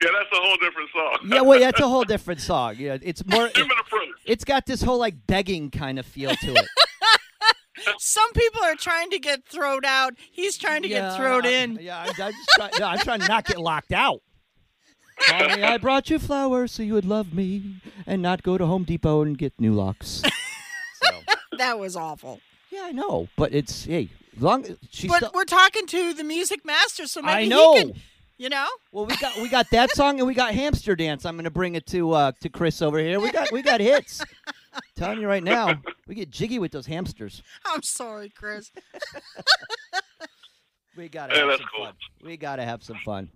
Yeah, 0.02 0.10
that's 0.20 0.32
a 0.34 0.42
whole 0.42 0.58
different 0.58 0.90
song. 0.92 1.18
yeah, 1.32 1.42
well, 1.42 1.60
that's 1.60 1.80
a 1.80 1.88
whole 1.88 2.04
different 2.04 2.42
song. 2.42 2.76
Yeah, 2.78 2.98
it's 3.02 3.26
more. 3.26 3.48
Different 3.48 3.72
approach. 3.80 4.10
It's 4.26 4.44
got 4.44 4.66
this 4.66 4.82
whole 4.82 4.98
like 4.98 5.16
begging 5.28 5.72
kind 5.72 5.98
of 5.98 6.06
feel 6.06 6.36
to 6.36 6.54
it. 6.56 6.68
Some 8.00 8.32
people 8.34 8.62
are 8.64 8.76
trying 8.76 9.12
to 9.12 9.20
get 9.20 9.46
thrown 9.46 9.86
out. 9.86 10.14
He's 10.32 10.58
trying 10.58 10.82
to 10.82 10.90
get 10.90 11.16
thrown 11.16 11.46
I'm- 11.46 11.72
in. 11.78 11.80
Yeah, 11.82 12.00
I'm, 12.02 12.10
I'm 12.22 12.34
just 12.34 12.50
trying, 12.56 12.72
no, 12.80 12.86
I'm 12.86 13.00
trying 13.00 13.20
to 13.22 13.28
not 13.30 13.46
get 13.46 13.60
locked 13.60 13.94
out. 13.94 14.22
Honey, 15.20 15.64
I 15.64 15.78
brought 15.78 16.10
you 16.10 16.20
flowers 16.20 16.72
so 16.72 16.84
you 16.84 16.94
would 16.94 17.06
love 17.06 17.34
me 17.34 17.76
and 18.06 18.22
not 18.22 18.44
go 18.44 18.58
to 18.58 18.66
Home 18.66 18.84
Depot 18.84 19.22
and 19.22 19.38
get 19.38 19.54
new 19.60 19.74
locks. 19.74 20.22
so, 21.04 21.10
That 21.58 21.80
was 21.80 21.96
awful. 21.96 22.40
yeah, 22.72 22.82
I 22.86 22.92
know, 22.92 23.28
but 23.38 23.54
it's 23.54 23.86
hey, 23.86 24.10
long 24.40 24.66
she's 24.92 25.10
But 25.10 25.18
still, 25.18 25.32
we're 25.34 25.46
talking 25.46 25.86
to 25.88 26.14
the 26.14 26.24
music 26.24 26.66
master, 26.66 27.08
so 27.08 27.22
maybe 27.22 27.34
I 27.34 27.46
know. 27.46 27.76
he 27.76 27.82
can, 27.84 27.94
you 28.38 28.50
know. 28.50 28.68
Well, 28.92 29.06
we 29.06 29.16
got 29.18 29.36
we 29.38 29.50
got 29.50 29.70
that 29.72 29.92
song 29.96 30.20
and 30.20 30.28
we 30.28 30.34
got 30.34 30.54
Hamster 30.54 30.96
Dance. 30.96 31.26
I'm 31.26 31.36
going 31.36 31.44
to 31.46 31.52
bring 31.52 31.76
it 31.76 31.86
to 31.88 32.12
uh, 32.12 32.32
to 32.42 32.50
Chris 32.50 32.82
over 32.82 32.98
here. 33.00 33.20
We 33.20 33.32
got 33.32 33.52
we 33.52 33.62
got 33.62 33.80
hits. 33.80 34.24
Telling 34.96 35.22
you 35.22 35.28
right 35.28 35.44
now, 35.44 35.80
we 36.08 36.16
get 36.16 36.32
jiggy 36.32 36.58
with 36.58 36.72
those 36.72 36.88
hamsters. 36.88 37.44
I'm 37.64 37.84
sorry, 37.84 38.30
Chris. 38.36 38.72
We 40.98 41.10
gotta 41.10 41.34
Yeah, 41.36 41.40
have 41.42 41.50
that's 41.50 41.62
some 41.62 41.70
cool. 41.76 41.86
fun. 41.86 41.94
We 42.24 42.38
gotta 42.38 42.64
have 42.66 42.84
some 42.84 42.98
fun. 43.06 43.30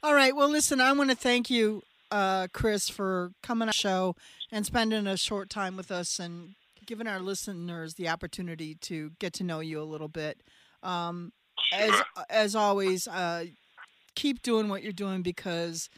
All 0.00 0.14
right. 0.14 0.34
Well, 0.34 0.48
listen, 0.48 0.80
I 0.80 0.92
want 0.92 1.10
to 1.10 1.16
thank 1.16 1.50
you, 1.50 1.82
uh, 2.12 2.46
Chris, 2.52 2.88
for 2.88 3.32
coming 3.42 3.62
on 3.62 3.66
the 3.68 3.72
show 3.72 4.14
and 4.52 4.64
spending 4.64 5.08
a 5.08 5.16
short 5.16 5.50
time 5.50 5.76
with 5.76 5.90
us 5.90 6.20
and 6.20 6.54
giving 6.86 7.08
our 7.08 7.18
listeners 7.18 7.94
the 7.94 8.08
opportunity 8.08 8.76
to 8.76 9.10
get 9.18 9.32
to 9.34 9.44
know 9.44 9.58
you 9.58 9.82
a 9.82 9.82
little 9.82 10.06
bit. 10.06 10.40
Um, 10.84 11.32
as 11.72 11.90
as 12.30 12.54
always, 12.54 13.08
uh, 13.08 13.46
keep 14.14 14.40
doing 14.40 14.68
what 14.68 14.84
you're 14.84 14.92
doing 14.92 15.22
because 15.22 15.90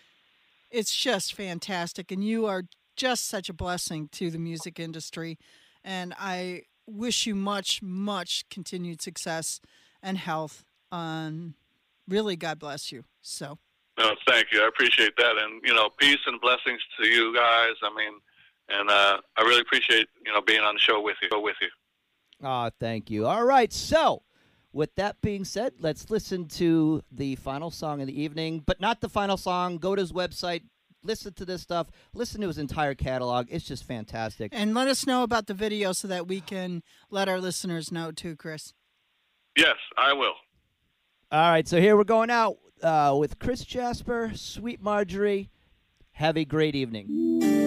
it's 0.70 0.96
just 0.96 1.34
fantastic, 1.34 2.10
and 2.10 2.24
you 2.24 2.46
are 2.46 2.62
just 2.96 3.28
such 3.28 3.50
a 3.50 3.54
blessing 3.54 4.08
to 4.12 4.30
the 4.30 4.38
music 4.38 4.80
industry. 4.80 5.38
And 5.84 6.14
I 6.18 6.62
wish 6.86 7.26
you 7.26 7.34
much, 7.34 7.82
much 7.82 8.46
continued 8.50 9.02
success 9.02 9.60
and 10.02 10.16
health. 10.16 10.64
On 10.90 11.52
really, 12.08 12.36
God 12.36 12.58
bless 12.58 12.90
you. 12.90 13.04
So. 13.20 13.58
No, 14.00 14.14
thank 14.26 14.46
you. 14.50 14.62
I 14.62 14.68
appreciate 14.68 15.14
that, 15.18 15.36
and 15.36 15.60
you 15.62 15.74
know, 15.74 15.90
peace 15.98 16.20
and 16.26 16.40
blessings 16.40 16.80
to 16.98 17.06
you 17.06 17.34
guys. 17.34 17.74
I 17.82 17.94
mean, 17.94 18.14
and 18.70 18.88
uh, 18.88 19.18
I 19.36 19.42
really 19.42 19.60
appreciate 19.60 20.08
you 20.24 20.32
know 20.32 20.40
being 20.40 20.62
on 20.62 20.74
the 20.74 20.80
show 20.80 21.02
with 21.02 21.16
you. 21.20 21.28
Go 21.28 21.40
with 21.40 21.56
you. 21.60 21.68
Oh, 22.42 22.70
thank 22.80 23.10
you. 23.10 23.26
All 23.26 23.44
right, 23.44 23.70
so 23.70 24.22
with 24.72 24.94
that 24.94 25.20
being 25.20 25.44
said, 25.44 25.74
let's 25.80 26.08
listen 26.08 26.48
to 26.48 27.02
the 27.12 27.36
final 27.36 27.70
song 27.70 28.00
of 28.00 28.06
the 28.06 28.18
evening, 28.18 28.62
but 28.64 28.80
not 28.80 29.02
the 29.02 29.10
final 29.10 29.36
song. 29.36 29.76
Go 29.76 29.94
to 29.94 30.00
his 30.00 30.12
website, 30.12 30.62
listen 31.02 31.34
to 31.34 31.44
this 31.44 31.60
stuff, 31.60 31.88
listen 32.14 32.40
to 32.40 32.46
his 32.46 32.56
entire 32.56 32.94
catalog. 32.94 33.48
It's 33.50 33.66
just 33.66 33.84
fantastic. 33.84 34.50
And 34.54 34.72
let 34.72 34.88
us 34.88 35.06
know 35.06 35.24
about 35.24 35.46
the 35.46 35.52
video 35.52 35.92
so 35.92 36.08
that 36.08 36.26
we 36.26 36.40
can 36.40 36.82
let 37.10 37.28
our 37.28 37.38
listeners 37.38 37.92
know 37.92 38.12
too, 38.12 38.34
Chris. 38.34 38.72
Yes, 39.58 39.76
I 39.98 40.14
will. 40.14 40.36
All 41.30 41.50
right, 41.50 41.68
so 41.68 41.78
here 41.78 41.98
we're 41.98 42.04
going 42.04 42.30
out 42.30 42.56
uh, 42.82 43.14
with 43.18 43.38
Chris 43.38 43.64
Jasper, 43.64 44.32
Sweet 44.34 44.82
Marjorie. 44.82 45.50
Have 46.12 46.36
a 46.36 46.44
great 46.44 46.74
evening. 46.74 47.59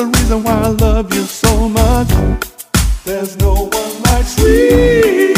The 0.00 0.06
reason 0.06 0.42
why 0.42 0.52
I 0.52 0.68
love 0.68 1.12
you 1.14 1.24
so 1.24 1.68
much. 1.68 2.08
There's 3.04 3.36
no 3.36 3.52
one 3.52 4.02
like 4.04 4.24
sweet 4.24 5.36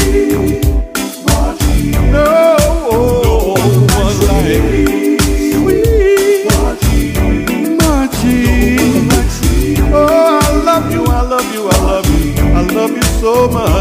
Margie. 1.27 1.91
No, 2.15 2.57
no 2.87 3.57
one 3.59 3.87
like 3.91 4.15
sweet 4.23 5.67
Margie. 6.47 7.11
Margie. 7.83 9.83
One. 9.83 9.93
Oh, 9.95 10.39
I 10.43 10.45
love 10.69 10.87
you, 10.95 11.03
I 11.07 11.09
love 11.23 11.49
you, 11.55 11.63
I 11.69 11.71
love 11.91 12.07
you, 12.07 12.43
I 12.43 12.45
love 12.79 12.93
you 12.93 13.03
so 13.21 13.33
much, 13.49 13.72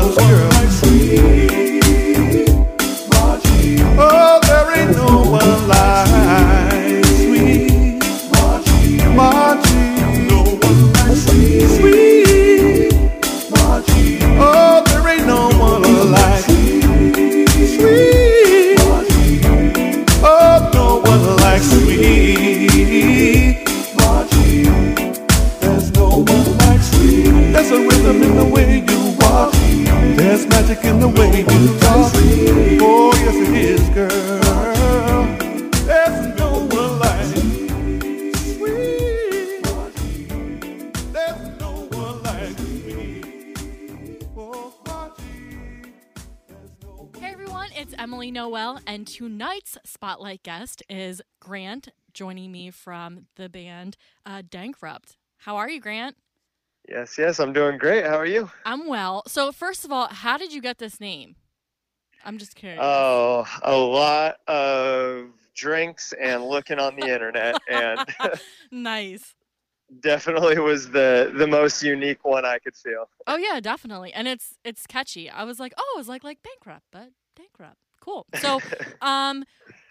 tonight's 49.52 49.78
spotlight 49.84 50.44
guest 50.44 50.82
is 50.90 51.22
Grant, 51.42 51.90
joining 52.14 52.54
me 52.54 52.72
from 52.72 53.26
the 53.36 53.50
band 53.50 53.98
uh, 54.26 54.42
Dankrupt. 54.50 55.18
How 55.40 55.58
are 55.58 55.70
you, 55.70 55.82
Grant? 55.82 56.16
Yes, 56.88 57.18
yes, 57.18 57.38
I'm 57.38 57.52
doing 57.52 57.78
great. 57.78 58.06
How 58.06 58.16
are 58.16 58.26
you? 58.26 58.50
I'm 58.66 58.88
well. 58.88 59.24
So, 59.28 59.52
first 59.52 59.84
of 59.84 59.92
all, 59.92 60.08
how 60.08 60.38
did 60.38 60.54
you 60.54 60.62
get 60.62 60.78
this 60.78 61.02
name? 61.02 61.36
I'm 62.24 62.38
just 62.38 62.56
curious. 62.56 62.80
Oh, 62.82 63.46
a 63.62 63.76
lot 63.76 64.38
of 64.48 65.32
drinks 65.54 66.14
and 66.14 66.46
looking 66.46 66.80
on 66.80 66.96
the 66.96 67.08
internet, 67.08 67.62
and 67.70 68.08
nice. 68.72 69.36
definitely 70.00 70.60
was 70.60 70.92
the 70.92 71.30
the 71.36 71.48
most 71.48 71.84
unique 71.84 72.24
one 72.24 72.46
I 72.46 72.60
could 72.60 72.78
feel. 72.78 73.10
Oh 73.28 73.36
yeah, 73.36 73.60
definitely, 73.60 74.14
and 74.14 74.30
it's 74.30 74.56
it's 74.64 74.88
catchy. 74.88 75.30
I 75.30 75.44
was 75.44 75.60
like, 75.60 75.74
oh, 75.78 75.98
it's 76.00 76.08
like 76.08 76.24
like 76.24 76.40
bankrupt, 76.42 76.86
but. 76.90 77.10
Cool. 78.02 78.26
So, 78.40 78.60
um, 79.02 79.46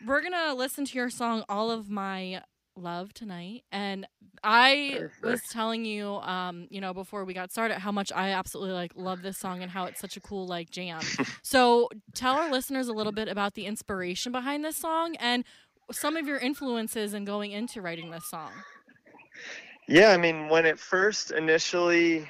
we're 0.07 0.21
gonna 0.21 0.55
listen 0.55 0.85
to 0.85 0.95
your 0.95 1.11
song 1.11 1.45
"All 1.49 1.71
of 1.71 1.89
My 1.89 2.43
Love" 2.77 3.15
tonight, 3.15 3.65
and 3.73 4.07
I 4.43 5.01
was 5.23 5.41
telling 5.51 5.85
you, 5.85 6.07
um, 6.17 6.67
you 6.71 6.81
know, 6.81 6.93
before 6.93 7.25
we 7.25 7.35
got 7.35 7.51
started, 7.51 7.79
how 7.79 7.93
much 7.93 8.11
I 8.15 8.31
absolutely 8.31 8.75
like 8.75 8.93
love 8.95 9.23
this 9.23 9.39
song 9.39 9.63
and 9.63 9.71
how 9.71 9.85
it's 9.85 10.01
such 10.01 10.17
a 10.17 10.21
cool 10.21 10.47
like 10.47 10.71
jam. 10.71 11.01
so, 11.43 11.89
tell 12.15 12.35
our 12.35 12.51
listeners 12.51 12.89
a 12.89 12.93
little 12.93 13.13
bit 13.13 13.29
about 13.29 13.55
the 13.55 13.67
inspiration 13.67 14.33
behind 14.33 14.65
this 14.65 14.77
song 14.77 15.17
and 15.17 15.45
some 15.93 16.17
of 16.17 16.27
your 16.27 16.39
influences 16.39 17.15
in 17.15 17.25
going 17.25 17.53
into 17.53 17.81
writing 17.81 18.11
this 18.11 18.29
song. 18.29 18.51
Yeah, 19.89 20.11
I 20.11 20.17
mean, 20.17 20.49
when 20.49 20.67
it 20.67 20.79
first 20.79 21.33
initially 21.33 22.29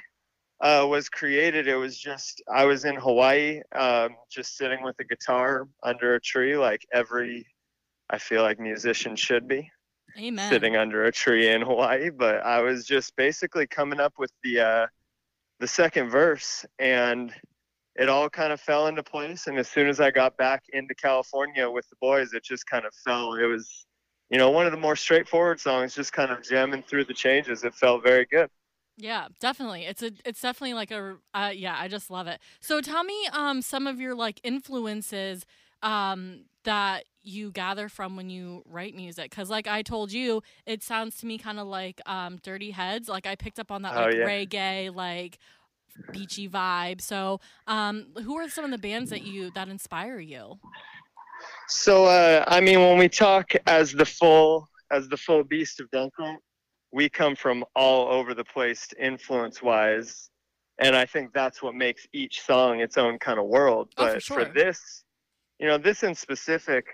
uh, 0.61 0.87
was 0.89 1.09
created, 1.09 1.67
it 1.67 1.77
was 1.77 1.99
just 1.99 2.43
I 2.53 2.65
was 2.65 2.85
in 2.85 2.97
Hawaii, 2.97 3.63
um, 3.75 4.17
just 4.31 4.57
sitting 4.57 4.83
with 4.83 4.97
a 5.01 5.05
guitar 5.05 5.69
under 5.83 6.15
a 6.15 6.21
tree, 6.21 6.57
like 6.57 6.87
every 6.93 7.47
I 8.11 8.19
feel 8.19 8.43
like 8.43 8.59
musician 8.59 9.17
should 9.17 9.49
be. 9.49 9.71
Amen. 10.19 10.51
sitting 10.51 10.77
under 10.77 11.05
a 11.05 11.13
tree 11.13 11.49
in 11.49 11.63
Hawaii, 11.63 12.11
but 12.11 12.45
I 12.45 12.61
was 12.61 12.85
just 12.85 13.15
basically 13.17 13.67
coming 13.67 14.01
up 14.01 14.15
with 14.19 14.33
the 14.43 14.61
uh, 14.61 14.87
the 15.61 15.69
second 15.69 16.11
verse, 16.11 16.65
and 16.79 17.33
it 17.97 18.09
all 18.09 18.29
kind 18.29 18.53
of 18.53 18.61
fell 18.61 18.87
into 18.87 19.03
place. 19.03 19.47
And 19.47 19.59
as 19.59 19.69
soon 19.69 19.89
as 19.89 20.01
I 20.01 20.11
got 20.11 20.37
back 20.37 20.65
into 20.73 20.95
California 20.95 21.69
with 21.71 21.89
the 21.91 21.97
boys, 22.01 22.33
it 22.33 22.43
just 22.43 22.67
kind 22.67 22.85
of 22.85 22.95
fell. 23.05 23.35
It 23.35 23.47
was, 23.47 23.87
you 24.31 24.39
know, 24.39 24.51
one 24.51 24.67
of 24.67 24.73
the 24.73 24.79
more 24.79 24.97
straightforward 24.97 25.61
songs, 25.61 25.95
just 25.95 26.13
kind 26.13 26.31
of 26.31 26.43
jamming 26.43 26.83
through 26.83 27.05
the 27.05 27.15
changes. 27.15 27.63
It 27.65 27.75
felt 27.75 28.03
very 28.03 28.27
good. 28.27 28.49
Yeah, 29.01 29.28
definitely. 29.40 29.84
It's 29.86 30.03
a 30.03 30.12
it's 30.24 30.40
definitely 30.40 30.74
like 30.74 30.90
a 30.90 31.16
uh, 31.34 31.53
yeah, 31.55 31.76
I 31.78 31.88
just 31.88 32.11
love 32.11 32.26
it. 32.26 32.38
So 32.61 32.80
tell 32.80 33.03
me 33.03 33.28
um 33.32 33.62
some 33.62 33.86
of 33.86 33.98
your 34.01 34.14
like 34.14 34.40
influences 34.44 35.46
um 35.82 36.44
that 36.64 37.05
you 37.22 37.51
gather 37.51 37.88
from 37.88 38.16
when 38.16 38.28
you 38.28 38.62
write 38.66 38.94
music 38.94 39.30
cuz 39.30 39.48
like 39.48 39.66
I 39.66 39.82
told 39.82 40.12
you, 40.12 40.42
it 40.66 40.82
sounds 40.82 41.16
to 41.18 41.26
me 41.26 41.38
kind 41.38 41.59
of 41.59 41.66
like 41.66 42.01
um 42.07 42.36
Dirty 42.42 42.72
Heads. 42.72 43.09
Like 43.09 43.26
I 43.26 43.36
picked 43.36 43.59
up 43.59 43.70
on 43.70 43.82
that 43.82 43.94
Oh, 43.96 44.03
like 44.03 44.16
yeah. 44.16 44.26
reggae 44.26 44.94
like 44.94 45.38
beachy 46.12 46.48
vibe. 46.48 47.01
So 47.01 47.40
um 47.66 48.07
who 48.22 48.36
are 48.36 48.48
some 48.51 48.66
of 48.66 48.70
the 48.70 48.78
bands 48.78 49.11
that 49.11 49.22
you 49.22 49.51
that 49.51 49.68
inspire 49.68 50.18
you? 50.18 50.59
So 51.68 52.05
uh, 52.05 52.44
I 52.48 52.61
mean, 52.61 52.80
when 52.80 52.98
we 52.98 53.09
talk 53.09 53.53
as 53.66 53.92
the 53.92 54.05
full 54.05 54.68
as 54.90 55.09
the 55.09 55.16
full 55.16 55.44
beast 55.44 55.80
of 55.80 55.88
Dankrupt, 55.90 56.38
we 56.93 57.09
come 57.09 57.36
from 57.36 57.64
all 57.74 58.09
over 58.09 58.34
the 58.34 58.45
place 58.45 58.88
influence 58.99 59.62
wise, 59.62 60.30
and 60.78 60.97
I 60.97 61.07
think 61.07 61.32
that's 61.32 61.62
what 61.62 61.74
makes 61.74 62.07
each 62.12 62.43
song 62.43 62.80
its 62.80 62.99
own 62.99 63.18
kind 63.18 63.38
of 63.38 63.47
world. 63.47 63.93
Oh, 63.97 64.07
for 64.07 64.12
But 64.14 64.22
sure. 64.22 64.45
this, 64.53 65.05
you 65.59 65.66
know, 65.66 65.78
this 65.78 66.03
in 66.03 66.14
specific, 66.14 66.86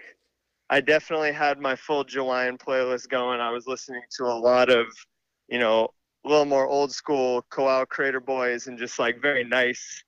I 0.69 0.81
definitely 0.81 1.33
had 1.33 1.61
my 1.61 1.77
full 1.77 2.05
Jawaiian 2.05 2.59
playlist 2.59 3.09
going. 3.09 3.41
I 3.41 3.51
was 3.51 3.67
listening 3.67 4.03
to 4.19 4.25
a 4.25 4.35
lot 4.35 4.69
of, 4.69 4.87
you 5.49 5.59
know, 5.59 5.89
a 6.25 6.29
little 6.29 6.45
more 6.45 6.67
old 6.67 6.91
school 6.93 7.43
Ka'au 7.51 7.87
Crater 7.87 8.21
Boys 8.21 8.67
and 8.67 8.77
just 8.77 8.99
like 8.99 9.23
very 9.23 9.45
nice 9.45 10.03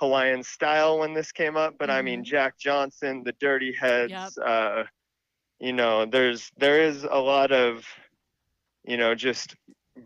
Hawaiian 0.00 0.42
style 0.42 0.98
when 0.98 1.14
this 1.14 1.30
came 1.30 1.56
up. 1.56 1.76
But 1.78 1.88
I 1.88 2.02
mean, 2.02 2.24
Jack 2.24 2.58
Johnson, 2.58 3.22
the 3.24 3.32
Dirty 3.40 3.72
Heads, 3.72 4.10
Yep. 4.10 4.32
uh, 4.44 4.82
you 5.60 5.72
know, 5.72 6.04
there's 6.04 6.50
there 6.58 6.82
is 6.82 7.04
a 7.04 7.18
lot 7.18 7.52
of, 7.52 7.86
you 8.84 8.96
know, 8.96 9.14
just 9.14 9.54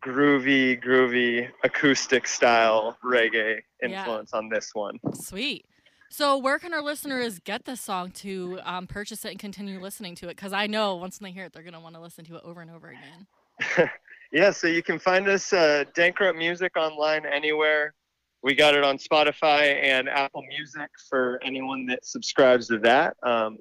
groovy, 0.01 0.83
groovy 0.83 1.49
acoustic 1.65 2.27
style 2.27 2.97
reggae 3.05 3.61
Yeah. 3.83 3.99
influence 4.01 4.33
on 4.33 4.49
this 4.49 4.71
one. 4.75 4.99
Sweet. 5.15 5.65
So 6.11 6.39
where 6.39 6.59
can 6.59 6.73
our 6.73 6.83
listeners 6.83 7.39
get 7.41 7.65
this 7.65 7.81
song 7.81 8.11
to 8.13 8.61
um, 8.63 8.87
purchase 8.87 9.25
it 9.25 9.31
and 9.33 9.39
continue 9.41 9.81
listening 9.81 10.15
to 10.17 10.27
it? 10.29 10.37
Because 10.37 10.53
I 10.53 10.67
know 10.67 10.97
once 10.97 11.19
they 11.19 11.31
hear 11.33 11.45
it, 11.47 11.53
they're 11.53 11.63
gonna 11.63 11.81
want 11.81 11.95
to 11.97 12.01
listen 12.01 12.25
to 12.27 12.37
it 12.37 12.43
over 12.45 12.61
and 12.61 12.71
over 12.71 12.89
again. 12.89 13.91
Yeah, 14.33 14.51
so 14.51 14.67
you 14.67 14.83
can 14.83 14.99
find 14.99 15.29
us 15.29 15.53
uh, 15.53 15.85
Dankrupt 15.97 16.37
Music 16.37 16.77
online 16.77 17.25
anywhere. 17.25 17.95
We 18.43 18.57
got 18.57 18.75
it 18.75 18.83
on 18.83 18.99
Spotify 18.99 19.81
and 19.83 20.09
Apple 20.09 20.43
Music 20.49 20.91
for 21.09 21.39
anyone 21.45 21.87
that 21.87 22.05
subscribes 22.05 22.67
to 22.69 22.79
that. 22.81 23.17
Um, 23.23 23.59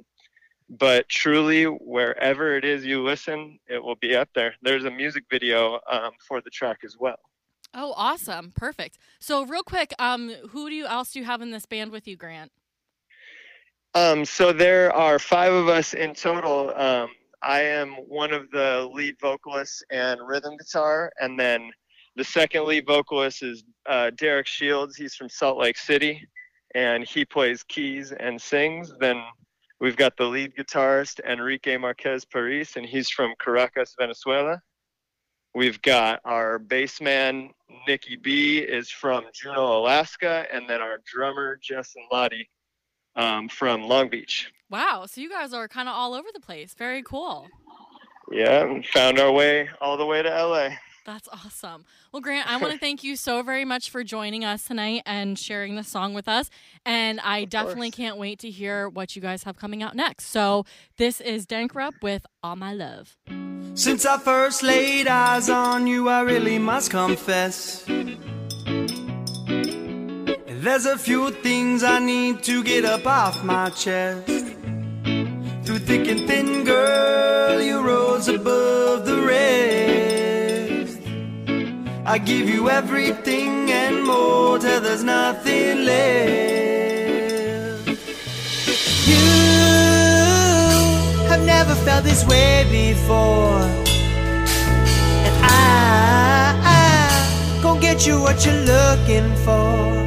but 0.69 1.07
truly, 1.09 1.65
wherever 1.65 2.55
it 2.57 2.65
is 2.65 2.85
you 2.85 3.03
listen, 3.03 3.59
it 3.67 3.83
will 3.83 3.95
be 3.95 4.15
up 4.15 4.29
there. 4.33 4.55
There's 4.61 4.85
a 4.85 4.91
music 4.91 5.25
video 5.29 5.79
um, 5.91 6.11
for 6.27 6.41
the 6.41 6.49
track 6.49 6.79
as 6.83 6.97
well. 6.99 7.19
Oh, 7.73 7.93
awesome! 7.97 8.53
Perfect. 8.55 8.97
So 9.19 9.45
real 9.45 9.63
quick, 9.63 9.93
um, 9.99 10.29
who 10.49 10.69
do 10.69 10.75
you 10.75 10.85
else 10.85 11.11
do 11.11 11.19
you 11.19 11.25
have 11.25 11.41
in 11.41 11.51
this 11.51 11.65
band 11.65 11.91
with 11.91 12.07
you, 12.07 12.15
Grant? 12.15 12.51
Um, 13.93 14.25
so 14.25 14.51
there 14.51 14.93
are 14.93 15.19
five 15.19 15.53
of 15.53 15.67
us 15.67 15.93
in 15.93 16.13
total. 16.13 16.73
Um, 16.75 17.09
I 17.43 17.61
am 17.61 17.91
one 17.91 18.33
of 18.33 18.49
the 18.51 18.89
lead 18.93 19.15
vocalists 19.21 19.83
and 19.91 20.19
rhythm 20.25 20.57
guitar, 20.57 21.11
and 21.19 21.39
then 21.39 21.71
the 22.15 22.23
second 22.23 22.65
lead 22.65 22.87
vocalist 22.87 23.43
is 23.43 23.63
uh, 23.87 24.09
Derek 24.11 24.47
Shields. 24.47 24.95
He's 24.95 25.15
from 25.15 25.29
Salt 25.29 25.57
Lake 25.57 25.77
City, 25.77 26.25
and 26.73 27.05
he 27.05 27.23
plays 27.23 27.63
keys 27.63 28.13
and 28.13 28.41
sings. 28.41 28.93
Then 28.99 29.21
we've 29.79 29.95
got 29.95 30.17
the 30.17 30.25
lead 30.25 30.55
guitarist 30.55 31.19
Enrique 31.25 31.77
Marquez 31.77 32.25
Paris, 32.25 32.75
and 32.75 32.85
he's 32.85 33.09
from 33.09 33.33
Caracas, 33.39 33.95
Venezuela. 33.99 34.61
We've 35.53 35.81
got 35.81 36.19
our 36.25 36.59
bass 36.59 36.99
man 36.99 37.51
Nikki 37.87 38.17
B 38.17 38.57
is 38.59 38.89
from 38.89 39.23
Juneau, 39.33 39.79
Alaska, 39.79 40.45
and 40.51 40.69
then 40.69 40.81
our 40.81 40.99
drummer 41.05 41.57
Justin 41.61 42.03
Lottie 42.11 42.49
um, 43.15 43.47
from 43.47 43.83
Long 43.83 44.09
Beach. 44.09 44.51
Wow. 44.69 45.05
So 45.05 45.21
you 45.21 45.29
guys 45.29 45.53
are 45.53 45.67
kind 45.67 45.87
of 45.87 45.95
all 45.95 46.13
over 46.13 46.27
the 46.33 46.39
place. 46.39 46.73
Very 46.73 47.03
cool. 47.03 47.47
Yeah, 48.31 48.81
found 48.91 49.19
our 49.19 49.31
way 49.31 49.69
all 49.79 49.97
the 49.97 50.05
way 50.05 50.21
to 50.21 50.29
LA. 50.29 50.69
That's 51.05 51.29
awesome. 51.31 51.85
Well, 52.11 52.21
Grant, 52.21 52.51
I 52.51 52.57
want 52.57 52.73
to 52.73 52.79
thank 52.85 53.03
you 53.03 53.15
so 53.15 53.43
very 53.43 53.63
much 53.63 53.91
for 53.91 54.03
joining 54.03 54.43
us 54.43 54.63
tonight 54.65 55.03
and 55.05 55.37
sharing 55.37 55.75
the 55.75 55.83
song 55.83 56.15
with 56.15 56.27
us. 56.27 56.49
And 56.85 57.19
I 57.19 57.45
definitely 57.45 57.91
course. 57.91 57.97
can't 57.97 58.17
wait 58.17 58.39
to 58.39 58.49
hear 58.49 58.89
what 58.89 59.15
you 59.15 59.21
guys 59.21 59.43
have 59.43 59.55
coming 59.55 59.83
out 59.83 59.95
next. 59.95 60.25
So 60.25 60.65
this 60.97 61.21
is 61.21 61.45
Dankrupt 61.45 62.01
with 62.01 62.25
All 62.43 62.55
My 62.55 62.73
Love. 62.73 63.17
Since 63.75 64.05
I 64.05 64.17
first 64.17 64.63
laid 64.63 65.07
eyes 65.07 65.49
on 65.49 65.85
you, 65.85 66.09
I 66.09 66.21
really 66.21 66.57
must 66.57 66.89
confess. 66.89 67.85
There's 70.65 70.87
a 70.87 70.97
few 70.97 71.29
things 71.29 71.83
I 71.83 71.99
need 71.99 72.41
to 72.43 72.63
get 72.63 72.85
up 72.85 73.05
off 73.05 73.43
my 73.43 73.69
chest. 73.69 74.27
Through 74.27 75.79
thick 75.79 76.07
and 76.07 76.27
thin, 76.27 76.63
girl, 76.63 77.61
you 77.61 77.81
rose 77.81 78.27
above 78.27 79.05
the 79.05 79.21
rest. 79.21 79.94
I 82.07 82.19
give 82.19 82.47
you 82.47 82.69
everything 82.69 83.71
and 83.71 84.05
more 84.05 84.59
till 84.59 84.79
there's 84.79 85.03
nothing 85.03 85.85
left. 85.85 87.07
You 89.07 89.15
have 91.29 91.43
never 91.43 91.73
felt 91.73 92.03
this 92.03 92.23
way 92.27 92.63
before. 92.69 93.59
And 95.25 95.35
I, 95.41 96.53
I 96.63 97.59
gon' 97.63 97.79
get 97.79 98.05
you 98.05 98.21
what 98.21 98.45
you're 98.45 98.53
looking 98.53 99.35
for. 99.37 100.04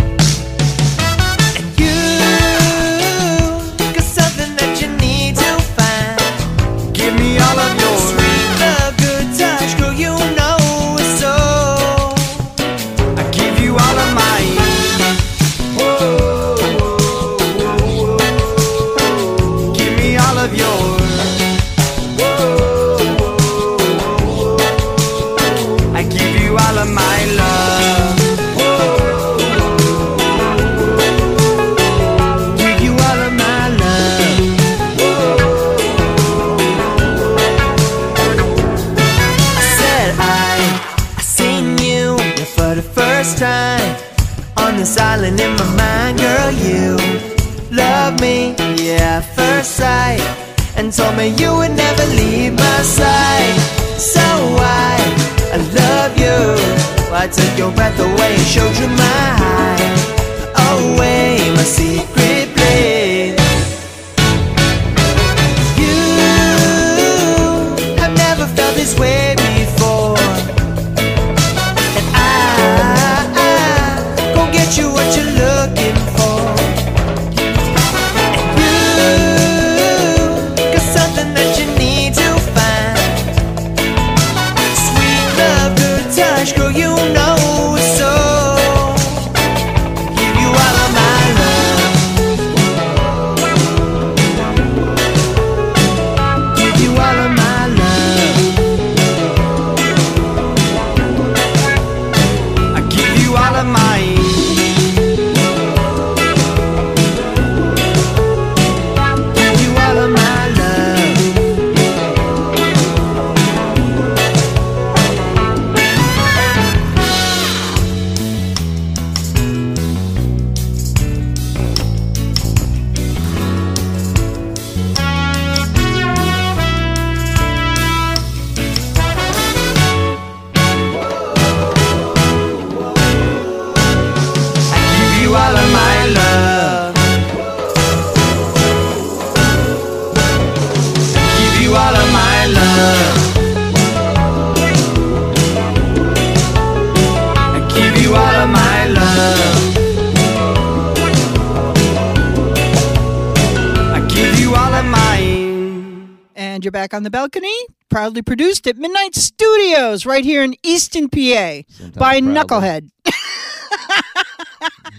On 156.99 157.05
the 157.05 157.11
balcony, 157.11 157.55
proudly 157.89 158.23
produced 158.23 158.67
at 158.67 158.77
Midnight 158.77 159.15
Studios, 159.15 160.05
right 160.05 160.25
here 160.25 160.43
in 160.43 160.57
Easton, 160.65 161.09
PA, 161.09 161.63
by 161.97 162.21
proudly. 162.21 162.23
Knucklehead. 162.23 162.91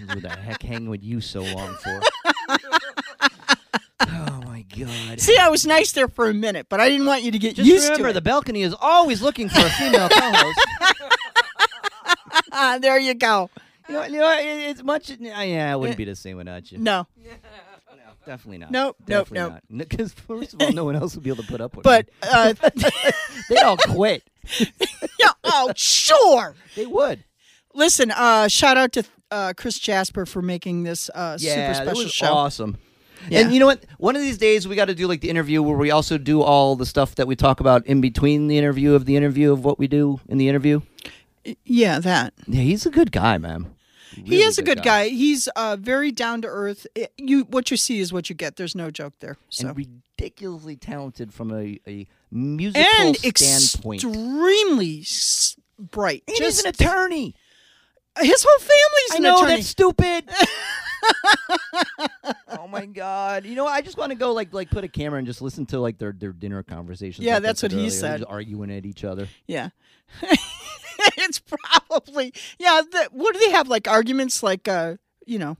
Who 0.08 0.20
the 0.22 0.30
heck 0.30 0.62
hang 0.62 0.88
with 0.88 1.04
you 1.04 1.20
so 1.20 1.42
long 1.42 1.74
for? 1.74 2.00
oh 4.00 4.40
my 4.46 4.64
god. 4.78 5.20
See, 5.20 5.36
I 5.36 5.50
was 5.50 5.66
nice 5.66 5.92
there 5.92 6.08
for 6.08 6.30
a 6.30 6.32
minute, 6.34 6.68
but 6.70 6.80
I 6.80 6.88
didn't 6.88 7.04
want 7.06 7.22
you 7.22 7.32
to 7.32 7.38
get 7.38 7.56
Just 7.56 7.68
used 7.68 7.84
remember, 7.90 8.08
to 8.08 8.14
the 8.14 8.22
balcony 8.22 8.62
is 8.62 8.74
always 8.80 9.20
looking 9.20 9.50
for 9.50 9.60
a 9.60 9.70
female 9.70 10.08
co-host. 10.08 10.58
Ah, 12.50 12.78
there 12.80 12.98
you 12.98 13.12
go. 13.12 13.50
you 13.90 13.94
know, 13.94 14.04
you 14.04 14.18
know, 14.20 14.38
it's 14.40 14.82
much. 14.82 15.10
Yeah, 15.20 15.74
it 15.74 15.78
wouldn't 15.78 15.98
be 15.98 16.06
the 16.06 16.16
same 16.16 16.38
without 16.38 16.72
you. 16.72 16.78
No, 16.78 17.06
Definitely 18.26 18.58
not. 18.58 18.70
Nope, 18.70 18.96
nope, 19.00 19.28
Definitely 19.28 19.38
nope. 19.54 19.62
not. 19.70 19.88
Because 19.88 20.12
first 20.12 20.54
of 20.54 20.62
all, 20.62 20.72
no 20.72 20.84
one 20.84 20.96
else 20.96 21.14
would 21.14 21.24
be 21.24 21.30
able 21.30 21.42
to 21.42 21.48
put 21.48 21.60
up 21.60 21.74
with 21.76 21.84
but 21.84 22.08
uh, 22.22 22.52
They'd 23.48 23.58
all 23.58 23.76
quit. 23.76 24.22
yeah, 25.18 25.30
oh 25.44 25.72
sure. 25.76 26.54
They 26.76 26.86
would. 26.86 27.24
Listen, 27.74 28.10
uh, 28.10 28.48
shout 28.48 28.76
out 28.76 28.92
to 28.92 29.04
uh, 29.30 29.52
Chris 29.56 29.78
Jasper 29.78 30.26
for 30.26 30.42
making 30.42 30.82
this 30.82 31.08
uh, 31.14 31.36
Yeah, 31.40 31.54
super 31.54 31.66
that 31.66 31.76
special 31.86 32.02
was 32.04 32.12
show. 32.12 32.32
awesome. 32.32 32.76
Yeah. 33.28 33.40
And 33.40 33.52
you 33.52 33.60
know 33.60 33.66
what? 33.66 33.84
One 33.98 34.16
of 34.16 34.22
these 34.22 34.38
days 34.38 34.66
we 34.66 34.76
got 34.76 34.86
to 34.86 34.94
do 34.94 35.06
like 35.06 35.20
the 35.20 35.28
interview 35.30 35.62
where 35.62 35.76
we 35.76 35.90
also 35.90 36.16
do 36.18 36.40
all 36.42 36.74
the 36.74 36.86
stuff 36.86 37.14
that 37.16 37.26
we 37.26 37.36
talk 37.36 37.60
about 37.60 37.86
in 37.86 38.00
between 38.00 38.48
the 38.48 38.56
interview 38.58 38.94
of 38.94 39.04
the 39.04 39.14
interview 39.16 39.52
of 39.52 39.64
what 39.64 39.78
we 39.78 39.86
do 39.88 40.20
in 40.28 40.38
the 40.38 40.48
interview. 40.48 40.80
Yeah, 41.64 42.00
that. 42.00 42.32
Yeah, 42.46 42.62
he's 42.62 42.86
a 42.86 42.90
good 42.90 43.12
guy, 43.12 43.38
man. 43.38 43.74
He 44.24 44.30
Really 44.36 44.42
is 44.44 44.58
a 44.58 44.62
good 44.62 44.82
guy. 44.82 45.08
He's 45.08 45.48
uh, 45.48 45.76
very 45.80 46.10
down 46.12 46.42
to 46.42 46.48
earth. 46.48 46.86
It- 46.94 47.12
You 47.16 47.42
what 47.44 47.70
you 47.70 47.76
see 47.76 48.00
is 48.00 48.12
what 48.12 48.28
you 48.28 48.34
get. 48.36 48.56
There's 48.56 48.74
no 48.74 48.90
joke 48.90 49.14
there. 49.20 49.36
So 49.48 49.68
and 49.68 49.76
ridiculously 49.76 50.76
talented 50.76 51.32
from 51.32 51.50
a, 51.52 51.78
a 51.86 52.06
musical 52.30 52.86
and 53.00 53.16
standpoint. 53.16 54.04
extremely 54.04 55.00
s- 55.00 55.56
bright. 55.78 56.22
And 56.28 56.36
Just 56.36 56.64
he's 56.64 56.64
an 56.64 56.70
attorney. 56.88 57.34
his 58.20 58.44
whole 58.46 58.58
family's 58.58 59.12
I 59.12 59.16
an 59.16 59.22
know 59.22 59.36
attorney. 59.38 59.54
that's 59.56 59.68
stupid. 59.68 60.28
oh 62.58 62.68
my 62.68 62.84
god! 62.86 63.44
You 63.46 63.54
know, 63.54 63.66
I 63.66 63.80
just 63.80 63.96
want 63.96 64.10
to 64.10 64.16
go 64.16 64.32
like 64.32 64.52
like 64.52 64.70
put 64.70 64.84
a 64.84 64.88
camera 64.88 65.18
and 65.18 65.26
just 65.26 65.40
listen 65.42 65.64
to 65.66 65.80
like 65.80 65.96
their 65.98 66.12
their 66.12 66.32
dinner 66.32 66.62
conversations. 66.62 67.24
Yeah, 67.24 67.34
like 67.34 67.42
that's 67.44 67.62
what 67.62 67.72
he 67.72 67.78
earlier, 67.78 67.90
said. 67.90 68.18
just 68.20 68.30
arguing 68.30 68.70
at 68.70 68.84
each 68.84 69.04
other. 69.04 69.28
Yeah. 69.46 69.70
it's 71.18 71.40
probably 71.40 72.32
yeah. 72.58 72.82
The, 72.90 73.08
what 73.12 73.32
do 73.34 73.40
they 73.40 73.50
have 73.50 73.68
like 73.68 73.88
arguments 73.88 74.42
like 74.42 74.68
uh 74.68 74.96
you 75.26 75.38
know 75.38 75.56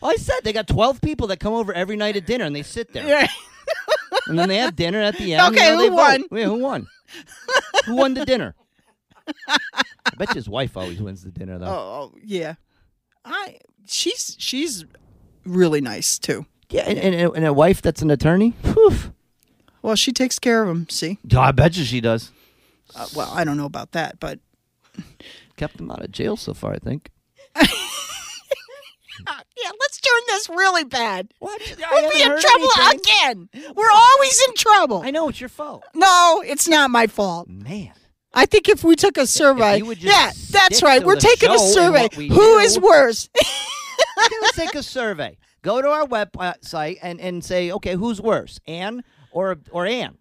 Well, 0.00 0.10
I 0.12 0.16
said 0.16 0.40
they 0.44 0.52
got 0.52 0.66
twelve 0.68 1.00
people 1.00 1.26
that 1.28 1.40
come 1.40 1.52
over 1.54 1.72
every 1.72 1.96
night 1.96 2.16
at 2.16 2.26
dinner 2.26 2.44
and 2.44 2.54
they 2.54 2.62
sit 2.62 2.92
there, 2.92 3.06
yeah 3.06 3.28
and 4.26 4.38
then 4.38 4.48
they 4.48 4.58
have 4.58 4.76
dinner 4.76 5.00
at 5.00 5.16
the 5.16 5.34
end. 5.34 5.54
Okay, 5.54 5.66
you 5.66 5.72
know, 5.72 5.78
they 5.82 5.88
who 5.88 5.94
won? 5.96 6.20
vote. 6.22 6.38
Yeah, 6.38 6.44
who 6.46 6.58
won? 6.58 6.86
who 7.86 7.96
won 7.96 8.14
the 8.14 8.24
dinner? 8.24 8.54
I 9.48 9.58
bet 10.16 10.32
his 10.34 10.48
wife 10.48 10.76
always 10.76 11.00
wins 11.02 11.22
the 11.24 11.30
dinner 11.30 11.58
though. 11.58 11.66
oh, 11.66 12.12
oh 12.14 12.18
yeah 12.24 12.54
I 13.24 13.58
she's 13.86 14.36
she's 14.38 14.84
really 15.44 15.80
nice 15.80 16.18
too. 16.18 16.46
Yeah, 16.70 16.82
and, 16.82 16.98
and, 16.98 17.36
and 17.36 17.44
a 17.46 17.52
wife 17.52 17.80
that's 17.82 18.02
an 18.02 18.10
attorney. 18.10 18.50
Whew. 18.64 18.92
Well, 19.82 19.94
she 19.94 20.12
takes 20.12 20.38
care 20.40 20.62
of 20.64 20.68
him. 20.68 20.88
See, 20.88 21.18
I 21.36 21.52
bet 21.52 21.76
you 21.76 21.84
she 21.84 22.00
does. 22.00 22.32
uh, 22.96 23.06
well, 23.14 23.30
I 23.32 23.44
don't 23.44 23.56
know 23.56 23.66
about 23.66 23.92
that, 23.92 24.18
but 24.18 24.40
Kept 25.56 25.80
him 25.80 25.90
out 25.90 26.04
of 26.04 26.12
jail 26.12 26.36
so 26.36 26.54
far, 26.54 26.74
I 26.74 26.78
think. 26.78 27.10
yeah, 27.56 27.66
let's 29.80 30.00
turn 30.00 30.20
this 30.28 30.48
really 30.48 30.84
bad. 30.84 31.32
What? 31.38 31.60
We'll 31.90 32.12
be 32.12 32.22
in 32.22 32.38
trouble 32.38 32.68
again. 32.90 33.48
We're 33.74 33.90
always 33.90 34.42
in 34.48 34.54
trouble. 34.54 35.02
I 35.02 35.10
know 35.10 35.28
it's 35.28 35.40
your 35.40 35.48
fault, 35.48 35.84
No, 35.94 36.42
it's 36.46 36.68
not 36.68 36.90
my 36.90 37.06
fault. 37.06 37.48
man. 37.48 37.92
I 38.34 38.44
think 38.44 38.68
if 38.68 38.84
we 38.84 38.96
took 38.96 39.16
a 39.16 39.26
survey, 39.26 39.80
yeah, 39.98 40.30
that's 40.50 40.82
right. 40.82 41.02
We're 41.02 41.16
taking 41.16 41.50
a 41.50 41.58
survey. 41.58 42.08
Who 42.14 42.58
is 42.58 42.78
worse? 42.78 43.30
Let's 44.42 44.56
take 44.56 44.74
a 44.74 44.82
survey. 44.82 45.38
Go 45.62 45.80
to 45.80 45.88
our 45.88 46.06
website 46.06 46.98
and, 47.02 47.18
and 47.18 47.42
say, 47.42 47.72
okay, 47.72 47.94
who's 47.94 48.20
worse, 48.20 48.60
Anne 48.66 49.02
or 49.32 49.56
or 49.70 49.86
Anne? 49.86 50.18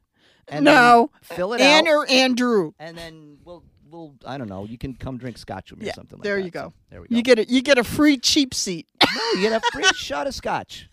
And 0.48 0.64
no, 0.64 1.12
fill 1.24 1.54
it 1.54 1.62
Ann 1.62 1.88
out, 1.88 1.92
or 1.92 2.10
Andrew. 2.10 2.72
and 2.80 2.98
then 2.98 3.38
we'll 3.44 3.64
we'll 3.96 4.16
I 4.26 4.38
don't 4.38 4.50
know. 4.50 4.66
You 4.66 4.78
can 4.78 4.94
come 4.94 5.18
drink 5.18 5.38
scotch 5.38 5.72
with 5.72 5.80
me 5.80 5.86
Yeah, 5.88 5.92
or 5.94 5.96
something. 5.96 6.18
like 6.20 6.24
there 6.24 6.36
that. 6.36 6.40
There 6.42 6.46
you 6.46 6.52
go. 6.52 6.70
So, 6.70 6.74
there 6.92 7.02
we 7.02 7.08
go. 7.08 7.16
You 7.16 7.22
get 7.24 7.40
a 7.40 7.46
you 7.50 7.62
get 7.62 7.78
a 7.78 7.84
free 7.84 8.18
cheap 8.18 8.54
seat 8.54 8.88
no, 9.16 9.32
you 9.36 9.42
get 9.50 9.62
a 9.62 9.66
free 9.74 9.84
shot 9.96 10.28
of 10.28 10.36
scotch. 10.36 10.90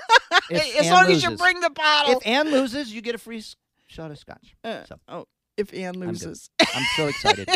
As 0.52 0.86
Ann 0.86 0.92
long 0.92 1.10
as 1.10 1.22
you 1.22 1.36
bring 1.36 1.60
the 1.60 1.70
bottle. 1.70 2.16
If 2.18 2.26
Anne 2.26 2.50
loses, 2.50 2.92
you 2.92 3.00
get 3.00 3.14
a 3.14 3.18
free 3.18 3.44
shot 3.86 4.10
of 4.10 4.18
scotch. 4.18 4.54
Uh, 4.64 4.82
So 4.84 4.96
oh, 5.08 5.26
if 5.56 5.72
Ann 5.72 5.92
good. 5.94 6.08
loses. 6.08 6.50
I'm 6.74 6.84
so 6.96 7.06
excited. 7.06 7.48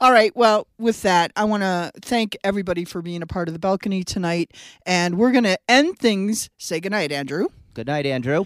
All 0.00 0.12
right. 0.12 0.34
Well, 0.36 0.66
with 0.78 1.02
that, 1.02 1.32
I 1.36 1.44
want 1.44 1.62
to 1.62 1.90
thank 2.02 2.36
everybody 2.44 2.84
for 2.84 3.00
being 3.02 3.22
a 3.22 3.26
part 3.26 3.48
of 3.48 3.54
the 3.54 3.58
balcony 3.58 4.02
tonight, 4.04 4.52
and 4.86 5.18
we're 5.18 5.32
gonna 5.32 5.56
end 5.68 5.98
things. 5.98 6.48
Say 6.58 6.80
goodnight, 6.80 7.10
Andrew. 7.12 7.48
Good 7.74 7.86
night, 7.86 8.04
Andrew. 8.06 8.44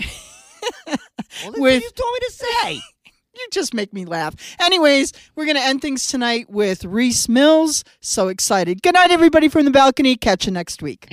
well, 0.00 0.08
that's 0.86 1.44
what 1.44 1.58
With- 1.60 1.82
you 1.82 1.90
told 1.90 2.12
me 2.14 2.20
to 2.20 2.32
say. 2.32 2.80
You 3.40 3.48
just 3.52 3.72
make 3.72 3.94
me 3.94 4.04
laugh. 4.04 4.34
Anyways, 4.60 5.14
we're 5.34 5.46
going 5.46 5.56
to 5.56 5.62
end 5.62 5.80
things 5.80 6.06
tonight 6.06 6.50
with 6.50 6.84
Reese 6.84 7.26
Mills. 7.26 7.84
So 8.00 8.28
excited. 8.28 8.82
Good 8.82 8.94
night, 8.94 9.10
everybody 9.10 9.48
from 9.48 9.64
the 9.64 9.70
balcony. 9.70 10.14
Catch 10.16 10.44
you 10.44 10.52
next 10.52 10.82
week. 10.82 11.08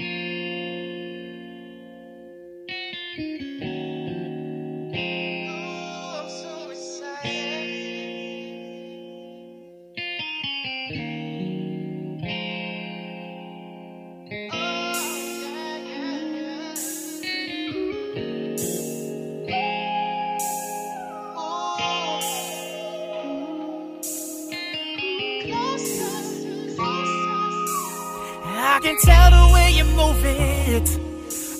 Can 28.98 29.06
tell 29.06 29.32
the 29.32 29.54
way 29.54 29.72
you 29.72 29.84
move 29.84 30.24
it. 30.24 31.00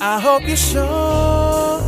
I 0.02 0.20
hope 0.20 0.48
you're 0.48 0.58
sure. 0.58 1.82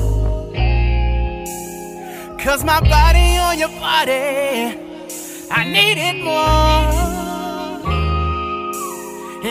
Cause 2.40 2.64
my 2.64 2.80
body 2.80 3.38
on 3.38 3.60
your 3.60 3.70
body, 3.80 4.78
I 5.52 5.64
need 5.66 5.98
it 5.98 6.24
more. 6.24 7.10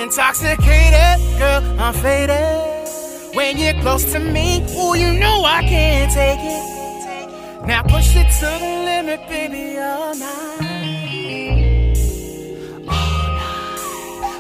Intoxicated, 0.03 1.39
girl, 1.39 1.63
I'm 1.79 1.95
faded. 1.95 3.35
When 3.35 3.59
you're 3.59 3.81
close 3.83 4.11
to 4.13 4.19
me, 4.19 4.63
ooh, 4.77 4.95
you 4.97 5.13
know 5.19 5.45
I 5.45 5.63
can't 5.63 6.11
take 6.13 6.41
it. 6.41 6.65
Now 7.67 7.83
push 7.83 8.17
it 8.17 8.31
to 8.41 8.47
the 8.47 8.85
limit, 8.85 9.29
baby, 9.29 9.79
all 9.79 10.15
night. 10.17 10.79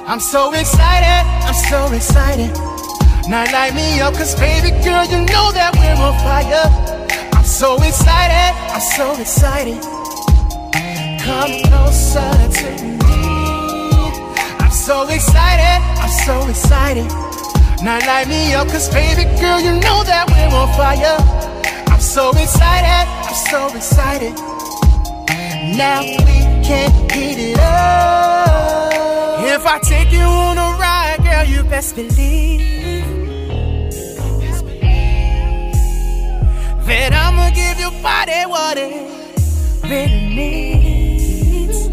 I'm 0.08 0.20
so 0.20 0.52
excited, 0.54 1.37
so 1.58 1.92
excited. 1.92 2.50
Now 3.28 3.44
light 3.52 3.74
me 3.74 4.00
up, 4.00 4.14
cause 4.14 4.34
baby 4.34 4.70
girl, 4.82 5.04
you 5.04 5.18
know 5.26 5.52
that 5.52 5.74
we're 5.76 5.98
on 6.00 6.14
fire. 6.24 6.64
I'm 7.36 7.44
so 7.44 7.76
excited, 7.82 8.54
I'm 8.72 8.80
so 8.80 9.20
excited. 9.20 9.80
Come 11.20 11.60
closer 11.68 12.32
to 12.58 12.68
me. 13.04 13.22
I'm 14.60 14.70
so 14.70 15.08
excited, 15.08 15.78
I'm 16.00 16.10
so 16.24 16.48
excited. 16.48 17.08
Now 17.82 17.98
light 18.06 18.28
me 18.28 18.54
up, 18.54 18.68
cause 18.68 18.88
baby 18.88 19.24
girl, 19.40 19.60
you 19.60 19.72
know 19.72 20.02
that 20.04 20.24
we're 20.30 20.54
on 20.56 20.68
fire. 20.78 21.18
I'm 21.92 22.00
so 22.00 22.30
excited, 22.30 23.04
I'm 23.28 23.34
so 23.34 23.68
excited. 23.76 24.32
Now 25.76 26.02
we 26.02 26.38
can 26.64 26.90
heat 27.12 27.52
it 27.52 27.58
up. 27.58 28.88
If 29.40 29.66
I 29.66 29.78
take 29.80 30.12
you 30.12 30.20
on 30.20 30.56
a 30.56 30.76
ride, 30.78 30.87
girl, 31.38 31.46
you 31.46 31.62
best 31.64 31.94
believe 31.94 33.04
that 36.86 37.12
I'ma 37.12 37.50
give 37.50 37.78
your 37.78 37.92
body 38.02 38.46
what 38.46 38.78
it 38.78 38.92
really 39.84 40.34
needs. 40.34 41.86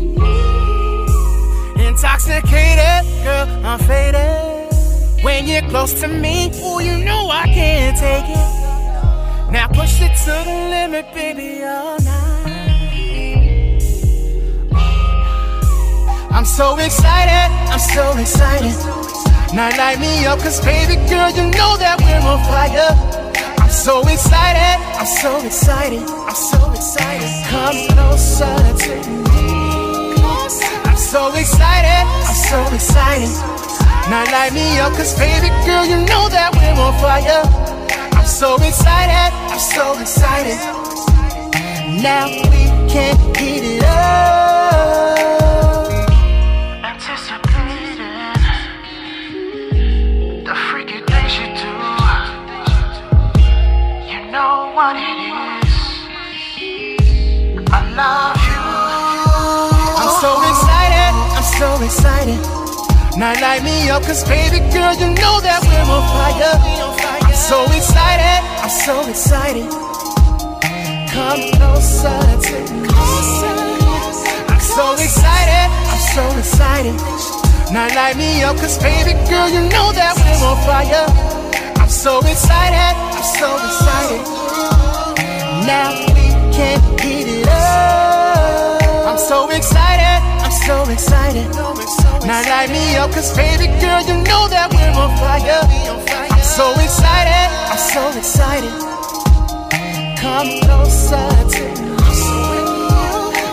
Intoxicated, 1.80 3.04
girl, 3.24 3.48
I'm 3.66 3.80
faded. 3.80 5.24
When 5.24 5.48
you're 5.48 5.70
close 5.70 5.94
to 6.02 6.08
me, 6.08 6.52
ooh, 6.64 6.80
you 6.82 7.04
know 7.04 7.30
I 7.30 7.46
can't 7.46 7.98
take 7.98 8.30
it. 8.30 9.52
Now 9.52 9.68
push 9.68 10.02
it 10.02 10.16
to 10.26 10.36
the 10.48 10.58
limit, 10.74 11.14
baby, 11.14 11.64
all 11.64 12.00
night. 12.00 12.16
I'm 16.32 16.46
so 16.46 16.78
excited, 16.78 17.52
I'm 17.72 17.80
so 17.80 18.18
excited. 18.18 19.05
Now 19.54 19.70
light 19.78 20.00
me 20.00 20.26
up, 20.26 20.40
cause 20.40 20.60
baby 20.60 20.96
girl, 21.08 21.30
you 21.32 21.44
know 21.52 21.78
that 21.78 22.02
we're 22.02 22.20
on 22.28 22.40
fire. 22.50 22.92
I'm 23.62 23.70
so 23.70 24.02
excited, 24.08 24.78
I'm 24.98 25.06
so 25.06 25.46
excited, 25.46 26.04
I'm 26.04 26.36
so 26.36 26.72
excited. 26.72 27.30
Come 27.48 27.78
closer 27.96 28.58
to 28.84 28.96
me. 29.32 30.16
I'm 30.86 30.98
so 30.98 31.34
excited, 31.36 32.04
I'm 32.28 32.36
so 32.36 32.60
excited. 32.74 33.32
Now 34.10 34.26
light 34.32 34.54
me 34.54 34.80
up, 34.80 34.94
cause 34.94 35.18
baby 35.18 35.50
girl, 35.66 35.86
you 35.86 35.98
know 36.04 36.28
that 36.30 36.52
we're 36.54 36.76
on 36.76 36.94
fire. 37.00 37.44
I'm 38.18 38.26
so 38.26 38.56
excited, 38.56 39.32
I'm 39.50 39.60
so 39.60 39.98
excited. 40.02 40.60
Now 42.04 42.28
we 42.28 42.90
can 42.92 43.16
heat 43.38 43.64
it 43.64 43.84
up. 43.84 44.65
What 54.76 55.00
it 55.00 55.08
is. 55.08 55.72
I 57.72 57.80
love 57.96 58.36
you. 58.44 58.60
I'm 60.04 60.12
so 60.20 60.36
excited, 60.52 61.12
I'm 61.32 61.48
so 61.56 61.80
excited. 61.80 62.40
Now 63.16 63.32
light 63.40 63.64
me 63.64 63.88
up, 63.90 64.04
cause 64.04 64.28
baby 64.28 64.60
girl, 64.76 64.92
you 65.00 65.16
know 65.16 65.40
that 65.40 65.64
we're 65.64 65.88
on 65.88 66.04
fire. 66.12 66.60
I'm 67.24 67.32
so 67.32 67.64
excited, 67.72 68.44
I'm 68.60 68.68
so 68.68 69.08
excited. 69.08 69.72
Come 71.08 71.40
closer 71.56 72.20
to 72.36 72.58
me. 72.76 72.92
I'm 74.52 74.60
so 74.60 74.92
excited, 75.00 75.68
I'm 75.88 76.04
so 76.12 76.24
excited. 76.36 76.96
Now 77.72 77.88
light 77.96 78.18
me 78.18 78.44
up, 78.44 78.58
cause 78.58 78.78
baby 78.84 79.16
girl, 79.32 79.48
you 79.48 79.64
know 79.72 79.96
that 79.96 80.20
we're 80.20 80.44
on 80.44 80.60
fire. 80.68 81.08
I'm 81.80 81.88
so 81.88 82.20
excited, 82.20 82.92
I'm 83.16 83.24
so 83.24 83.56
excited. 83.56 84.35
Now 85.64 85.96
we 86.12 86.28
can 86.52 86.82
heat 87.00 87.28
it 87.28 87.48
up. 87.48 89.08
I'm 89.08 89.18
so 89.18 89.50
excited, 89.50 90.20
I'm 90.44 90.52
so 90.52 90.84
excited. 90.92 91.48
Now 92.28 92.42
light 92.50 92.70
me 92.70 92.98
up, 92.98 93.12
cause 93.12 93.32
baby 93.38 93.68
girl, 93.80 94.02
you 94.04 94.20
know 94.28 94.50
that 94.50 94.68
we're 94.74 94.92
on 95.00 95.16
fire. 95.16 95.64
I'm 96.32 96.44
so 96.44 96.74
excited, 96.82 97.48
I'm 97.72 97.80
so 97.80 98.04
excited. 98.18 98.74
Come 100.20 100.60
closer 100.66 101.30
to 101.54 101.64
me. 101.80 101.96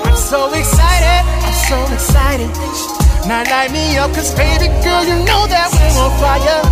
I'm 0.02 0.16
so 0.16 0.50
excited, 0.56 1.20
I'm 1.46 1.54
so 1.68 1.78
excited. 1.94 2.50
Now 3.28 3.44
light 3.46 3.70
me 3.70 3.96
up, 3.98 4.10
cause 4.14 4.34
baby 4.34 4.66
girl, 4.82 5.04
you 5.04 5.22
know 5.28 5.46
that 5.46 5.70
we're 5.70 5.94
on 6.00 6.10
fire. 6.18 6.62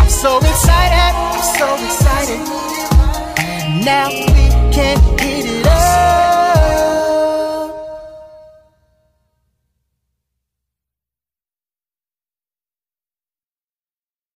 I'm 0.00 0.10
so 0.10 0.38
excited, 0.38 1.12
I'm 1.36 1.44
so 1.54 1.68
excited. 1.84 2.40
Now 3.84 4.08
we 4.08 4.45
can 4.76 4.98
heat 5.18 5.46
it 5.46 5.66
up. 5.66 6.35